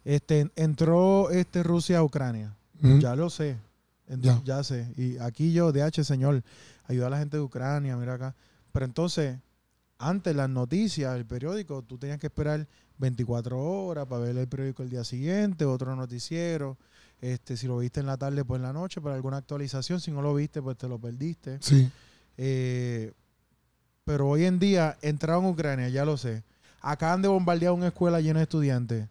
este, 0.04 0.50
entró 0.56 1.30
este 1.30 1.62
Rusia 1.62 1.98
a 1.98 2.02
Ucrania. 2.04 2.54
Ya 3.00 3.16
lo 3.16 3.30
sé. 3.30 3.56
Ent- 4.08 4.20
Ya. 4.20 4.40
ya. 4.44 4.62
sé. 4.62 4.92
Y 4.96 5.18
aquí 5.18 5.52
yo, 5.52 5.72
DH, 5.72 6.04
señor, 6.04 6.42
ayuda 6.84 7.06
a 7.06 7.10
la 7.10 7.18
gente 7.18 7.38
de 7.38 7.42
Ucrania, 7.42 7.96
mira 7.96 8.14
acá. 8.14 8.34
Pero 8.72 8.84
entonces, 8.86 9.38
antes 9.98 10.36
las 10.36 10.50
noticias, 10.50 11.16
el 11.16 11.24
periódico, 11.26 11.82
tú 11.82 11.96
tenías 11.98 12.18
que 12.20 12.26
esperar 12.26 12.68
24 12.98 13.58
horas 13.58 14.06
para 14.06 14.22
ver 14.22 14.36
el 14.36 14.46
periódico 14.48 14.82
el 14.82 14.90
día 14.90 15.04
siguiente, 15.04 15.64
otro 15.64 15.96
noticiero. 15.96 16.76
Este, 17.20 17.56
si 17.56 17.66
lo 17.66 17.78
viste 17.78 18.00
en 18.00 18.06
la 18.06 18.16
tarde, 18.16 18.44
pues 18.44 18.58
en 18.58 18.62
la 18.64 18.72
noche, 18.72 19.00
para 19.00 19.14
alguna 19.14 19.38
actualización. 19.38 20.00
Si 20.00 20.10
no 20.10 20.20
lo 20.22 20.34
viste, 20.34 20.60
pues 20.62 20.76
te 20.76 20.86
lo 20.88 20.98
perdiste. 20.98 21.58
Sí. 21.60 21.90
Eh, 22.36 23.12
pero 24.04 24.28
hoy 24.28 24.44
en 24.44 24.58
día 24.58 24.96
entraron 25.02 25.44
a 25.46 25.48
Ucrania, 25.48 25.88
ya 25.88 26.04
lo 26.04 26.16
sé. 26.16 26.44
Acaban 26.80 27.22
de 27.22 27.28
bombardear 27.28 27.72
una 27.72 27.88
escuela 27.88 28.20
llena 28.20 28.40
de 28.40 28.44
estudiantes. 28.44 29.08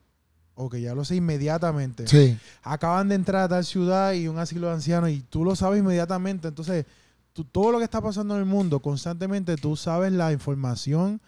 Ok, 0.57 0.75
ya 0.77 0.95
lo 0.95 1.03
sé 1.03 1.15
inmediatamente. 1.17 2.07
Sí. 2.07 2.37
Acaban 2.63 3.09
de 3.09 3.15
entrar 3.15 3.41
a 3.43 3.49
tal 3.49 3.65
ciudad 3.65 4.13
y 4.13 4.27
un 4.29 4.37
asilo 4.39 4.67
de 4.67 4.73
ancianos 4.73 5.09
y 5.09 5.19
tú 5.21 5.43
lo 5.43 5.55
sabes 5.55 5.79
inmediatamente. 5.81 6.47
Entonces, 6.47 6.85
tú- 7.33 7.43
todo 7.43 7.73
lo 7.73 7.79
que 7.79 7.83
está 7.83 7.99
pasando 7.99 8.35
en 8.35 8.39
el 8.41 8.45
mundo, 8.45 8.79
constantemente 8.79 9.57
tú 9.57 9.75
sabes 9.75 10.13
la 10.13 10.31
información 10.31 11.19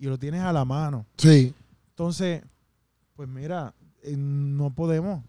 y 0.00 0.06
lo 0.06 0.18
tienes 0.18 0.40
a 0.42 0.52
la 0.52 0.64
mano. 0.64 1.06
Sí. 1.18 1.54
Entonces, 1.90 2.42
pues 3.14 3.28
mira, 3.28 3.72
eh, 4.02 4.16
no 4.16 4.70
podemos. 4.74 5.22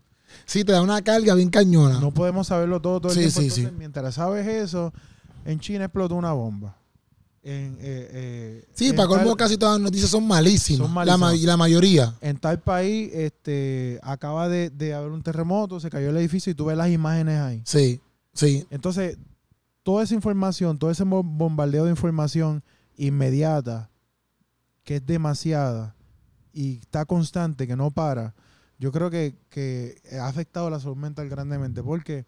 Sí, 0.46 0.64
te 0.64 0.72
da 0.72 0.82
una 0.82 1.02
carga 1.02 1.34
bien 1.36 1.50
cañona. 1.50 2.00
No 2.00 2.12
podemos 2.12 2.48
saberlo 2.48 2.82
todo 2.82 3.02
todo 3.02 3.12
el 3.12 3.18
Sí, 3.18 3.22
tiempo. 3.24 3.40
sí, 3.42 3.46
Entonces, 3.48 3.70
sí. 3.70 3.76
mientras 3.78 4.16
sabes 4.16 4.46
eso, 4.48 4.94
en 5.46 5.60
China 5.60 5.86
explotó 5.86 6.16
una 6.16 6.34
bomba. 6.34 6.76
En, 7.44 7.76
eh, 7.80 8.10
eh, 8.12 8.66
sí, 8.74 8.88
en 8.90 8.96
para 8.96 9.08
colmo 9.08 9.36
casi 9.36 9.56
todas 9.56 9.76
las 9.76 9.82
noticias 9.84 10.10
son 10.10 10.28
malísimas. 10.28 10.88
Son 10.88 11.06
La, 11.06 11.16
ma- 11.18 11.28
malísimas. 11.28 11.48
la 11.48 11.58
mayoría. 11.58 12.16
En 12.22 12.38
tal 12.38 12.60
país 12.60 13.12
este, 13.14 14.00
acaba 14.02 14.50
de, 14.50 14.72
de 14.72 14.96
haber 14.96 15.12
un 15.12 15.22
terremoto, 15.22 15.80
se 15.80 15.92
cayó 15.92 16.10
el 16.10 16.18
edificio 16.18 16.52
y 16.52 16.56
tú 16.56 16.66
ves 16.66 16.76
las 16.78 16.90
imágenes 16.90 17.40
ahí. 17.40 17.62
Sí. 17.66 18.02
Sí. 18.34 18.66
Entonces, 18.72 19.18
toda 19.84 20.04
esa 20.04 20.16
información, 20.16 20.80
todo 20.80 20.90
ese 20.90 21.04
bo- 21.04 21.22
bombardeo 21.24 21.86
de 21.86 21.92
información 21.92 22.64
inmediata, 22.98 23.90
que 24.84 24.96
es 24.96 25.06
demasiada 25.06 25.96
y 26.52 26.78
está 26.80 27.06
constante, 27.06 27.68
que 27.68 27.76
no 27.76 27.92
para, 27.92 28.34
yo 28.78 28.92
creo 28.92 29.10
que, 29.10 29.36
que 29.50 30.02
ha 30.20 30.28
afectado 30.28 30.70
la 30.70 30.80
salud 30.80 30.98
mental 30.98 31.30
grandemente 31.30 31.82
porque 31.82 32.26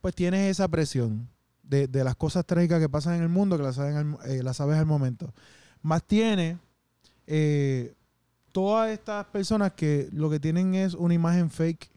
pues 0.00 0.14
tienes 0.14 0.50
esa 0.50 0.68
presión 0.68 1.28
de, 1.62 1.86
de 1.86 2.04
las 2.04 2.14
cosas 2.16 2.44
trágicas 2.46 2.80
que 2.80 2.88
pasan 2.88 3.14
en 3.14 3.22
el 3.22 3.28
mundo 3.28 3.56
que 3.56 3.62
las 3.62 3.76
sabes 3.76 3.96
al, 3.96 4.16
eh, 4.26 4.42
sabes 4.54 4.76
al 4.76 4.86
momento. 4.86 5.32
Más 5.82 6.02
tiene 6.02 6.58
eh, 7.26 7.94
todas 8.52 8.90
estas 8.90 9.26
personas 9.26 9.72
que 9.72 10.08
lo 10.12 10.30
que 10.30 10.40
tienen 10.40 10.74
es 10.74 10.94
una 10.94 11.14
imagen 11.14 11.50
fake 11.50 11.90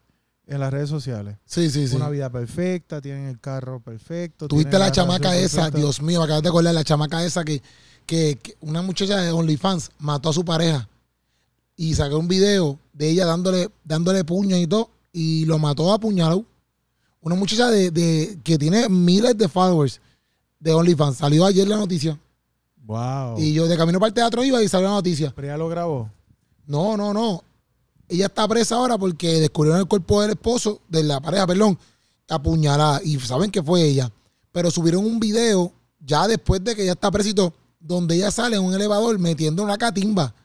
en 0.48 0.60
las 0.60 0.72
redes 0.74 0.90
sociales 0.90 1.38
Sí, 1.46 1.70
sí, 1.70 1.88
sí. 1.88 1.96
una 1.96 2.10
vida 2.10 2.30
perfecta, 2.30 3.02
tienen 3.02 3.28
el 3.28 3.40
carro 3.40 3.80
perfecto. 3.80 4.48
Tuviste 4.48 4.72
tienen 4.72 4.88
la 4.88 4.92
chamaca 4.92 5.36
esa, 5.36 5.58
perfecta. 5.58 5.78
Dios 5.80 6.02
mío, 6.02 6.22
acabas 6.22 6.44
de 6.44 6.50
acordar 6.50 6.74
la 6.74 6.84
chamaca 6.84 7.24
esa 7.24 7.44
que, 7.46 7.62
que, 8.06 8.38
que 8.42 8.56
una 8.62 8.82
muchacha 8.82 9.18
de 9.18 9.32
OnlyFans 9.32 9.92
mató 10.00 10.30
a 10.30 10.34
su 10.34 10.44
pareja 10.44 10.90
y 11.82 11.96
sacó 11.96 12.20
un 12.20 12.28
video 12.28 12.78
de 12.94 13.10
ella 13.10 13.26
dándole, 13.26 13.68
dándole 13.84 14.24
puños 14.24 14.60
y 14.60 14.68
todo 14.68 14.92
y 15.12 15.46
lo 15.46 15.58
mató 15.58 15.92
a 15.92 16.00
puñalado. 16.00 16.46
Una 17.22 17.34
muchacha 17.34 17.72
de, 17.72 17.90
de- 17.90 18.38
que 18.44 18.60
tiene 18.60 18.88
miles 18.88 19.36
de 19.36 19.48
followers 19.50 20.00
de 20.60 20.74
OnlyFans. 20.74 21.18
Salió 21.18 21.44
ayer 21.44 21.68
la 21.68 21.78
noticia. 21.78 22.20
Wow. 22.86 23.40
Y 23.40 23.54
yo 23.54 23.68
de 23.68 23.76
camino 23.78 24.00
para 24.00 24.10
el 24.10 24.14
teatro 24.14 24.44
iba 24.44 24.62
y 24.62 24.68
salió 24.68 24.90
la 24.90 24.94
noticia. 24.94 25.34
Pero 25.36 25.48
ella 25.48 25.58
lo 25.58 25.70
grabó. 25.70 26.08
No, 26.68 26.96
no, 26.96 27.14
no. 27.16 27.44
Ella 28.08 28.28
está 28.28 28.48
presa 28.48 28.76
ahora 28.76 28.96
porque 29.00 29.40
descubrieron 29.40 29.80
el 29.80 29.88
cuerpo 29.88 30.22
del 30.22 30.32
esposo, 30.32 30.82
de 30.88 31.02
la 31.02 31.20
pareja, 31.20 31.48
perdón, 31.48 31.80
apuñalada. 32.30 33.02
Y 33.04 33.20
saben 33.20 33.50
que 33.50 33.64
fue 33.64 33.82
ella. 33.84 34.12
Pero 34.52 34.70
subieron 34.70 35.04
un 35.04 35.20
video 35.20 35.72
ya 36.00 36.28
después 36.28 36.64
de 36.64 36.76
que 36.76 36.84
ella 36.84 36.92
está 36.92 37.10
presa 37.10 37.30
y 37.30 37.34
todo, 37.34 37.54
donde 37.80 38.16
ella 38.18 38.30
sale 38.30 38.58
en 38.58 38.64
un 38.64 38.74
elevador 38.76 39.18
metiendo 39.18 39.64
una 39.64 39.80
catimba. 39.80 40.36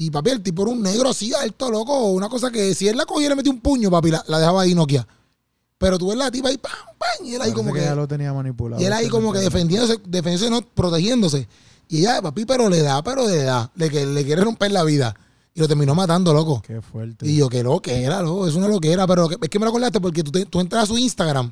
Y 0.00 0.10
papi, 0.12 0.30
el 0.30 0.42
tipo 0.42 0.62
era 0.62 0.70
un 0.70 0.80
negro 0.80 1.10
así, 1.10 1.34
alto, 1.34 1.70
loco. 1.70 2.06
Una 2.12 2.28
cosa 2.28 2.50
que 2.52 2.72
si 2.74 2.86
él 2.86 2.96
la 2.96 3.04
cogía 3.04 3.26
y 3.26 3.28
le 3.30 3.34
metía 3.34 3.52
un 3.52 3.60
puño, 3.60 3.90
papi, 3.90 4.12
la, 4.12 4.24
la 4.28 4.38
dejaba 4.38 4.62
ahí 4.62 4.72
Nokia. 4.74 5.06
Pero 5.76 5.98
tú 5.98 6.08
ves 6.08 6.16
la 6.16 6.30
tipa 6.30 6.48
ahí, 6.48 6.56
pam, 6.56 6.72
pam, 6.96 7.26
y 7.26 7.34
él 7.34 7.42
ahí 7.42 7.50
Parece 7.50 7.54
como 7.54 7.72
que 7.72 7.80
ella 7.80 7.94
lo 7.96 8.06
tenía 8.08 8.32
manipulado. 8.32 8.80
Y 8.80 8.86
él 8.86 8.92
ahí 8.92 9.06
Este 9.06 9.10
como 9.10 9.32
que 9.32 9.40
defendiéndose, 9.40 9.98
defendiéndose, 10.06 10.50
no, 10.50 10.62
protegiéndose. 10.62 11.48
Y 11.88 11.98
ella, 11.98 12.22
papi, 12.22 12.44
pero 12.44 12.68
le 12.68 12.80
da, 12.82 13.02
pero 13.02 13.26
le 13.26 13.42
da. 13.42 13.70
Le, 13.74 13.90
que, 13.90 14.06
le 14.06 14.24
quiere 14.24 14.42
romper 14.42 14.70
la 14.70 14.84
vida. 14.84 15.14
Y 15.52 15.60
lo 15.60 15.66
terminó 15.66 15.94
matando, 15.96 16.32
loco. 16.32 16.62
Qué 16.64 16.80
fuerte. 16.80 17.26
Y 17.26 17.36
yo, 17.36 17.48
que 17.48 17.64
lo 17.64 17.80
que 17.80 18.04
era, 18.04 18.22
loco. 18.22 18.46
Es 18.46 18.54
lo 18.54 18.78
que 18.78 18.92
era. 18.92 19.04
Pero 19.06 19.28
es 19.30 19.48
que 19.48 19.58
me 19.58 19.64
lo 19.64 19.70
acordaste 19.70 20.00
porque 20.00 20.22
tú, 20.22 20.30
te- 20.30 20.46
tú 20.46 20.60
entras 20.60 20.84
a 20.84 20.86
su 20.86 20.96
Instagram 20.96 21.50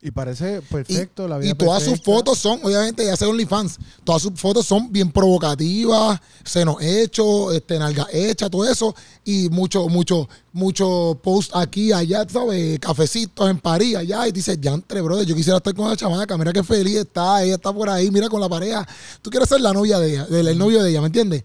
Y 0.00 0.12
parece 0.12 0.62
perfecto 0.62 1.26
la 1.26 1.38
vida 1.38 1.50
Y 1.50 1.54
todas 1.54 1.82
sus 1.82 2.00
fotos 2.00 2.38
son, 2.38 2.60
obviamente, 2.62 3.04
ya 3.04 3.16
sea 3.16 3.28
OnlyFans, 3.28 3.78
todas 4.04 4.22
sus 4.22 4.32
fotos 4.34 4.64
son 4.64 4.92
bien 4.92 5.10
provocativas, 5.10 6.20
senos 6.44 6.76
hechos, 6.80 7.52
este, 7.52 7.80
nalga 7.80 8.06
hecha, 8.12 8.48
todo 8.48 8.64
eso. 8.70 8.94
Y 9.24 9.48
mucho, 9.48 9.88
mucho, 9.88 10.28
mucho 10.52 11.18
post 11.20 11.50
aquí, 11.54 11.92
allá, 11.92 12.24
¿sabes? 12.28 12.78
Cafecitos 12.78 13.50
en 13.50 13.58
París, 13.58 13.96
allá. 13.96 14.28
Y 14.28 14.32
dices, 14.32 14.60
diantre, 14.60 15.00
brother, 15.00 15.26
yo 15.26 15.34
quisiera 15.34 15.56
estar 15.56 15.74
con 15.74 15.86
esa 15.88 15.96
chamaca, 15.96 16.38
mira 16.38 16.52
qué 16.52 16.62
feliz 16.62 16.98
está, 16.98 17.42
ella 17.42 17.56
está 17.56 17.72
por 17.72 17.88
ahí, 17.90 18.08
mira 18.12 18.28
con 18.28 18.40
la 18.40 18.48
pareja. 18.48 18.86
Tú 19.20 19.30
quieres 19.30 19.48
ser 19.48 19.60
la 19.60 19.72
novia 19.72 19.98
de 19.98 20.12
ella, 20.12 20.26
del 20.26 20.46
el 20.46 20.58
novio 20.58 20.80
de 20.80 20.90
ella, 20.90 21.00
¿me 21.00 21.08
entiendes? 21.08 21.42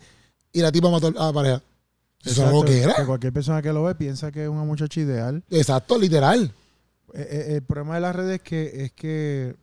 Y 0.52 0.62
la 0.62 0.72
tipa 0.72 0.92
mató 0.92 1.08
a 1.08 1.26
la 1.26 1.34
pareja. 1.34 1.62
Eso 2.24 2.42
no 2.44 2.48
es 2.50 2.54
lo 2.54 2.60
Exacto, 2.60 2.66
que 2.66 2.82
era. 2.84 3.06
cualquier 3.08 3.34
persona 3.34 3.62
que 3.64 3.74
lo 3.74 3.84
ve 3.84 3.96
piensa 3.96 4.32
que 4.32 4.44
es 4.44 4.50
una 4.50 4.64
muchacha 4.64 5.00
ideal. 5.02 5.44
Exacto, 5.50 5.98
literal. 5.98 6.54
Eh, 7.14 7.28
eh, 7.30 7.56
el 7.56 7.62
problema 7.64 7.96
de 7.96 8.02
las 8.02 8.16
redes 8.16 8.36
es 8.38 8.42
que, 8.42 8.86
es 8.86 8.92
que 8.92 9.56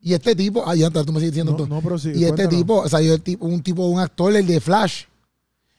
Y 0.00 0.14
este 0.14 0.34
tipo, 0.34 0.62
ah, 0.66 0.74
ya, 0.74 0.90
tú 0.90 1.12
me 1.12 1.18
sigues 1.20 1.32
diciendo 1.32 1.52
no, 1.52 1.58
tú. 1.58 1.66
no, 1.66 1.82
pero 1.82 1.98
sí, 1.98 2.08
Y 2.10 2.24
este 2.24 2.28
cuéntanos. 2.28 2.54
tipo, 2.56 2.88
salió 2.88 3.14
el 3.14 3.22
tipo, 3.22 3.46
un 3.46 3.62
tipo, 3.62 3.86
un 3.86 4.00
actor, 4.00 4.34
el 4.34 4.46
de 4.46 4.60
Flash. 4.60 5.04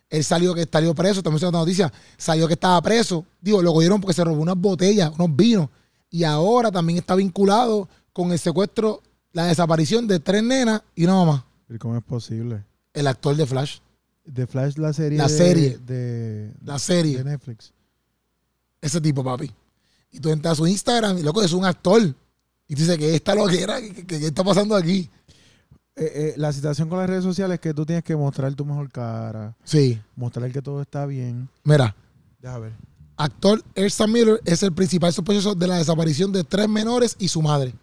Él 0.09 0.23
salió 0.23 0.53
que 0.55 0.67
salió 0.71 0.93
preso, 0.95 1.21
también 1.23 1.39
se 1.39 1.45
otra 1.45 1.59
noticia. 1.59 1.91
Salió 2.17 2.47
que 2.47 2.53
estaba 2.53 2.81
preso. 2.81 3.25
Digo, 3.41 3.61
lo 3.61 3.71
cogieron 3.73 4.01
porque 4.01 4.13
se 4.15 4.23
robó 4.23 4.41
unas 4.41 4.55
botellas, 4.57 5.11
unos 5.15 5.35
vinos. 5.35 5.69
Y 6.09 6.23
ahora 6.23 6.71
también 6.71 6.97
está 6.97 7.13
vinculado 7.15 7.87
con 8.11 8.31
el 8.31 8.39
secuestro, 8.39 9.01
la 9.33 9.45
desaparición 9.45 10.07
de 10.07 10.19
tres 10.19 10.41
nenas 10.43 10.81
y 10.95 11.03
una 11.05 11.13
mamá. 11.13 11.45
¿Y 11.69 11.77
¿Cómo 11.77 11.95
es 11.95 12.03
posible? 12.03 12.63
El 12.93 13.05
actor 13.07 13.35
de 13.35 13.45
Flash. 13.45 13.77
The 14.33 14.47
Flash, 14.47 14.77
la 14.77 14.93
serie. 14.93 15.17
La 15.17 15.27
de- 15.27 15.37
serie. 15.37 15.77
De, 15.77 16.53
La 16.65 16.73
de 16.73 16.79
serie. 16.79 17.23
Netflix. 17.23 17.71
Ese 18.81 18.99
tipo, 19.01 19.23
papi. 19.23 19.51
Y 20.11 20.19
tú 20.19 20.29
entras 20.29 20.53
a 20.53 20.55
su 20.55 20.67
Instagram 20.67 21.17
y 21.19 21.23
loco, 21.23 21.41
es 21.41 21.51
un 21.53 21.65
actor. 21.65 22.01
Y 22.67 22.75
tú 22.75 22.81
dices 22.81 22.97
que 22.97 23.15
esta 23.15 23.35
lo 23.35 23.47
que 23.47 23.61
era, 23.61 23.79
que 23.81 24.15
está 24.25 24.43
pasando 24.43 24.75
aquí. 24.75 25.09
Eh, 25.95 26.11
eh, 26.15 26.33
la 26.37 26.53
situación 26.53 26.87
con 26.87 26.97
las 26.99 27.09
redes 27.09 27.23
sociales 27.23 27.55
es 27.55 27.59
que 27.59 27.73
tú 27.73 27.85
tienes 27.85 28.03
que 28.03 28.15
mostrar 28.15 28.53
tu 28.55 28.63
mejor 28.63 28.89
cara, 28.91 29.55
Sí. 29.65 29.99
mostrar 30.15 30.49
que 30.51 30.61
todo 30.61 30.81
está 30.81 31.05
bien. 31.05 31.49
Mira, 31.63 31.93
Déjame 32.39 32.67
ver. 32.67 32.73
actor 33.17 33.61
Ersa 33.75 34.07
Miller 34.07 34.39
es 34.45 34.63
el 34.63 34.71
principal 34.71 35.11
sospechoso 35.11 35.55
de 35.55 35.67
la 35.67 35.77
desaparición 35.77 36.31
de 36.31 36.43
tres 36.45 36.69
menores 36.69 37.15
y 37.19 37.27
su 37.27 37.41
madre. 37.41 37.73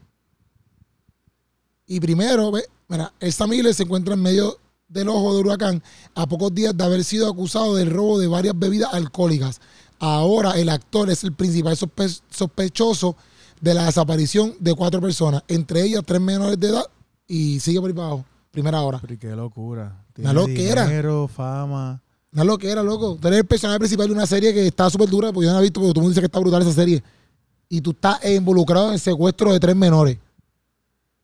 Y 1.86 2.00
primero, 2.00 2.50
ve, 2.50 2.64
mira, 2.88 3.12
Ersa 3.20 3.46
Miller 3.46 3.74
se 3.74 3.82
encuentra 3.84 4.14
en 4.14 4.22
medio 4.22 4.58
del 4.88 5.08
ojo 5.08 5.34
de 5.34 5.40
huracán 5.40 5.82
a 6.14 6.26
pocos 6.26 6.54
días 6.54 6.76
de 6.76 6.84
haber 6.84 7.04
sido 7.04 7.28
acusado 7.28 7.74
del 7.76 7.90
robo 7.90 8.18
de 8.18 8.28
varias 8.28 8.58
bebidas 8.58 8.92
alcohólicas. 8.94 9.60
Ahora 9.98 10.52
el 10.52 10.68
actor 10.68 11.11
es 11.11 11.24
el 11.24 11.32
principal 11.32 11.76
sospe- 11.76 12.20
sospechoso 12.30 13.16
de 13.61 13.74
la 13.74 13.87
desaparición 13.87 14.54
de 14.61 14.74
cuatro 14.74 15.00
personas, 15.00 15.42
entre 15.48 15.82
ellas 15.82 16.02
tres 16.04 16.20
menores 16.20 16.59
de 16.61 16.68
edad 16.68 16.85
y 17.26 17.59
sigue 17.61 17.80
por 17.80 17.88
ahí 17.88 17.94
para 17.94 18.09
abajo, 18.09 18.24
primera 18.50 18.80
hora. 18.82 18.98
Pero 19.00 19.18
qué 19.18 19.28
locura. 19.35 20.04
Una 20.18 20.32
loquera. 20.32 20.85
Dinero, 20.87 21.28
fama. 21.28 22.00
No 22.32 22.42
es 22.42 22.46
lo 22.46 22.59
que 22.59 22.70
era, 22.70 22.82
loco. 22.82 23.16
Tú 23.20 23.28
eres 23.28 23.40
el 23.40 23.46
personaje 23.46 23.78
principal 23.78 24.06
de 24.09 24.12
una 24.12 24.26
serie 24.26 24.52
que 24.52 24.66
está 24.66 24.90
súper 24.90 25.09
dura, 25.09 25.32
porque 25.32 25.46
yo 25.46 25.50
no 25.52 25.54
la 25.59 25.61
he 25.61 25.62
visto, 25.64 25.80
porque 25.80 25.92
todo 25.94 26.00
el 26.00 26.02
mundo 26.04 26.11
dice 26.11 26.20
que 26.20 26.26
está 26.26 26.38
brutal 26.38 26.61
esa 26.62 26.72
serie. 26.72 27.02
Y 27.68 27.80
tú 27.80 27.92
estás 27.92 28.22
involucrado 28.26 28.88
en 28.88 28.94
el 28.94 29.00
secuestro 29.00 29.52
de 29.52 29.61
tres 29.61 29.74
menores. 29.74 30.18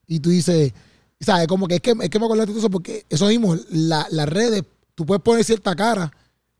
Y 0.06 0.20
tú 0.20 0.30
dices, 0.30 0.72
¿sabes? 1.20 1.46
Como 1.46 1.68
que 1.68 1.76
es 1.76 1.80
que, 1.82 1.90
es 2.00 2.08
que 2.10 2.18
me 2.18 2.24
acordaste 2.24 2.52
de 2.54 2.58
eso, 2.58 2.70
porque 2.70 3.04
eso 3.10 3.26
mismo, 3.26 3.56
la- 3.70 4.06
las 4.10 4.28
redes, 4.28 4.64
tú 4.94 5.04
puedes 5.04 5.22
poner 5.22 5.44
cierta 5.44 5.74
cara, 5.76 6.10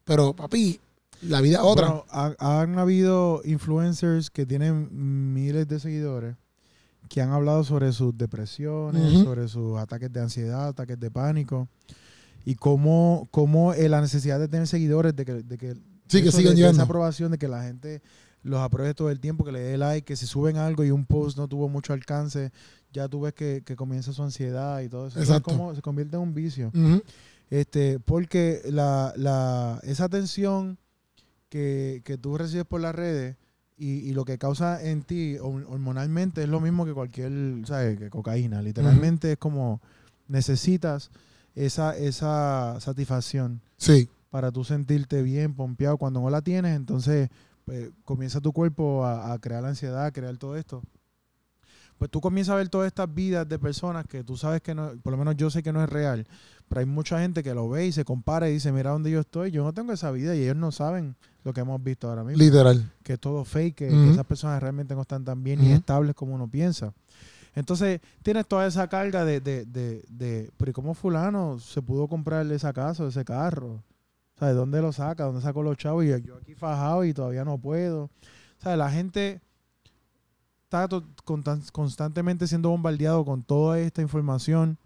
pero 0.05 0.35
papi, 0.35 0.79
la 1.23 1.41
vida 1.41 1.59
es 1.59 1.63
otra. 1.65 1.89
Bueno, 1.89 2.05
ha- 2.11 2.61
han 2.63 2.79
habido 2.79 3.41
influencers 3.45 4.31
que 4.31 4.47
tienen 4.47 4.89
miles 5.35 5.67
de 5.69 5.81
seguidores 5.81 6.37
que 7.09 7.21
han 7.21 7.31
hablado 7.31 7.63
sobre 7.65 7.93
sus 7.93 8.17
depresiones, 8.17 9.23
sobre 9.25 9.47
sus 9.49 9.77
ataques 9.79 10.11
de 10.13 10.21
ansiedad, 10.21 10.69
ataques 10.69 10.99
de 10.99 11.11
pánico 11.11 11.69
y 12.45 12.55
cómo, 12.55 13.29
cómo 13.31 13.75
eh, 13.75 13.89
la 13.89 14.01
necesidad 14.01 14.39
de 14.41 14.49
tener 14.49 14.67
seguidores, 14.67 15.15
de 15.15 15.25
que, 15.25 15.33
de 15.35 15.59
que 15.59 15.75
Sí, 16.09 16.23
que 16.23 16.33
sigan 16.33 16.55
de- 16.57 16.69
esa 16.69 16.83
aprobación, 16.83 17.31
de 17.33 17.39
que 17.39 17.49
la 17.49 17.63
gente 17.65 18.03
los 18.43 18.61
apruebe 18.61 18.93
todo 18.95 19.11
el 19.11 19.21
tiempo, 19.21 19.45
que 19.45 19.53
le 19.53 19.61
dé 19.61 19.79
like, 19.79 20.05
que 20.05 20.17
si 20.17 20.27
suben 20.27 20.57
algo 20.57 20.85
y 20.85 20.91
un 20.91 21.05
post 21.07 21.37
no 21.39 21.49
tuvo 21.49 21.69
mucho 21.69 21.93
alcance, 21.93 22.51
ya 22.93 23.09
tú 23.09 23.21
ves 23.21 23.35
que, 23.35 23.63
que 23.65 23.77
comienza 23.77 24.13
su 24.13 24.23
ansiedad 24.23 24.81
y 24.81 24.89
todo 24.89 25.07
eso. 25.07 25.21
Eso 25.21 25.33
es 25.35 25.39
Exacto. 25.39 25.51
como 25.57 25.75
se 25.75 25.83
convierte 25.83 26.17
en 26.17 26.23
un 26.23 26.35
vicio. 26.35 26.73
Este, 27.51 28.01
porque 28.01 28.63
la, 28.71 29.13
la, 29.17 29.81
esa 29.85 30.05
atención 30.05 30.79
que, 31.53 32.01
que 32.07 32.17
tú 32.17 32.39
recibes 32.39 32.65
por 32.65 32.81
las 32.81 32.95
redes 32.95 33.37
y, 33.77 33.99
y 34.09 34.15
lo 34.15 34.25
que 34.25 34.39
causa 34.39 34.83
en 34.83 35.03
ti 35.03 35.37
hor- 35.37 35.67
hormonalmente 35.69 36.43
es 36.43 36.49
lo 36.49 36.61
mismo 36.61 36.87
que 36.87 36.95
cualquier, 36.95 37.31
¿sabes? 37.67 37.99
Que 37.99 38.09
cocaína. 38.09 38.63
Literalmente 38.63 39.33
es 39.33 39.37
como 39.39 39.83
necesitas 40.29 41.11
esa, 41.55 41.95
esa 41.95 42.79
satisfacción 42.81 43.61
Sí. 43.77 44.09
para 44.31 44.51
tú 44.51 44.65
sentirte 44.65 45.23
bien, 45.23 45.53
pompeado. 45.55 45.99
Cuando 45.99 46.21
no 46.23 46.31
la 46.31 46.41
tienes, 46.41 46.75
entonces 46.75 47.29
pues, 47.67 47.91
comienza 48.07 48.41
tu 48.41 48.53
cuerpo 48.55 49.05
a, 49.05 49.35
a 49.35 49.39
crear 49.39 49.63
la 49.63 49.69
ansiedad, 49.69 50.07
a 50.07 50.11
crear 50.13 50.39
todo 50.39 50.57
esto. 50.57 50.83
Pues 51.99 52.11
tú 52.11 52.21
comienzas 52.21 52.55
a 52.55 52.57
ver 52.57 52.69
todas 52.71 52.87
estas 52.87 53.13
vidas 53.13 53.47
de 53.47 53.59
personas 53.59 54.07
que 54.07 54.25
tú 54.25 54.37
sabes 54.37 54.63
que 54.63 54.75
no, 54.75 54.93
por 55.03 55.13
lo 55.13 55.19
menos 55.19 55.37
yo 55.37 55.51
sé 55.51 55.63
que 55.63 55.73
no 55.73 55.85
es 55.85 55.91
real, 55.91 56.27
pero 56.73 56.81
hay 56.81 56.87
mucha 56.87 57.21
gente 57.21 57.43
que 57.43 57.53
lo 57.53 57.69
ve 57.69 57.89
y 57.89 57.93
se 57.93 58.03
compara 58.03 58.49
y 58.49 58.55
dice, 58.55 58.73
mira 58.73 58.93
dónde 58.93 59.11
yo 59.11 59.21
estoy, 59.21 59.51
yo 59.51 59.63
no 59.63 59.75
tengo 59.75 59.93
esa 59.93 60.11
vida 60.11 60.35
y 60.35 60.43
ellos 60.45 60.57
no 60.57 60.73
saben 60.73 61.17
lo 61.45 61.53
que 61.53 61.61
hemos 61.61 61.85
visto 61.85 62.09
ahora 62.09 62.25
mismo, 62.25 62.43
Literal. 62.43 62.91
que 63.03 63.13
es 63.13 63.21
todo 63.21 63.45
fake, 63.45 63.75
que, 63.75 64.11
esas 64.11 64.25
personas 64.25 64.63
realmente 64.63 64.95
no 64.95 65.03
están 65.03 65.23
tan 65.23 65.45
bien 65.45 65.61
ni 65.61 65.67
Ujú. 65.67 65.75
estables 65.75 66.15
como 66.15 66.35
uno 66.35 66.49
piensa. 66.49 66.95
Entonces 67.55 68.01
tienes 68.23 68.47
toda 68.47 68.67
esa 68.67 68.89
carga 68.89 69.27
de, 69.27 69.43
de, 69.43 69.67
de, 69.67 70.03
de 70.09 70.51
pero 70.57 70.71
¿y 70.71 70.73
cómo 70.73 70.95
fulano 70.95 71.59
se 71.59 71.83
pudo 71.83 72.09
comprar 72.09 72.51
esa 72.51 72.73
casa, 72.73 73.07
ese 73.07 73.23
carro? 73.23 73.83
¿Sabes? 74.39 74.57
¿Dónde 74.57 74.81
lo 74.81 74.95
saca? 74.95 75.25
¿Dónde 75.25 75.43
sacó 75.43 75.63
los 75.63 75.77
chavos? 75.77 76.07
Y 76.07 76.23
yo 76.23 76.37
aquí 76.39 76.55
fajado 76.55 77.05
y 77.05 77.13
todavía 77.13 77.45
no 77.45 77.59
puedo. 77.59 78.09
¿Sabes? 78.63 78.79
La 78.79 78.91
gente 78.91 79.43
está 80.65 80.89
constantemente 81.73 82.47
siendo 82.47 82.71
bombardeado 82.71 83.27
con 83.27 83.43
toda 83.43 83.79
esta 83.79 84.01
información. 84.01 84.79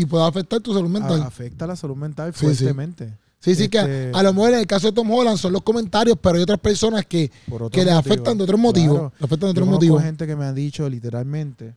Y 0.00 0.06
puede 0.06 0.24
afectar 0.26 0.60
tu 0.60 0.72
salud 0.74 0.88
mental. 0.88 1.22
Afecta 1.22 1.66
la 1.66 1.76
salud 1.76 1.96
mental 1.96 2.32
Sí, 2.34 2.44
fuertemente. 2.46 3.14
sí, 3.40 3.54
sí, 3.54 3.68
que 3.68 3.78
este- 3.78 4.12
a, 4.14 4.20
a 4.20 4.22
lo 4.22 4.32
mejor 4.32 4.52
en 4.54 4.60
el 4.60 4.66
caso 4.66 4.86
de 4.88 4.92
Tom 4.92 5.10
Holland 5.10 5.38
son 5.38 5.52
los 5.52 5.62
comentarios, 5.62 6.16
pero 6.20 6.36
hay 6.36 6.42
otras 6.42 6.60
personas 6.60 7.04
que, 7.06 7.30
que 7.72 7.84
le 7.84 7.90
afectan 7.90 8.36
de 8.38 8.44
otros 8.44 8.60
motivos. 8.60 8.98
Claro. 8.98 9.12
Le 9.18 9.24
afectan 9.24 9.46
de 9.48 9.50
otros 9.52 9.68
motivos. 9.68 10.02
gente 10.02 10.26
que 10.26 10.36
me 10.36 10.44
ha 10.44 10.52
dicho 10.52 10.88
literalmente, 10.88 11.74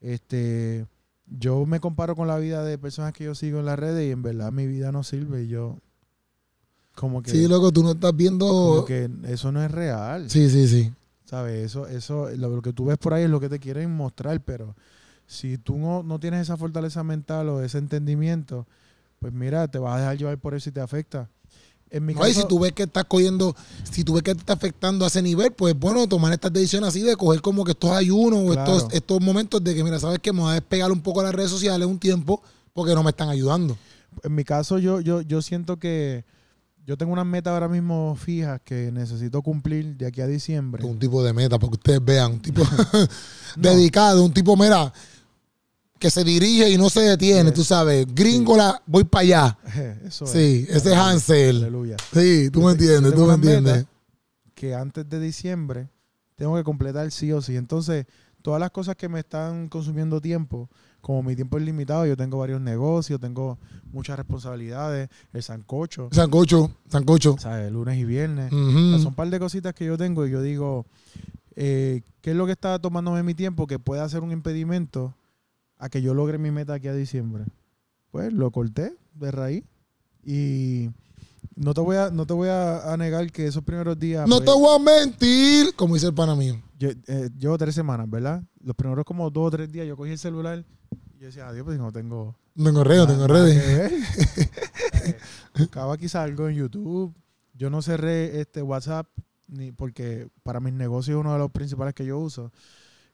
este, 0.00 0.86
yo 1.38 1.64
me 1.66 1.78
comparo 1.80 2.16
con 2.16 2.26
la 2.26 2.38
vida 2.38 2.64
de 2.64 2.76
personas 2.78 3.12
que 3.12 3.24
yo 3.24 3.34
sigo 3.34 3.60
en 3.60 3.66
las 3.66 3.78
redes 3.78 4.08
y 4.08 4.10
en 4.10 4.22
verdad 4.22 4.50
mi 4.52 4.66
vida 4.66 4.90
no 4.92 5.04
sirve. 5.04 5.44
Y 5.44 5.48
yo, 5.48 5.78
como 6.94 7.22
que, 7.22 7.30
Sí, 7.30 7.46
loco, 7.46 7.70
tú 7.72 7.82
no 7.82 7.92
estás 7.92 8.14
viendo. 8.16 8.46
como 8.46 8.84
que 8.84 9.08
eso 9.28 9.52
no 9.52 9.62
es 9.62 9.70
real. 9.70 10.28
Sí, 10.30 10.50
sí, 10.50 10.66
sí. 10.68 10.92
¿Sabes? 11.24 11.64
Eso, 11.66 11.86
eso, 11.86 12.28
lo, 12.36 12.48
lo 12.56 12.62
que 12.62 12.72
tú 12.72 12.86
ves 12.86 12.98
por 12.98 13.14
ahí 13.14 13.22
es 13.24 13.30
lo 13.30 13.38
que 13.38 13.48
te 13.48 13.60
quieren 13.60 13.94
mostrar, 13.94 14.40
pero 14.40 14.74
si 15.30 15.58
tú 15.58 15.78
no, 15.78 16.02
no 16.02 16.18
tienes 16.18 16.42
esa 16.42 16.56
fortaleza 16.56 17.04
mental 17.04 17.48
o 17.50 17.62
ese 17.62 17.78
entendimiento, 17.78 18.66
pues 19.20 19.32
mira, 19.32 19.68
te 19.68 19.78
vas 19.78 19.94
a 19.94 19.98
dejar 20.00 20.18
llevar 20.18 20.38
por 20.38 20.54
eso 20.54 20.70
y 20.70 20.72
te 20.72 20.80
afecta. 20.80 21.28
En 21.88 22.04
mi 22.04 22.14
No, 22.14 22.26
y 22.26 22.30
caso, 22.30 22.40
si 22.40 22.48
tú 22.48 22.58
ves 22.58 22.72
que 22.72 22.82
estás 22.82 23.04
cogiendo, 23.04 23.54
si 23.88 24.02
tú 24.02 24.14
ves 24.14 24.24
que 24.24 24.34
te 24.34 24.40
está 24.40 24.54
afectando 24.54 25.04
a 25.04 25.08
ese 25.08 25.22
nivel, 25.22 25.52
pues 25.52 25.78
bueno, 25.78 26.08
tomar 26.08 26.32
estas 26.32 26.52
decisiones 26.52 26.88
así 26.88 27.02
de 27.02 27.14
coger 27.14 27.40
como 27.42 27.64
que 27.64 27.70
estos 27.70 27.92
ayunos 27.92 28.40
o 28.40 28.52
estos, 28.52 28.88
estos 28.92 29.20
momentos 29.20 29.62
de 29.62 29.72
que, 29.72 29.84
mira, 29.84 30.00
sabes 30.00 30.18
que 30.18 30.32
me 30.32 30.40
voy 30.40 30.50
a 30.50 30.54
despegar 30.54 30.90
un 30.90 31.00
poco 31.00 31.20
de 31.20 31.26
las 31.26 31.34
redes 31.36 31.50
sociales 31.50 31.86
un 31.86 32.00
tiempo 32.00 32.42
porque 32.72 32.92
no 32.96 33.04
me 33.04 33.10
están 33.10 33.28
ayudando. 33.28 33.76
en 34.24 34.34
mi 34.34 34.42
caso 34.42 34.78
yo, 34.78 35.00
yo, 35.00 35.20
yo 35.20 35.42
siento 35.42 35.78
que 35.78 36.24
yo 36.84 36.96
tengo 36.96 37.12
unas 37.12 37.26
metas 37.26 37.52
ahora 37.52 37.68
mismo 37.68 38.16
fijas 38.16 38.60
que 38.64 38.90
necesito 38.90 39.42
cumplir 39.42 39.96
de 39.96 40.06
aquí 40.06 40.22
a 40.22 40.26
diciembre. 40.26 40.84
Un 40.84 40.98
tipo 40.98 41.22
de 41.22 41.32
meta, 41.32 41.56
para 41.56 41.70
que 41.70 41.76
ustedes 41.76 42.04
vean, 42.04 42.32
un 42.32 42.40
tipo 42.40 42.62
No. 43.56 43.62
dedicado, 43.70 44.24
un 44.24 44.32
tipo, 44.32 44.56
mira, 44.56 44.92
que 46.00 46.10
se 46.10 46.24
dirige 46.24 46.68
y 46.70 46.78
no 46.78 46.88
se 46.90 47.00
detiene, 47.00 47.50
Sí. 47.50 47.54
tú 47.56 47.62
sabes, 47.64 48.06
gringola, 48.12 48.82
voy 48.86 49.04
para 49.04 49.20
allá. 49.22 49.58
Eso 50.04 50.24
es. 50.24 50.30
Sí, 50.32 50.66
ese 50.68 50.92
es 50.92 50.96
Hansel. 50.98 51.58
Aleluya. 51.58 51.96
Sí, 52.12 52.48
tú 52.50 52.62
me 52.62 52.72
entiendes, 52.72 53.14
tú 53.14 53.26
me 53.26 53.34
entiendes. 53.34 53.84
Que 54.54 54.74
antes 54.74 55.08
de 55.08 55.20
diciembre 55.20 55.88
tengo 56.36 56.56
que 56.56 56.64
completar 56.64 57.10
sí 57.12 57.30
o 57.32 57.40
sí. 57.42 57.54
Entonces, 57.56 58.06
todas 58.42 58.58
las 58.58 58.70
cosas 58.70 58.96
que 58.96 59.08
me 59.10 59.20
están 59.20 59.68
consumiendo 59.68 60.20
tiempo, 60.22 60.70
como 61.02 61.22
mi 61.22 61.36
tiempo 61.36 61.58
es 61.58 61.64
limitado, 61.64 62.06
yo 62.06 62.16
tengo 62.16 62.38
varios 62.38 62.60
negocios, 62.62 63.20
tengo 63.20 63.58
muchas 63.92 64.16
responsabilidades, 64.16 65.10
el 65.34 65.42
sancocho, 65.42 66.08
Sancocho, 66.12 66.70
sancocho. 66.88 67.36
¿sabes? 67.38 67.70
Lunes 67.70 67.98
y 67.98 68.04
viernes. 68.04 68.50
Ujú. 68.52 68.58
O 68.68 68.88
sea, 68.90 68.98
son 68.98 69.06
un 69.08 69.14
par 69.14 69.28
de 69.28 69.38
cositas 69.38 69.74
que 69.74 69.84
yo 69.84 69.98
tengo 69.98 70.26
y 70.26 70.30
yo 70.30 70.40
digo, 70.40 70.86
eh, 71.56 72.00
¿qué 72.22 72.30
es 72.30 72.36
lo 72.36 72.46
que 72.46 72.52
está 72.52 72.78
tomándome 72.78 73.22
mi 73.22 73.34
tiempo 73.34 73.66
que 73.66 73.78
pueda 73.78 74.08
ser 74.08 74.22
un 74.22 74.30
impedimento 74.32 75.14
a 75.80 75.88
que 75.88 76.02
yo 76.02 76.14
logre 76.14 76.38
mi 76.38 76.50
meta 76.50 76.74
aquí 76.74 76.88
a 76.88 76.94
diciembre? 76.94 77.46
Pues 78.10 78.32
lo 78.32 78.50
corté 78.50 78.94
de 79.14 79.30
raíz 79.30 79.64
y 80.22 80.90
no 81.56 81.74
te 81.74 81.80
voy 81.80 81.96
a, 81.96 82.10
no 82.10 82.26
te 82.26 82.34
voy 82.34 82.48
a, 82.48 82.92
a 82.92 82.96
negar 82.96 83.30
que 83.32 83.46
esos 83.46 83.64
primeros 83.64 83.98
días... 83.98 84.28
No 84.28 84.36
pues, 84.36 84.46
te 84.46 84.52
voy 84.52 84.76
a 84.76 84.78
mentir, 84.78 85.74
como 85.74 85.94
dice 85.94 86.06
el 86.06 86.14
pana 86.14 86.36
mío. 86.36 86.60
Yo, 86.78 86.90
eh, 87.06 87.30
llevo 87.38 87.58
tres 87.58 87.74
semanas, 87.74 88.08
¿verdad? 88.08 88.42
Los 88.62 88.76
primeros 88.76 89.04
como 89.04 89.30
dos 89.30 89.48
o 89.48 89.50
tres 89.50 89.72
días 89.72 89.86
yo 89.86 89.96
cogí 89.96 90.12
el 90.12 90.18
celular 90.18 90.64
y 91.14 91.20
yo 91.20 91.26
decía, 91.26 91.48
adiós, 91.48 91.64
pues 91.64 91.78
no 91.78 91.90
tengo... 91.90 92.36
Tengo 92.54 92.84
redes, 92.84 93.06
tengo 93.06 93.26
redes. 93.26 93.62
que 93.62 93.74
ver. 93.74 93.92
Eh, 93.92 95.18
Buscaba 95.58 95.96
quizás 95.96 96.26
algo 96.26 96.48
en 96.48 96.56
YouTube. 96.56 97.14
Yo 97.54 97.70
no 97.70 97.80
cerré 97.80 98.40
este 98.40 98.62
WhatsApp 98.62 99.06
ni 99.46 99.72
porque 99.72 100.28
para 100.42 100.60
mis 100.60 100.72
negocios 100.72 101.16
es 101.16 101.20
uno 101.20 101.32
de 101.32 101.38
los 101.38 101.50
principales 101.50 101.94
que 101.94 102.06
yo 102.06 102.18
uso. 102.18 102.52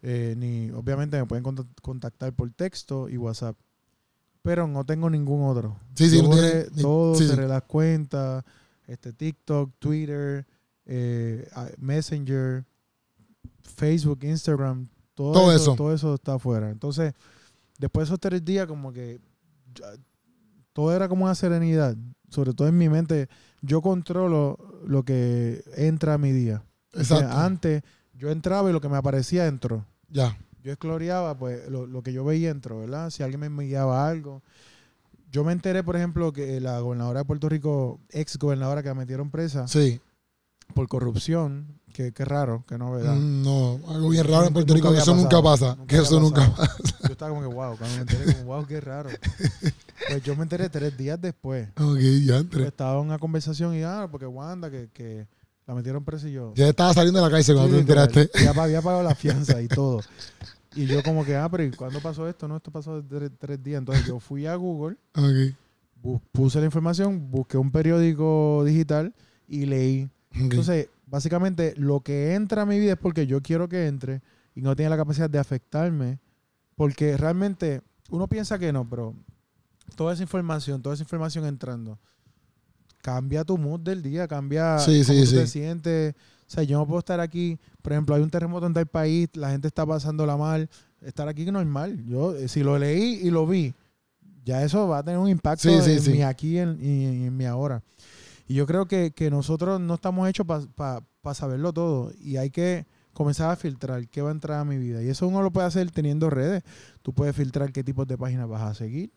Eh, 0.02 0.34
ni 0.36 0.70
obviamente 0.70 1.18
me 1.18 1.26
pueden 1.26 1.44
cont- 1.44 1.66
contactar 1.82 2.32
por 2.32 2.50
texto 2.52 3.08
y 3.08 3.16
WhatsApp. 3.16 3.56
Pero 4.42 4.66
no 4.68 4.84
tengo 4.84 5.10
ningún 5.10 5.42
otro. 5.48 5.76
Sí, 5.94 6.08
sí, 6.08 6.20
borré 6.20 6.68
ni- 6.74 6.82
todo, 6.82 7.14
sí, 7.16 7.24
sí. 7.24 7.30
cerré 7.30 7.48
las 7.48 7.62
cuentas, 7.64 8.44
este 8.86 9.12
TikTok, 9.12 9.72
Twitter, 9.80 10.46
eh, 10.84 11.48
Messenger, 11.78 12.64
Facebook, 13.62 14.20
Instagram, 14.22 14.88
todo, 15.14 15.32
Todo 15.32 15.52
eso, 15.52 15.62
eso. 15.62 15.74
todo 15.76 15.92
eso 15.94 16.14
está 16.14 16.34
afuera. 16.34 16.70
Entonces, 16.70 17.14
después 17.78 18.06
de 18.06 18.10
esos 18.12 18.20
tres 18.20 18.44
días, 18.44 18.66
como 18.66 18.92
que 18.92 19.20
ya- 19.74 19.94
todo 20.72 20.94
era 20.94 21.08
como 21.08 21.24
una 21.24 21.34
serenidad. 21.34 21.96
Sobre 22.28 22.52
todo 22.52 22.68
en 22.68 22.76
mi 22.76 22.88
mente, 22.88 23.28
yo 23.62 23.80
controlo 23.80 24.58
lo 24.86 25.04
que 25.04 25.62
entra 25.76 26.14
a 26.14 26.18
mi 26.18 26.32
día. 26.32 26.62
Exacto. 26.92 27.36
Antes, 27.36 27.82
yo 28.18 28.30
entraba 28.30 28.70
y 28.70 28.72
lo 28.72 28.80
que 28.80 28.88
me 28.88 28.96
aparecía 28.96 29.46
entró 29.46 29.84
Ya. 30.10 30.36
yo 30.62 30.72
escloreaba, 30.72 31.36
pues 31.38 31.68
lo, 31.68 31.86
lo 31.86 32.02
que 32.02 32.12
yo 32.12 32.24
veía 32.24 32.50
entró, 32.50 32.80
¿verdad? 32.80 33.10
Si 33.10 33.22
alguien 33.22 33.40
me 33.40 33.46
enviaba 33.46 34.08
algo. 34.08 34.42
Yo 35.30 35.44
me 35.44 35.52
enteré, 35.52 35.82
por 35.82 35.96
ejemplo, 35.96 36.32
que 36.32 36.60
la 36.60 36.78
gobernadora 36.80 37.20
de 37.20 37.24
Puerto 37.26 37.48
Rico, 37.48 38.00
ex 38.10 38.38
gobernadora 38.38 38.82
que 38.82 38.88
la 38.88 38.94
metieron 38.94 39.30
presa 39.30 39.66
Sí. 39.68 40.00
por 40.74 40.88
corrupción, 40.88 41.78
que, 41.92 42.12
que 42.12 42.24
raro, 42.24 42.64
que 42.66 42.78
no, 42.78 42.92
¿verdad? 42.92 43.14
Mm, 43.16 43.42
No, 43.42 43.80
algo 43.88 44.08
bien 44.08 44.24
raro 44.26 44.46
en 44.46 44.52
Puerto 44.52 44.72
Rico, 44.74 44.92
que 44.92 44.98
eso 44.98 45.14
nunca 45.14 45.42
pasa. 45.42 45.74
Nunca 45.76 45.86
que 45.96 46.02
eso 46.02 46.20
nunca 46.20 46.48
pasa. 46.54 46.76
Yo 47.02 47.12
estaba 47.12 47.30
como 47.34 47.42
que, 47.48 47.54
wow, 47.54 47.76
cuando 47.76 47.94
me 47.96 48.02
enteré, 48.02 48.32
como, 48.34 48.44
wow, 48.54 48.66
qué 48.66 48.80
raro. 48.80 49.10
Pues 50.08 50.22
yo 50.22 50.36
me 50.36 50.42
enteré 50.44 50.68
tres 50.70 50.96
días 50.96 51.20
después. 51.20 51.68
Ok, 51.80 51.98
ya 52.24 52.36
entré. 52.38 52.66
Estaba 52.66 52.98
en 53.00 53.06
una 53.06 53.18
conversación 53.18 53.74
y, 53.74 53.82
ah, 53.82 54.08
porque 54.10 54.26
Wanda, 54.26 54.70
que, 54.70 54.88
que 54.92 55.26
la 55.66 55.74
metieron 55.74 56.04
presa 56.04 56.28
y 56.28 56.32
yo. 56.32 56.52
Ya 56.54 56.68
estaba 56.68 56.94
saliendo 56.94 57.20
de 57.20 57.26
la 57.26 57.30
cárcel 57.30 57.56
cuando 57.56 57.76
Sí, 57.76 57.82
tú 57.82 57.86
te 57.86 57.92
enteraste. 57.92 58.44
Ya 58.44 58.50
había 58.62 58.82
pagado 58.82 59.02
la 59.02 59.14
fianza 59.14 59.60
y 59.60 59.68
todo. 59.68 60.00
Y 60.74 60.86
yo 60.86 61.02
como 61.02 61.24
que, 61.24 61.34
ah, 61.34 61.48
pero 61.48 61.64
¿y 61.64 61.70
cuándo 61.70 62.00
pasó 62.00 62.28
esto? 62.28 62.46
No, 62.46 62.58
esto 62.58 62.70
pasó 62.70 63.02
tres, 63.02 63.30
tres 63.38 63.62
días. 63.62 63.78
Entonces 63.78 64.06
yo 64.06 64.20
fui 64.20 64.46
a 64.46 64.54
Google, 64.54 64.96
puse 66.32 66.60
la 66.60 66.66
información, 66.66 67.30
busqué 67.30 67.56
un 67.56 67.70
periódico 67.72 68.62
digital 68.64 69.14
y 69.48 69.66
leí. 69.66 70.08
Entonces, 70.32 70.88
básicamente, 71.06 71.74
lo 71.76 72.00
que 72.00 72.34
entra 72.34 72.62
a 72.62 72.66
mi 72.66 72.78
vida 72.78 72.92
es 72.92 72.98
porque 72.98 73.26
yo 73.26 73.40
quiero 73.40 73.68
que 73.68 73.86
entre 73.86 74.20
y 74.54 74.60
no 74.60 74.76
tiene 74.76 74.90
la 74.90 74.96
capacidad 74.96 75.30
de 75.30 75.38
afectarme. 75.38 76.18
Porque 76.76 77.16
realmente 77.16 77.80
uno 78.10 78.28
piensa 78.28 78.58
que 78.58 78.70
no, 78.70 78.88
pero 78.88 79.14
toda 79.96 80.12
esa 80.12 80.22
información, 80.22 80.82
toda 80.82 80.94
esa 80.94 81.04
información 81.04 81.46
entrando, 81.46 81.98
cambia 83.06 83.44
tu 83.44 83.56
mood 83.56 83.78
del 83.80 84.02
día, 84.02 84.26
cambia 84.26 84.80
Sí, 84.80 85.04
cómo 85.06 85.24
sí, 85.24 85.30
tú 85.30 85.36
te 85.40 85.46
sientes. 85.46 86.14
O 86.14 86.50
sea, 86.50 86.64
yo 86.64 86.76
no 86.78 86.86
puedo 86.86 86.98
estar 86.98 87.20
aquí, 87.20 87.56
por 87.82 87.92
ejemplo, 87.92 88.16
hay 88.16 88.22
un 88.22 88.30
terremoto 88.30 88.66
en 88.66 88.72
tal 88.74 88.86
país, 88.86 89.28
la 89.34 89.50
gente 89.50 89.68
está 89.68 89.86
pasándola 89.86 90.36
mal, 90.36 90.68
estar 91.02 91.28
aquí 91.28 91.42
es 91.42 91.52
normal. 91.52 92.04
Yo, 92.04 92.34
eh, 92.34 92.48
si 92.48 92.64
lo 92.64 92.76
leí 92.78 93.20
y 93.22 93.30
lo 93.30 93.46
vi, 93.46 93.72
ya 94.44 94.62
eso 94.64 94.88
va 94.88 94.98
a 94.98 95.02
tener 95.04 95.20
un 95.20 95.28
impacto 95.28 95.68
en 95.92 96.02
mi 96.12 96.22
aquí 96.22 96.58
en- 96.58 96.78
y 96.80 97.04
en, 97.06 97.24
en 97.26 97.36
mi 97.36 97.44
ahora. 97.46 97.80
Y 98.48 98.54
yo 98.54 98.66
creo 98.66 98.86
que, 98.86 99.12
que 99.12 99.30
nosotros 99.30 99.80
no 99.80 99.94
estamos 99.94 100.28
hechos 100.28 100.44
para 100.74 101.34
saberlo 101.34 101.72
todo. 101.72 102.10
Y 102.20 102.36
hay 102.38 102.50
que 102.50 102.86
comenzar 103.16 103.50
a 103.50 103.56
filtrar 103.56 104.06
qué 104.08 104.20
va 104.20 104.28
a 104.28 104.32
entrar 104.32 104.60
a 104.60 104.64
mi 104.66 104.76
vida. 104.76 105.02
Y 105.02 105.08
eso 105.08 105.26
uno 105.26 105.40
lo 105.40 105.50
puede 105.50 105.66
hacer 105.66 105.90
teniendo 105.90 106.28
redes. 106.28 106.62
Tú 107.00 107.14
puedes 107.14 107.34
filtrar 107.34 107.72
qué 107.72 107.82
tipos 107.82 108.06
de 108.06 108.18
páginas 108.18 108.46
vas 108.46 108.60
a 108.60 108.74
seguir. 108.74 109.10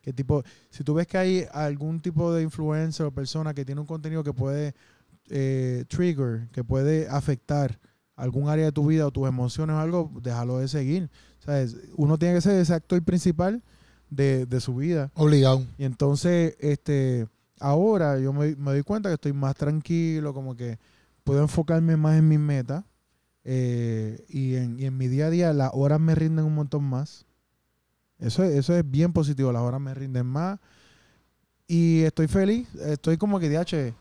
Qué 0.00 0.14
tipo, 0.14 0.42
si 0.70 0.82
tú 0.84 0.94
ves 0.94 1.06
que 1.06 1.18
hay 1.18 1.46
algún 1.52 2.00
tipo 2.00 2.32
de 2.32 2.42
influencer 2.42 3.04
o 3.04 3.10
persona 3.10 3.52
que 3.52 3.66
tiene 3.66 3.82
un 3.82 3.86
contenido 3.86 4.24
que 4.24 4.32
puede 4.32 4.74
eh, 5.28 5.84
trigger, 5.88 6.48
que 6.50 6.64
puede 6.64 7.08
afectar 7.10 7.78
algún 8.14 8.48
área 8.48 8.64
de 8.64 8.72
tu 8.72 8.86
vida 8.86 9.06
o 9.06 9.10
tus 9.10 9.28
emociones 9.28 9.76
o 9.76 9.80
algo, 9.80 10.10
déjalo 10.22 10.56
de 10.56 10.68
seguir. 10.68 11.10
¿Sabes? 11.40 11.76
Uno 11.94 12.16
tiene 12.16 12.36
que 12.36 12.40
ser 12.40 12.58
ese 12.58 12.72
actor 12.72 13.02
principal 13.02 13.62
de, 14.08 14.46
de 14.46 14.60
su 14.62 14.76
vida. 14.76 15.10
Obligado. 15.12 15.62
Y 15.76 15.84
entonces, 15.84 16.56
este, 16.58 17.28
ahora 17.60 18.18
yo 18.18 18.32
me, 18.32 18.56
me 18.56 18.70
doy 18.70 18.82
cuenta 18.82 19.10
que 19.10 19.16
estoy 19.16 19.34
más 19.34 19.56
tranquilo, 19.56 20.32
como 20.32 20.56
que 20.56 20.78
puedo 21.22 21.42
enfocarme 21.42 21.98
más 21.98 22.16
en 22.16 22.28
mis 22.28 22.38
metas. 22.38 22.82
Eh, 23.48 24.24
y, 24.28 24.56
en, 24.56 24.78
y 24.80 24.86
en 24.86 24.96
mi 24.98 25.06
día 25.06 25.26
a 25.26 25.30
día 25.30 25.52
las 25.52 25.70
horas 25.72 26.00
me 26.00 26.14
rinden 26.16 26.44
un 26.44 26.54
montón 26.56 26.82
más. 26.82 27.24
Eso, 28.18 28.42
es- 28.42 28.56
eso 28.56 28.74
es 28.76 28.88
bien 28.90 29.12
positivo, 29.12 29.52
las 29.52 29.62
horas 29.62 29.80
me 29.80 29.94
rinden 29.94 30.26
más. 30.26 30.58
Y 31.68 32.02
estoy 32.02 32.26
feliz, 32.28 32.68
estoy 32.76 33.16
como 33.16 33.38
que, 33.40 33.48
DH, 33.48 33.94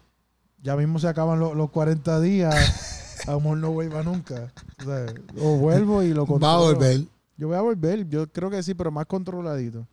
ya 0.62 0.76
mismo 0.76 1.00
se 1.00 1.08
acaban 1.08 1.40
los, 1.40 1.56
los 1.56 1.70
40 1.72 2.20
días, 2.22 3.24
a 3.28 3.32
lo 3.32 3.40
mejor 3.40 3.58
no 3.60 3.72
vuelva 3.72 4.04
nunca. 4.04 4.52
O, 4.82 4.84
sea, 4.84 5.06
o 5.40 5.58
vuelvo 5.58 6.04
y 6.04 6.14
lo 6.14 6.22
Va 6.28 6.38
a 6.56 6.58
controlo. 6.58 6.64
volver. 6.76 7.02
Yo 7.38 7.48
voy 7.50 7.58
a 7.58 7.62
volver, 7.62 8.08
yo 8.08 8.28
creo 8.32 8.50
que 8.50 8.64
sí, 8.64 8.74
pero 8.74 8.92
más 8.92 9.06
controladito. 9.08 9.88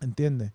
¿Entiendes? 0.00 0.52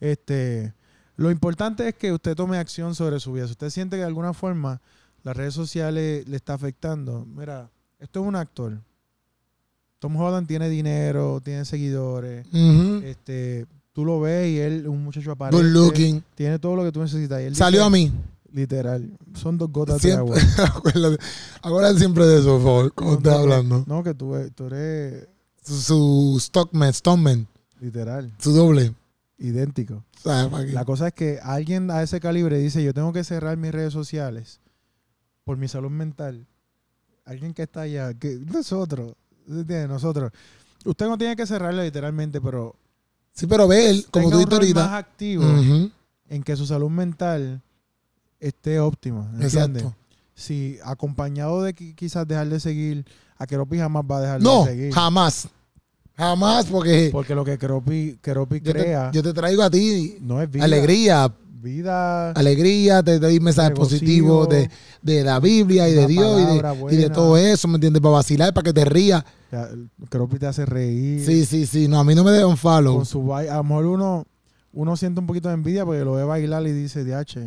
Este, 0.00 0.72
lo 1.16 1.30
importante 1.30 1.88
es 1.88 1.94
que 1.94 2.12
usted 2.12 2.34
tome 2.36 2.58
acción 2.58 2.94
sobre 2.94 3.18
su 3.20 3.32
vida. 3.32 3.46
Si 3.46 3.52
usted 3.52 3.70
siente 3.70 3.96
que 3.96 4.00
de 4.00 4.06
alguna 4.06 4.34
forma 4.34 4.80
las 5.24 5.36
redes 5.36 5.54
sociales 5.54 6.26
le 6.28 6.36
está 6.36 6.54
afectando, 6.54 7.24
mira, 7.26 7.70
esto 7.98 8.20
es 8.20 8.26
un 8.26 8.36
actor. 8.36 8.78
Tom 9.98 10.16
Holland 10.16 10.48
tiene 10.48 10.68
dinero, 10.68 11.40
tiene 11.44 11.64
seguidores. 11.64 12.44
Este, 13.04 13.66
tú 13.92 14.04
lo 14.04 14.20
ves 14.20 14.48
y 14.50 14.58
él, 14.58 14.88
un 14.88 15.04
muchacho 15.04 15.30
aparece. 15.30 15.62
Good 15.62 15.70
looking. 15.72 16.24
Tiene 16.34 16.58
todo 16.58 16.74
lo 16.74 16.82
que 16.84 16.90
tú 16.90 17.00
necesitas. 17.00 17.40
Y 17.40 17.44
él 17.44 17.54
Salió 17.54 17.80
dice- 17.80 17.86
a 17.86 17.90
mí. 17.90 18.12
Literal. 18.52 19.08
Son 19.34 19.56
dos 19.56 19.70
gotas 19.70 20.02
Siempre. 20.02 20.34
de 20.34 20.40
agua. 20.40 20.74
Acuérdate, 20.76 21.24
acuérdate 21.62 21.98
siempre 22.00 22.26
de 22.26 22.38
eso, 22.40 22.58
por 22.60 22.92
favor, 22.92 23.16
estés 23.16 23.22
dos- 23.32 23.40
hablando. 23.40 23.84
No, 23.86 24.02
que 24.02 24.12
tú, 24.12 24.34
tú 24.54 24.66
eres 24.66 25.26
Su, 25.64 25.80
su 25.80 26.36
Stockman, 26.40 26.92
Stoneman, 26.92 27.46
literal, 27.80 28.30
su 28.38 28.52
doble. 28.52 28.92
idéntico. 29.38 30.04
La 30.24 30.84
cosa 30.84 31.08
es 31.08 31.14
que 31.14 31.38
alguien 31.42 31.90
a 31.90 32.02
ese 32.02 32.20
calibre 32.20 32.58
dice, 32.58 32.82
yo 32.84 32.92
tengo 32.92 33.12
que 33.12 33.24
cerrar 33.24 33.56
mis 33.56 33.72
redes 33.72 33.92
sociales 33.92 34.60
por 35.44 35.56
mi 35.56 35.68
salud 35.68 35.90
mental. 35.90 36.46
Alguien 37.24 37.54
que 37.54 37.62
está 37.62 37.82
allá, 37.82 38.14
que 38.14 38.38
nosotros, 38.52 39.14
¿entiendes? 39.48 39.88
Nosotros. 39.88 40.32
Usted 40.84 41.06
no 41.06 41.16
tiene 41.18 41.36
que 41.36 41.46
cerrarla 41.46 41.84
literalmente, 41.84 42.40
pero 42.40 42.74
Sí, 43.32 43.46
pero 43.46 43.66
ve 43.68 43.88
él, 43.90 44.06
como 44.10 44.30
tú 44.30 44.38
dijiste 44.38 44.56
rol 44.56 44.68
más 44.74 44.76
ahorita. 44.84 44.96
activo 44.96 45.44
en 46.28 46.42
que 46.42 46.56
su 46.56 46.66
salud 46.66 46.90
mental 46.90 47.62
esté 48.40 48.80
óptima. 48.80 49.22
¿entiendes? 49.34 49.54
Exacto. 49.54 49.94
Si 50.34 50.78
acompañado 50.84 51.62
de 51.62 51.74
qui- 51.74 51.94
quizás 51.94 52.26
dejar 52.26 52.48
de 52.48 52.58
seguir, 52.60 53.06
a 53.38 53.46
Keropi 53.46 53.78
jamás 53.78 54.02
va 54.10 54.18
a 54.18 54.20
dejar 54.20 54.42
No, 54.42 54.64
de 54.64 54.70
seguir. 54.70 54.92
jamás. 54.94 55.48
Jamás, 56.16 56.66
porque 56.66 57.08
Porque 57.10 57.34
lo 57.34 57.44
que 57.44 57.56
Keropi, 57.58 58.18
Keropi 58.20 58.60
yo 58.60 58.72
te, 58.72 58.72
crea 58.72 59.10
yo 59.12 59.22
te 59.22 59.32
traigo 59.32 59.62
a 59.62 59.70
ti 59.70 60.16
no 60.20 60.40
es 60.42 60.50
vida. 60.50 60.64
alegría, 60.64 61.32
Vida. 61.62 62.32
alegría, 62.32 63.02
te 63.02 63.18
doy 63.20 63.38
mensajes 63.40 63.72
positivos 63.78 64.48
de, 64.48 64.68
de 65.00 65.22
la 65.22 65.38
Biblia 65.40 65.88
y 65.88 65.94
de 65.94 66.06
Dios 66.08 66.40
y 66.90 66.96
de, 66.96 67.06
y 67.06 67.08
todo 67.10 67.36
eso, 67.36 67.68
¿me 67.68 67.76
entiendes? 67.76 68.02
Para 68.02 68.14
vacilar, 68.16 68.52
para 68.52 68.64
que 68.64 68.72
te 68.72 68.84
rías. 68.84 69.22
Keropi 70.10 70.38
te 70.38 70.46
hace 70.46 70.66
reír. 70.66 71.24
Sí, 71.24 71.44
sí, 71.46 71.66
sí. 71.66 71.86
No, 71.86 71.98
a 72.00 72.04
mí 72.04 72.14
no 72.14 72.24
me 72.24 72.32
dejan 72.32 72.56
follow. 72.56 72.96
con 72.96 73.06
su. 73.06 73.32
A 73.34 73.42
lo 73.44 73.62
mejor 73.64 73.86
uno, 73.86 74.26
uno 74.72 74.96
siente 74.96 75.20
un 75.20 75.26
poquito 75.26 75.48
de 75.48 75.54
envidia 75.54 75.84
porque 75.84 76.04
lo 76.04 76.14
ve 76.14 76.24
bailar 76.24 76.66
y 76.66 76.72
dice, 76.72 77.04
DH, 77.04 77.38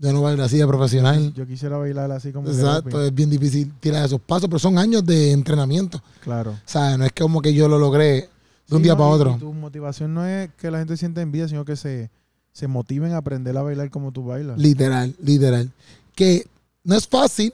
Yo 0.00 0.12
no 0.14 0.22
bailo 0.22 0.42
así 0.42 0.56
de 0.56 0.66
profesional. 0.66 1.32
yo 1.34 1.46
quisiera 1.46 1.76
bailar 1.76 2.10
así 2.10 2.32
como 2.32 2.48
Exacto, 2.48 2.88
Keropi". 2.90 3.06
es 3.08 3.14
bien 3.14 3.28
difícil 3.30 3.72
tirar 3.80 4.04
esos 4.06 4.20
pasos, 4.20 4.48
pero 4.48 4.58
son 4.58 4.78
años 4.78 5.04
de 5.04 5.30
entrenamiento. 5.32 6.02
Claro. 6.22 6.52
O 6.52 6.58
sea, 6.64 6.96
no 6.96 7.04
es 7.04 7.12
como 7.12 7.42
que 7.42 7.52
yo 7.52 7.68
lo 7.68 7.78
logré 7.78 8.28
de 8.68 8.76
un 8.76 8.82
día 8.82 8.92
no, 8.92 8.98
para 8.98 9.10
otro. 9.10 9.36
tu 9.38 9.52
motivación 9.52 10.14
no 10.14 10.24
es 10.26 10.48
que 10.56 10.70
la 10.70 10.78
gente 10.78 10.96
sienta 10.96 11.20
envidia, 11.20 11.48
sino 11.48 11.64
que 11.66 11.76
se, 11.76 12.08
se 12.52 12.66
motiven 12.66 13.12
a 13.12 13.18
aprender 13.18 13.56
a 13.58 13.62
bailar 13.62 13.90
como 13.90 14.10
tú 14.10 14.24
bailas. 14.24 14.58
Literal, 14.58 15.14
literal. 15.22 15.70
Que 16.14 16.46
no 16.82 16.94
es 16.96 17.06
fácil, 17.06 17.52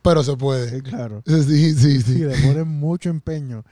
pero 0.00 0.22
se 0.24 0.30
Sí, 0.32 0.36
puede. 0.38 0.82
claro. 0.82 1.22
Sí, 1.26 1.42
sí, 1.42 1.74
Sí, 1.74 2.00
sí. 2.02 2.18
le 2.20 2.36
ponen 2.38 2.68
mucho 2.68 3.10
empeño 3.10 3.64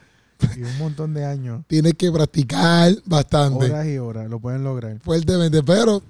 y 0.58 0.62
un 0.62 0.76
montón 0.78 1.14
de 1.14 1.24
años, 1.24 1.62
Tienes 1.68 1.94
que 1.94 2.12
practicar 2.12 2.92
bastante, 3.06 3.64
horas 3.66 3.86
y 3.86 3.96
horas, 3.96 4.28
lo 4.28 4.40
pueden 4.40 4.62
lograr. 4.62 4.98
fuertemente, 5.00 5.62
pero 5.62 6.02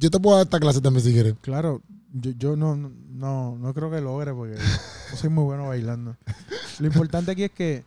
yo 0.00 0.10
te 0.10 0.18
puedo 0.18 0.36
dar 0.36 0.46
esta 0.46 0.58
clase 0.58 0.80
también 0.80 1.04
si 1.04 1.12
quieres. 1.12 1.34
Claro, 1.42 1.82
yo, 2.12 2.30
yo 2.32 2.56
no, 2.56 2.74
no, 2.76 3.56
no 3.58 3.74
creo 3.74 3.90
que 3.90 4.00
logre 4.00 4.32
porque 4.34 4.54
no 4.56 5.16
soy 5.16 5.30
muy 5.30 5.44
bueno 5.44 5.68
bailando. 5.68 6.16
Lo 6.78 6.86
importante 6.86 7.30
aquí 7.30 7.44
es 7.44 7.50
que, 7.52 7.84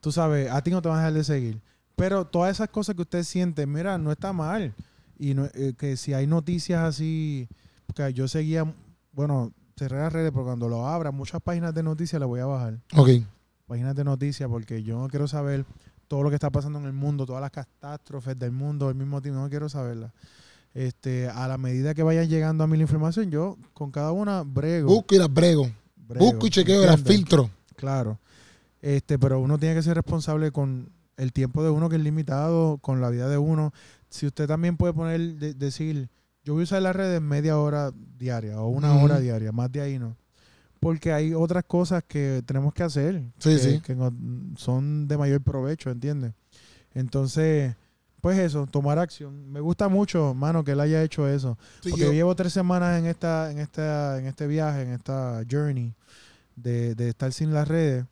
tú 0.00 0.12
sabes, 0.12 0.50
a 0.50 0.60
ti 0.62 0.70
no 0.70 0.82
te 0.82 0.88
van 0.88 0.98
a 0.98 1.00
dejar 1.00 1.14
de 1.14 1.24
seguir. 1.24 1.60
Pero 1.96 2.24
todas 2.26 2.50
esas 2.50 2.68
cosas 2.68 2.96
que 2.96 3.02
usted 3.02 3.22
siente, 3.22 3.66
mira, 3.66 3.96
no 3.98 4.10
está 4.12 4.32
mal. 4.32 4.74
Y 5.18 5.34
no- 5.34 5.46
eh, 5.54 5.74
que 5.78 5.96
si 5.96 6.12
hay 6.14 6.26
noticias 6.26 6.80
así, 6.82 7.48
porque 7.86 8.12
yo 8.12 8.26
seguía, 8.26 8.64
bueno, 9.12 9.52
cerré 9.76 9.98
las 9.98 10.12
redes, 10.12 10.32
pero 10.32 10.44
cuando 10.44 10.68
lo 10.68 10.86
abra, 10.88 11.10
muchas 11.12 11.40
páginas 11.40 11.72
de 11.74 11.82
noticias 11.84 12.18
las 12.18 12.28
voy 12.28 12.40
a 12.40 12.46
bajar. 12.46 12.78
Ok. 12.96 13.08
Páginas 13.68 13.94
de 13.94 14.04
noticias, 14.04 14.48
porque 14.48 14.82
yo 14.82 14.98
no 14.98 15.08
quiero 15.08 15.28
saber 15.28 15.64
todo 16.08 16.22
lo 16.24 16.28
que 16.28 16.34
está 16.36 16.50
pasando 16.50 16.78
en 16.80 16.86
el 16.86 16.92
mundo, 16.92 17.24
todas 17.24 17.40
las 17.40 17.52
catástrofes 17.52 18.36
del 18.38 18.50
mundo 18.52 18.88
al 18.88 18.94
mismo 18.96 19.22
tiempo, 19.22 19.40
no 19.40 19.48
quiero 19.48 19.68
saberlas. 19.68 20.12
Este, 20.74 21.28
a 21.28 21.46
la 21.48 21.58
medida 21.58 21.92
que 21.94 22.02
vayan 22.02 22.28
llegando 22.28 22.64
a 22.64 22.66
mí 22.66 22.76
la 22.76 22.82
información, 22.84 23.30
yo 23.30 23.58
con 23.74 23.90
cada 23.90 24.12
una 24.12 24.42
brego. 24.42 24.88
Busco 24.88 25.14
y 25.14 25.18
las 25.18 25.32
brego. 25.32 25.70
brego, 25.96 26.24
Busco 26.26 26.46
y 26.46 26.50
chequeo 26.50 26.82
y 26.82 26.86
las 26.86 27.00
filtro. 27.02 27.50
Claro. 27.76 28.18
Este, 28.80 29.18
pero 29.18 29.38
uno 29.40 29.58
tiene 29.58 29.74
que 29.74 29.82
ser 29.82 29.94
responsable 29.94 30.50
con 30.50 30.88
el 31.16 31.32
tiempo 31.32 31.62
de 31.62 31.70
uno 31.70 31.88
que 31.88 31.96
es 31.96 32.02
limitado, 32.02 32.78
con 32.78 33.00
la 33.00 33.10
vida 33.10 33.28
de 33.28 33.38
uno. 33.38 33.72
Si 34.08 34.26
usted 34.26 34.46
también 34.46 34.76
puede 34.76 34.92
poner, 34.94 35.20
de- 35.36 35.54
decir, 35.54 36.08
yo 36.44 36.54
voy 36.54 36.62
a 36.62 36.64
usar 36.64 36.82
las 36.82 36.96
redes 36.96 37.20
media 37.20 37.58
hora 37.58 37.92
diaria 38.18 38.60
o 38.60 38.68
una 38.68 38.94
hora 38.96 39.20
diaria, 39.20 39.52
más 39.52 39.70
de 39.70 39.82
ahí 39.82 39.98
no. 39.98 40.16
Porque 40.80 41.12
hay 41.12 41.32
otras 41.34 41.64
cosas 41.64 42.02
que 42.02 42.42
tenemos 42.44 42.74
que 42.74 42.82
hacer 42.82 43.22
Sí, 43.38 43.50
que, 43.50 43.58
sí. 43.58 43.80
que 43.82 43.96
son 44.56 45.06
de 45.06 45.16
mayor 45.16 45.40
provecho, 45.42 45.90
¿entiendes? 45.90 46.32
Entonces, 46.94 47.74
pues 48.22 48.38
eso, 48.38 48.66
tomar 48.66 48.98
acción. 48.98 49.50
Me 49.52 49.60
gusta 49.60 49.88
mucho, 49.88 50.32
mano, 50.32 50.62
que 50.64 50.70
él 50.72 50.80
haya 50.80 51.02
hecho 51.02 51.28
eso. 51.28 51.58
Sí, 51.82 51.90
Porque 51.90 52.04
yo- 52.06 52.12
llevo 52.12 52.34
tres 52.36 52.52
semanas 52.54 52.98
en 52.98 53.04
esta, 53.06 53.50
en 53.50 53.58
esta, 53.58 54.18
en 54.18 54.26
este 54.26 54.46
viaje, 54.46 54.82
en 54.82 54.92
esta 54.92 55.42
journey 55.50 55.92
de, 56.56 56.94
de 56.94 57.08
estar 57.10 57.32
sin 57.32 57.52
las 57.52 57.66
redes 57.68 58.04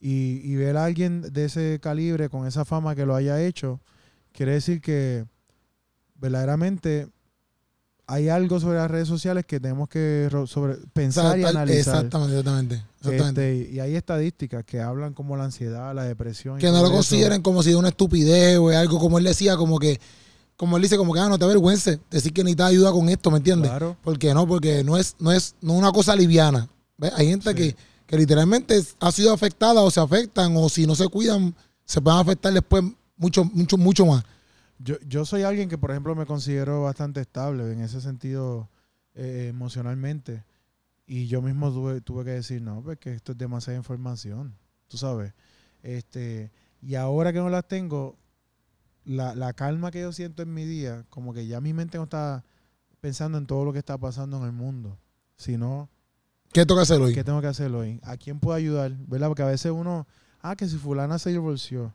y, 0.00 0.40
y 0.44 0.56
ver 0.56 0.76
a 0.76 0.84
alguien 0.84 1.22
de 1.22 1.44
ese 1.44 1.78
calibre 1.80 2.28
con 2.28 2.46
esa 2.46 2.64
fama 2.64 2.94
que 2.96 3.06
lo 3.06 3.14
haya 3.14 3.40
hecho, 3.40 3.80
quiere 4.32 4.52
decir 4.52 4.80
que 4.80 5.24
verdaderamente 6.16 7.08
hay 8.10 8.28
algo 8.28 8.58
sobre 8.58 8.78
las 8.78 8.90
redes 8.90 9.06
sociales 9.06 9.44
que 9.46 9.60
tenemos 9.60 9.88
que 9.88 10.28
sobre, 10.46 10.74
pensar 10.92 11.38
y 11.38 11.44
analizar. 11.44 12.04
Exactamente, 12.04 12.38
exactamente. 12.38 12.82
exactamente. 12.98 13.60
Este, 13.62 13.74
y 13.74 13.78
hay 13.80 13.94
estadísticas 13.94 14.64
que 14.64 14.80
hablan 14.80 15.14
como 15.14 15.36
la 15.36 15.44
ansiedad, 15.44 15.94
la 15.94 16.02
depresión. 16.02 16.58
que 16.58 16.66
no 16.66 16.78
lo 16.80 16.86
eso. 16.86 16.92
consideren 16.94 17.40
como 17.40 17.62
si 17.62 17.70
de 17.70 17.76
una 17.76 17.90
estupidez 17.90 18.58
o 18.58 18.68
algo 18.70 18.98
como 18.98 19.18
él 19.18 19.24
decía, 19.24 19.56
como 19.56 19.78
que, 19.78 20.00
como 20.56 20.76
él 20.76 20.82
dice, 20.82 20.96
como 20.96 21.14
que 21.14 21.20
ah, 21.20 21.28
no 21.28 21.38
te 21.38 21.44
avergüences, 21.44 22.00
decir 22.10 22.32
que 22.32 22.42
necesitas 22.42 22.70
ayuda 22.70 22.90
con 22.90 23.08
esto, 23.08 23.30
¿me 23.30 23.36
entiendes? 23.36 23.70
Claro. 23.70 23.96
¿Por 24.02 24.18
qué 24.18 24.34
no? 24.34 24.44
Porque 24.46 24.82
no 24.82 24.96
es, 24.96 25.14
no 25.20 25.30
es, 25.30 25.54
no 25.60 25.74
es 25.74 25.78
una 25.78 25.92
cosa 25.92 26.16
liviana. 26.16 26.68
¿Ves? 26.98 27.12
Hay 27.16 27.28
gente 27.28 27.50
Sí. 27.50 27.54
que, 27.56 27.76
que 28.06 28.16
literalmente 28.16 28.82
ha 28.98 29.12
sido 29.12 29.32
afectada 29.32 29.82
o 29.82 29.90
se 29.90 30.00
afectan 30.00 30.56
o 30.56 30.68
si 30.68 30.84
no 30.84 30.96
se 30.96 31.06
cuidan, 31.06 31.54
se 31.84 32.00
pueden 32.00 32.18
afectar 32.18 32.52
después 32.52 32.82
mucho, 33.16 33.44
mucho, 33.44 33.76
mucho 33.78 34.04
más. 34.04 34.24
Yo, 34.82 34.98
yo 35.06 35.24
soy 35.24 35.42
alguien 35.42 35.68
que, 35.68 35.76
por 35.76 35.90
ejemplo, 35.90 36.14
me 36.14 36.26
considero 36.26 36.82
bastante 36.82 37.20
estable 37.20 37.70
en 37.72 37.80
ese 37.80 38.00
sentido 38.00 38.70
eh, 39.14 39.48
emocionalmente. 39.50 40.44
Y 41.06 41.26
yo 41.26 41.42
mismo 41.42 41.70
tuve, 41.70 42.00
tuve 42.00 42.24
que 42.24 42.30
decir, 42.30 42.62
no, 42.62 42.82
pues 42.82 42.98
que 42.98 43.12
esto 43.12 43.32
es 43.32 43.38
demasiada 43.38 43.76
información, 43.76 44.56
tú 44.88 44.96
sabes. 44.96 45.34
Este, 45.82 46.50
y 46.80 46.94
ahora 46.94 47.32
que 47.32 47.40
no 47.40 47.50
las 47.50 47.66
tengo, 47.68 48.16
la, 49.04 49.34
la 49.34 49.52
calma 49.52 49.90
que 49.90 50.00
yo 50.00 50.12
siento 50.12 50.42
en 50.42 50.54
mi 50.54 50.64
día, 50.64 51.04
como 51.10 51.34
que 51.34 51.46
ya 51.46 51.60
mi 51.60 51.72
mente 51.72 51.98
no 51.98 52.04
está 52.04 52.44
pensando 53.00 53.38
en 53.38 53.46
todo 53.46 53.64
lo 53.64 53.72
que 53.72 53.78
está 53.80 53.98
pasando 53.98 54.38
en 54.38 54.44
el 54.44 54.52
mundo, 54.52 54.98
sino 55.36 55.90
¿Qué 56.52 56.66
toca 56.66 56.82
hacer 56.82 57.00
hoy? 57.00 57.14
qué 57.14 57.24
tengo 57.24 57.40
que 57.40 57.46
hacer 57.46 57.72
hoy, 57.72 58.00
a 58.02 58.16
quién 58.16 58.40
puedo 58.40 58.56
ayudar, 58.56 58.92
¿verdad? 59.06 59.28
Porque 59.28 59.42
a 59.42 59.46
veces 59.46 59.72
uno, 59.72 60.06
ah, 60.42 60.56
que 60.56 60.68
si 60.68 60.76
fulana 60.76 61.18
se 61.18 61.30
divorció, 61.30 61.92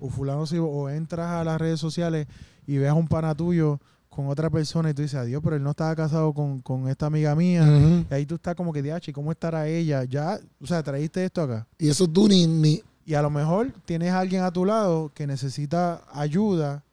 o 0.00 0.08
fulano 0.10 0.46
se 0.46 0.58
o 0.58 0.88
entras 0.88 1.30
a 1.30 1.44
las 1.44 1.60
redes 1.60 1.80
sociales 1.80 2.26
y 2.66 2.78
ves 2.78 2.88
a 2.90 2.94
un 2.94 3.06
pana 3.08 3.34
tuyo 3.34 3.80
con 4.08 4.28
otra 4.28 4.48
persona 4.48 4.90
y 4.90 4.94
tú 4.94 5.02
dices, 5.02 5.18
adiós, 5.18 5.40
pero 5.42 5.56
él 5.56 5.62
no 5.62 5.70
estaba 5.70 5.94
casado 5.96 6.32
con, 6.32 6.60
con 6.62 6.88
esta 6.88 7.06
amiga 7.06 7.34
mía. 7.34 7.66
Y 8.08 8.14
ahí 8.14 8.26
tú 8.26 8.36
estás 8.36 8.54
como 8.54 8.72
que, 8.72 8.80
diache, 8.82 9.12
¿cómo 9.12 9.32
estará 9.32 9.66
ella? 9.66 10.04
Ya, 10.04 10.38
o 10.60 10.66
sea, 10.66 10.82
traíste 10.84 11.24
esto 11.24 11.42
acá. 11.42 11.66
Y 11.78 11.88
eso 11.88 12.06
tú 12.06 12.28
ni, 12.28 12.46
ni 12.46 12.80
Y 13.06 13.14
a 13.14 13.22
lo 13.22 13.28
mejor 13.30 13.72
tienes 13.84 14.12
a 14.12 14.20
alguien 14.20 14.42
a 14.44 14.52
tu 14.52 14.64
lado 14.64 15.10
que 15.14 15.26
necesita 15.26 16.02
ayuda. 16.12 16.84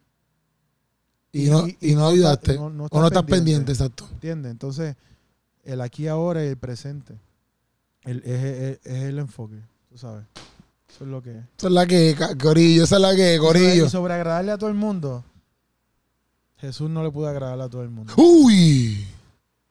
y, 1.31 1.45
no, 1.49 1.65
y, 1.79 1.93
no 1.95 2.07
ayudaste. 2.07 2.55
no- 2.55 2.69
no 2.71 2.87
o 2.89 2.99
no 2.99 3.07
estás 3.07 3.23
pendiente, 3.23 3.71
exacto. 3.71 4.07
¿Entiendes? 4.13 4.51
Entonces, 4.51 4.95
el 5.63 5.79
aquí 5.81 6.07
ahora 6.07 6.43
y 6.43 6.47
el 6.47 6.57
presente 6.57 7.13
el, 8.03 8.17
es, 8.25 8.43
es- 8.43 8.79
es 8.85 9.03
el 9.03 9.19
enfoque, 9.19 9.61
tú 9.89 9.97
sabes. 9.99 10.25
Eso 10.93 11.05
es 11.05 11.09
lo 11.09 11.21
que 11.21 11.31
es. 11.31 11.45
Esa 11.57 11.67
es 11.67 11.73
la 11.73 11.87
que, 11.87 12.15
Corillo, 12.41 12.83
esa 12.83 12.95
es 12.97 13.01
la 13.01 13.15
que, 13.15 13.37
Corillo. 13.39 13.85
Y 13.85 13.89
sobre 13.89 14.13
agradarle 14.13 14.51
a 14.51 14.57
todo 14.57 14.69
el 14.69 14.75
mundo, 14.75 15.23
Jesús 16.57 16.89
no 16.89 17.03
le 17.03 17.11
pudo 17.11 17.27
agradar 17.27 17.59
a 17.61 17.69
todo 17.69 17.83
el 17.83 17.89
mundo. 17.89 18.13
Uy. 18.17 19.07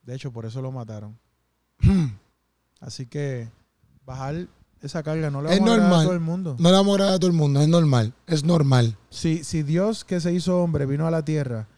De 0.03 0.15
hecho, 0.15 0.33
por 0.33 0.47
eso 0.47 0.63
lo 0.63 0.73
mataron. 0.73 1.19
Hmm. 1.79 2.07
Así 2.81 3.07
que 3.07 3.49
bajar 4.05 4.49
esa 4.81 5.03
carga 5.03 5.31
no 5.31 5.43
le 5.43 5.51
vamos 5.51 5.61
a 5.61 5.73
agradar 5.73 5.81
normal. 5.81 6.01
a 6.01 6.05
todo 6.05 6.15
el 6.15 6.21
mundo. 6.21 6.57
No 6.59 6.69
le 6.71 6.75
vamos 6.75 6.91
a 6.91 6.95
agradar 6.95 7.15
a 7.15 7.19
todo 7.19 7.31
el 7.31 7.37
mundo, 7.37 7.61
es 7.61 7.69
normal, 7.69 8.15
es 8.27 8.45
normal. 8.45 8.97
Si, 9.11 9.45
si 9.45 9.63
Dios 9.63 10.05
que 10.05 10.21
se 10.21 10.33
hizo 10.33 10.63
hombre 10.63 10.87
vino 10.87 11.07
a 11.07 11.11
la 11.11 11.25
tierra 11.25 11.69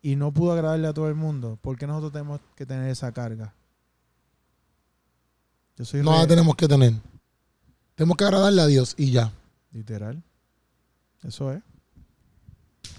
y 0.00 0.16
no 0.16 0.32
pudo 0.32 0.52
agradarle 0.52 0.88
a 0.88 0.94
todo 0.94 1.08
el 1.08 1.14
mundo, 1.14 1.58
¿por 1.60 1.76
qué 1.76 1.86
nosotros 1.86 2.12
tenemos 2.12 2.40
que 2.54 2.64
tener 2.64 2.88
esa 2.88 3.12
carga? 3.12 3.54
Yo 5.76 5.84
soy 5.84 6.02
No 6.02 6.16
la 6.16 6.26
tenemos 6.26 6.56
que 6.56 6.66
tener. 6.66 6.94
Tenemos 7.96 8.16
que 8.16 8.24
agradarle 8.24 8.62
a 8.62 8.66
Dios 8.66 8.94
y 8.96 9.10
ya. 9.10 9.32
literal. 9.72 10.22
Eso 11.24 11.52
es. 11.52 11.60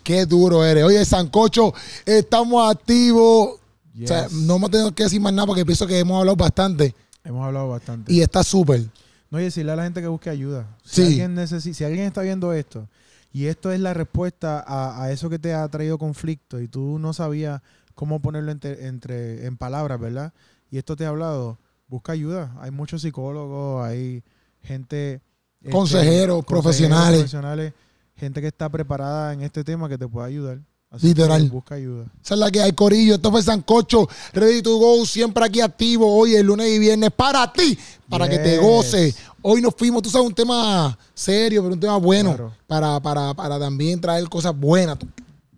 Qué 0.03 0.25
duro 0.25 0.63
eres. 0.65 0.83
Oye, 0.83 1.03
Sancocho, 1.05 1.73
estamos 2.05 2.69
activos. 2.69 3.59
O 4.03 4.07
sea, 4.07 4.27
no 4.31 4.59
me 4.59 4.69
tengo 4.69 4.91
que 4.93 5.03
decir 5.03 5.19
más 5.21 5.33
nada 5.33 5.47
porque 5.47 5.65
pienso 5.65 5.87
que 5.87 5.97
hemos 5.97 6.19
hablado 6.19 6.35
bastante 6.35 6.93
Hemos 7.23 7.45
hablado 7.47 7.69
bastante. 7.69 8.13
y 8.13 8.21
está 8.21 8.43
súper. 8.43 8.85
No, 9.31 9.39
y 9.39 9.43
decirle 9.45 9.71
a 9.71 9.75
la 9.75 9.83
gente 9.83 10.01
que 10.01 10.07
busque 10.07 10.29
ayuda. 10.29 10.67
Si, 10.83 10.95
Sí. 11.01 11.07
alguien, 11.07 11.35
necesi- 11.35 11.73
si 11.73 11.83
alguien 11.83 12.05
está 12.05 12.21
viendo 12.21 12.53
esto 12.53 12.87
y 13.33 13.45
esto 13.47 13.71
es 13.71 13.79
la 13.79 13.93
respuesta 13.95 14.63
a, 14.65 15.01
a 15.03 15.11
eso 15.11 15.29
que 15.29 15.39
te 15.39 15.53
ha 15.53 15.67
traído 15.67 15.97
conflicto 15.97 16.61
y 16.61 16.67
tú 16.67 16.99
no 16.99 17.11
sabías 17.13 17.61
cómo 17.95 18.19
ponerlo 18.21 18.51
entre, 18.51 18.85
entre- 18.87 19.45
en 19.47 19.57
palabras, 19.57 19.99
¿verdad? 19.99 20.31
Y 20.69 20.77
esto 20.77 20.95
te 20.95 21.05
ha 21.05 21.09
hablado, 21.09 21.57
busca 21.87 22.11
ayuda. 22.11 22.55
Hay 22.61 22.69
muchos 22.71 23.01
psicólogos, 23.01 23.83
hay 23.85 24.23
gente... 24.63 25.21
este, 25.61 25.71
Consejeros, 25.71 26.45
profesionales. 26.45 27.19
profesionales, 27.19 27.73
gente 28.15 28.41
que 28.41 28.47
está 28.47 28.69
preparada 28.69 29.33
en 29.33 29.41
este 29.41 29.63
tema 29.63 29.87
que 29.89 29.97
te 29.97 30.07
puede 30.07 30.27
ayudar. 30.27 30.59
Así 30.89 31.07
Literal. 31.07 31.41
que 31.43 31.49
busca 31.49 31.75
ayuda. 31.75 32.05
Esa 32.23 32.35
es 32.35 32.39
la 32.39 32.49
que 32.49 32.61
hay, 32.61 32.71
Corillo. 32.71 33.15
Esto 33.15 33.29
fue 33.29 33.41
Sancocho, 33.43 34.07
Ready 34.33 34.61
to 34.61 34.77
Go, 34.77 35.05
siempre 35.05 35.43
aquí 35.45 35.59
activo. 35.59 36.15
Hoy, 36.15 36.35
el 36.35 36.45
lunes 36.45 36.69
y 36.69 36.79
viernes, 36.79 37.11
para 37.13 37.51
ti, 37.51 37.77
para 38.07 38.29
que 38.29 38.39
te 38.39 38.57
goce. 38.57 39.13
Hoy 39.41 39.61
nos 39.61 39.75
fuimos, 39.75 40.01
tú 40.01 40.09
sabes, 40.09 40.27
un 40.27 40.33
tema 40.33 40.97
serio, 41.13 41.61
pero 41.61 41.73
un 41.73 41.79
tema 41.79 41.97
bueno, 41.97 42.29
Claro. 42.29 42.53
para, 42.67 42.99
para, 43.01 43.33
para 43.33 43.59
también 43.59 43.99
traer 43.99 44.29
cosas 44.29 44.57
buenas. 44.57 44.97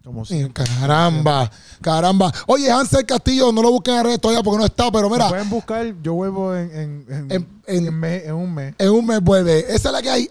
Como 0.09 0.25
Sí, 0.25 0.43
si. 0.43 0.49
Caramba, 0.49 1.51
caramba. 1.81 2.33
Oye, 2.47 2.71
Hansel 2.71 3.05
Castillo, 3.05 3.51
no 3.51 3.61
lo 3.61 3.69
busquen 3.71 3.93
en 3.93 4.03
redes 4.05 4.19
todavía 4.19 4.41
porque 4.41 4.57
no 4.57 4.65
está, 4.65 4.91
pero 4.91 5.07
mira, 5.07 5.29
pueden 5.29 5.47
buscar, 5.51 5.93
yo 6.01 6.15
vuelvo 6.15 6.55
en, 6.55 6.71
en, 6.71 7.05
en, 7.07 7.31
En- 7.31 7.47
en- 7.67 7.85
en 7.87 7.93
mes- 7.99 8.23
en 8.25 8.33
un 8.33 8.51
mes. 8.55 8.73
en 8.79 8.89
un 8.89 9.05
mes 9.05 9.21
vuelve. 9.21 9.59
Esa 9.71 9.89
es 9.89 9.93
la 9.93 10.01
que 10.01 10.09
hay. 10.09 10.27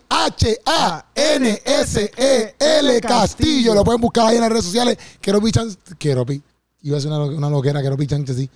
H-A-N-S-E-L 1.69 3.01
Castillo. 3.01 3.73
Lo 3.75 3.85
pueden 3.85 4.01
buscar 4.01 4.27
ahí 4.27 4.35
en 4.37 4.41
las 4.43 4.51
redes 4.51 4.65
sociales. 4.65 4.99
Quiero 5.21 5.41
Pichan. 5.41 5.69
Quiero 5.99 6.27
Pi. 6.27 6.43
Iba 6.83 6.99
a 6.99 7.01
ser 7.01 7.11
una, 7.13 7.25
una 7.25 7.51
loquera, 7.51 7.81
Quiero 7.81 7.97
Sánchez, 8.09 8.37
sí. 8.37 8.51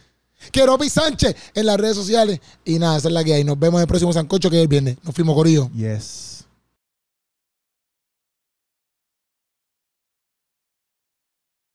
Quiero 0.50 0.76
Pi 0.76 0.88
Sánchez 0.90 1.36
en 1.54 1.66
las 1.66 1.76
redes 1.78 1.96
sociales. 1.96 2.40
Y 2.64 2.78
nada, 2.78 2.96
esa 2.98 3.06
es 3.08 3.14
la 3.14 3.22
que 3.22 3.34
hay. 3.34 3.44
Nos 3.44 3.58
vemos 3.58 3.78
en 3.78 3.82
el 3.82 3.88
próximo 3.88 4.12
Sancocho 4.12 4.50
que 4.50 4.56
es 4.56 4.62
el 4.62 4.68
viernes. 4.68 4.96
Nos 5.04 5.14
fuimos, 5.14 5.34
Corillo. 5.36 5.70
Yes. 5.74 6.31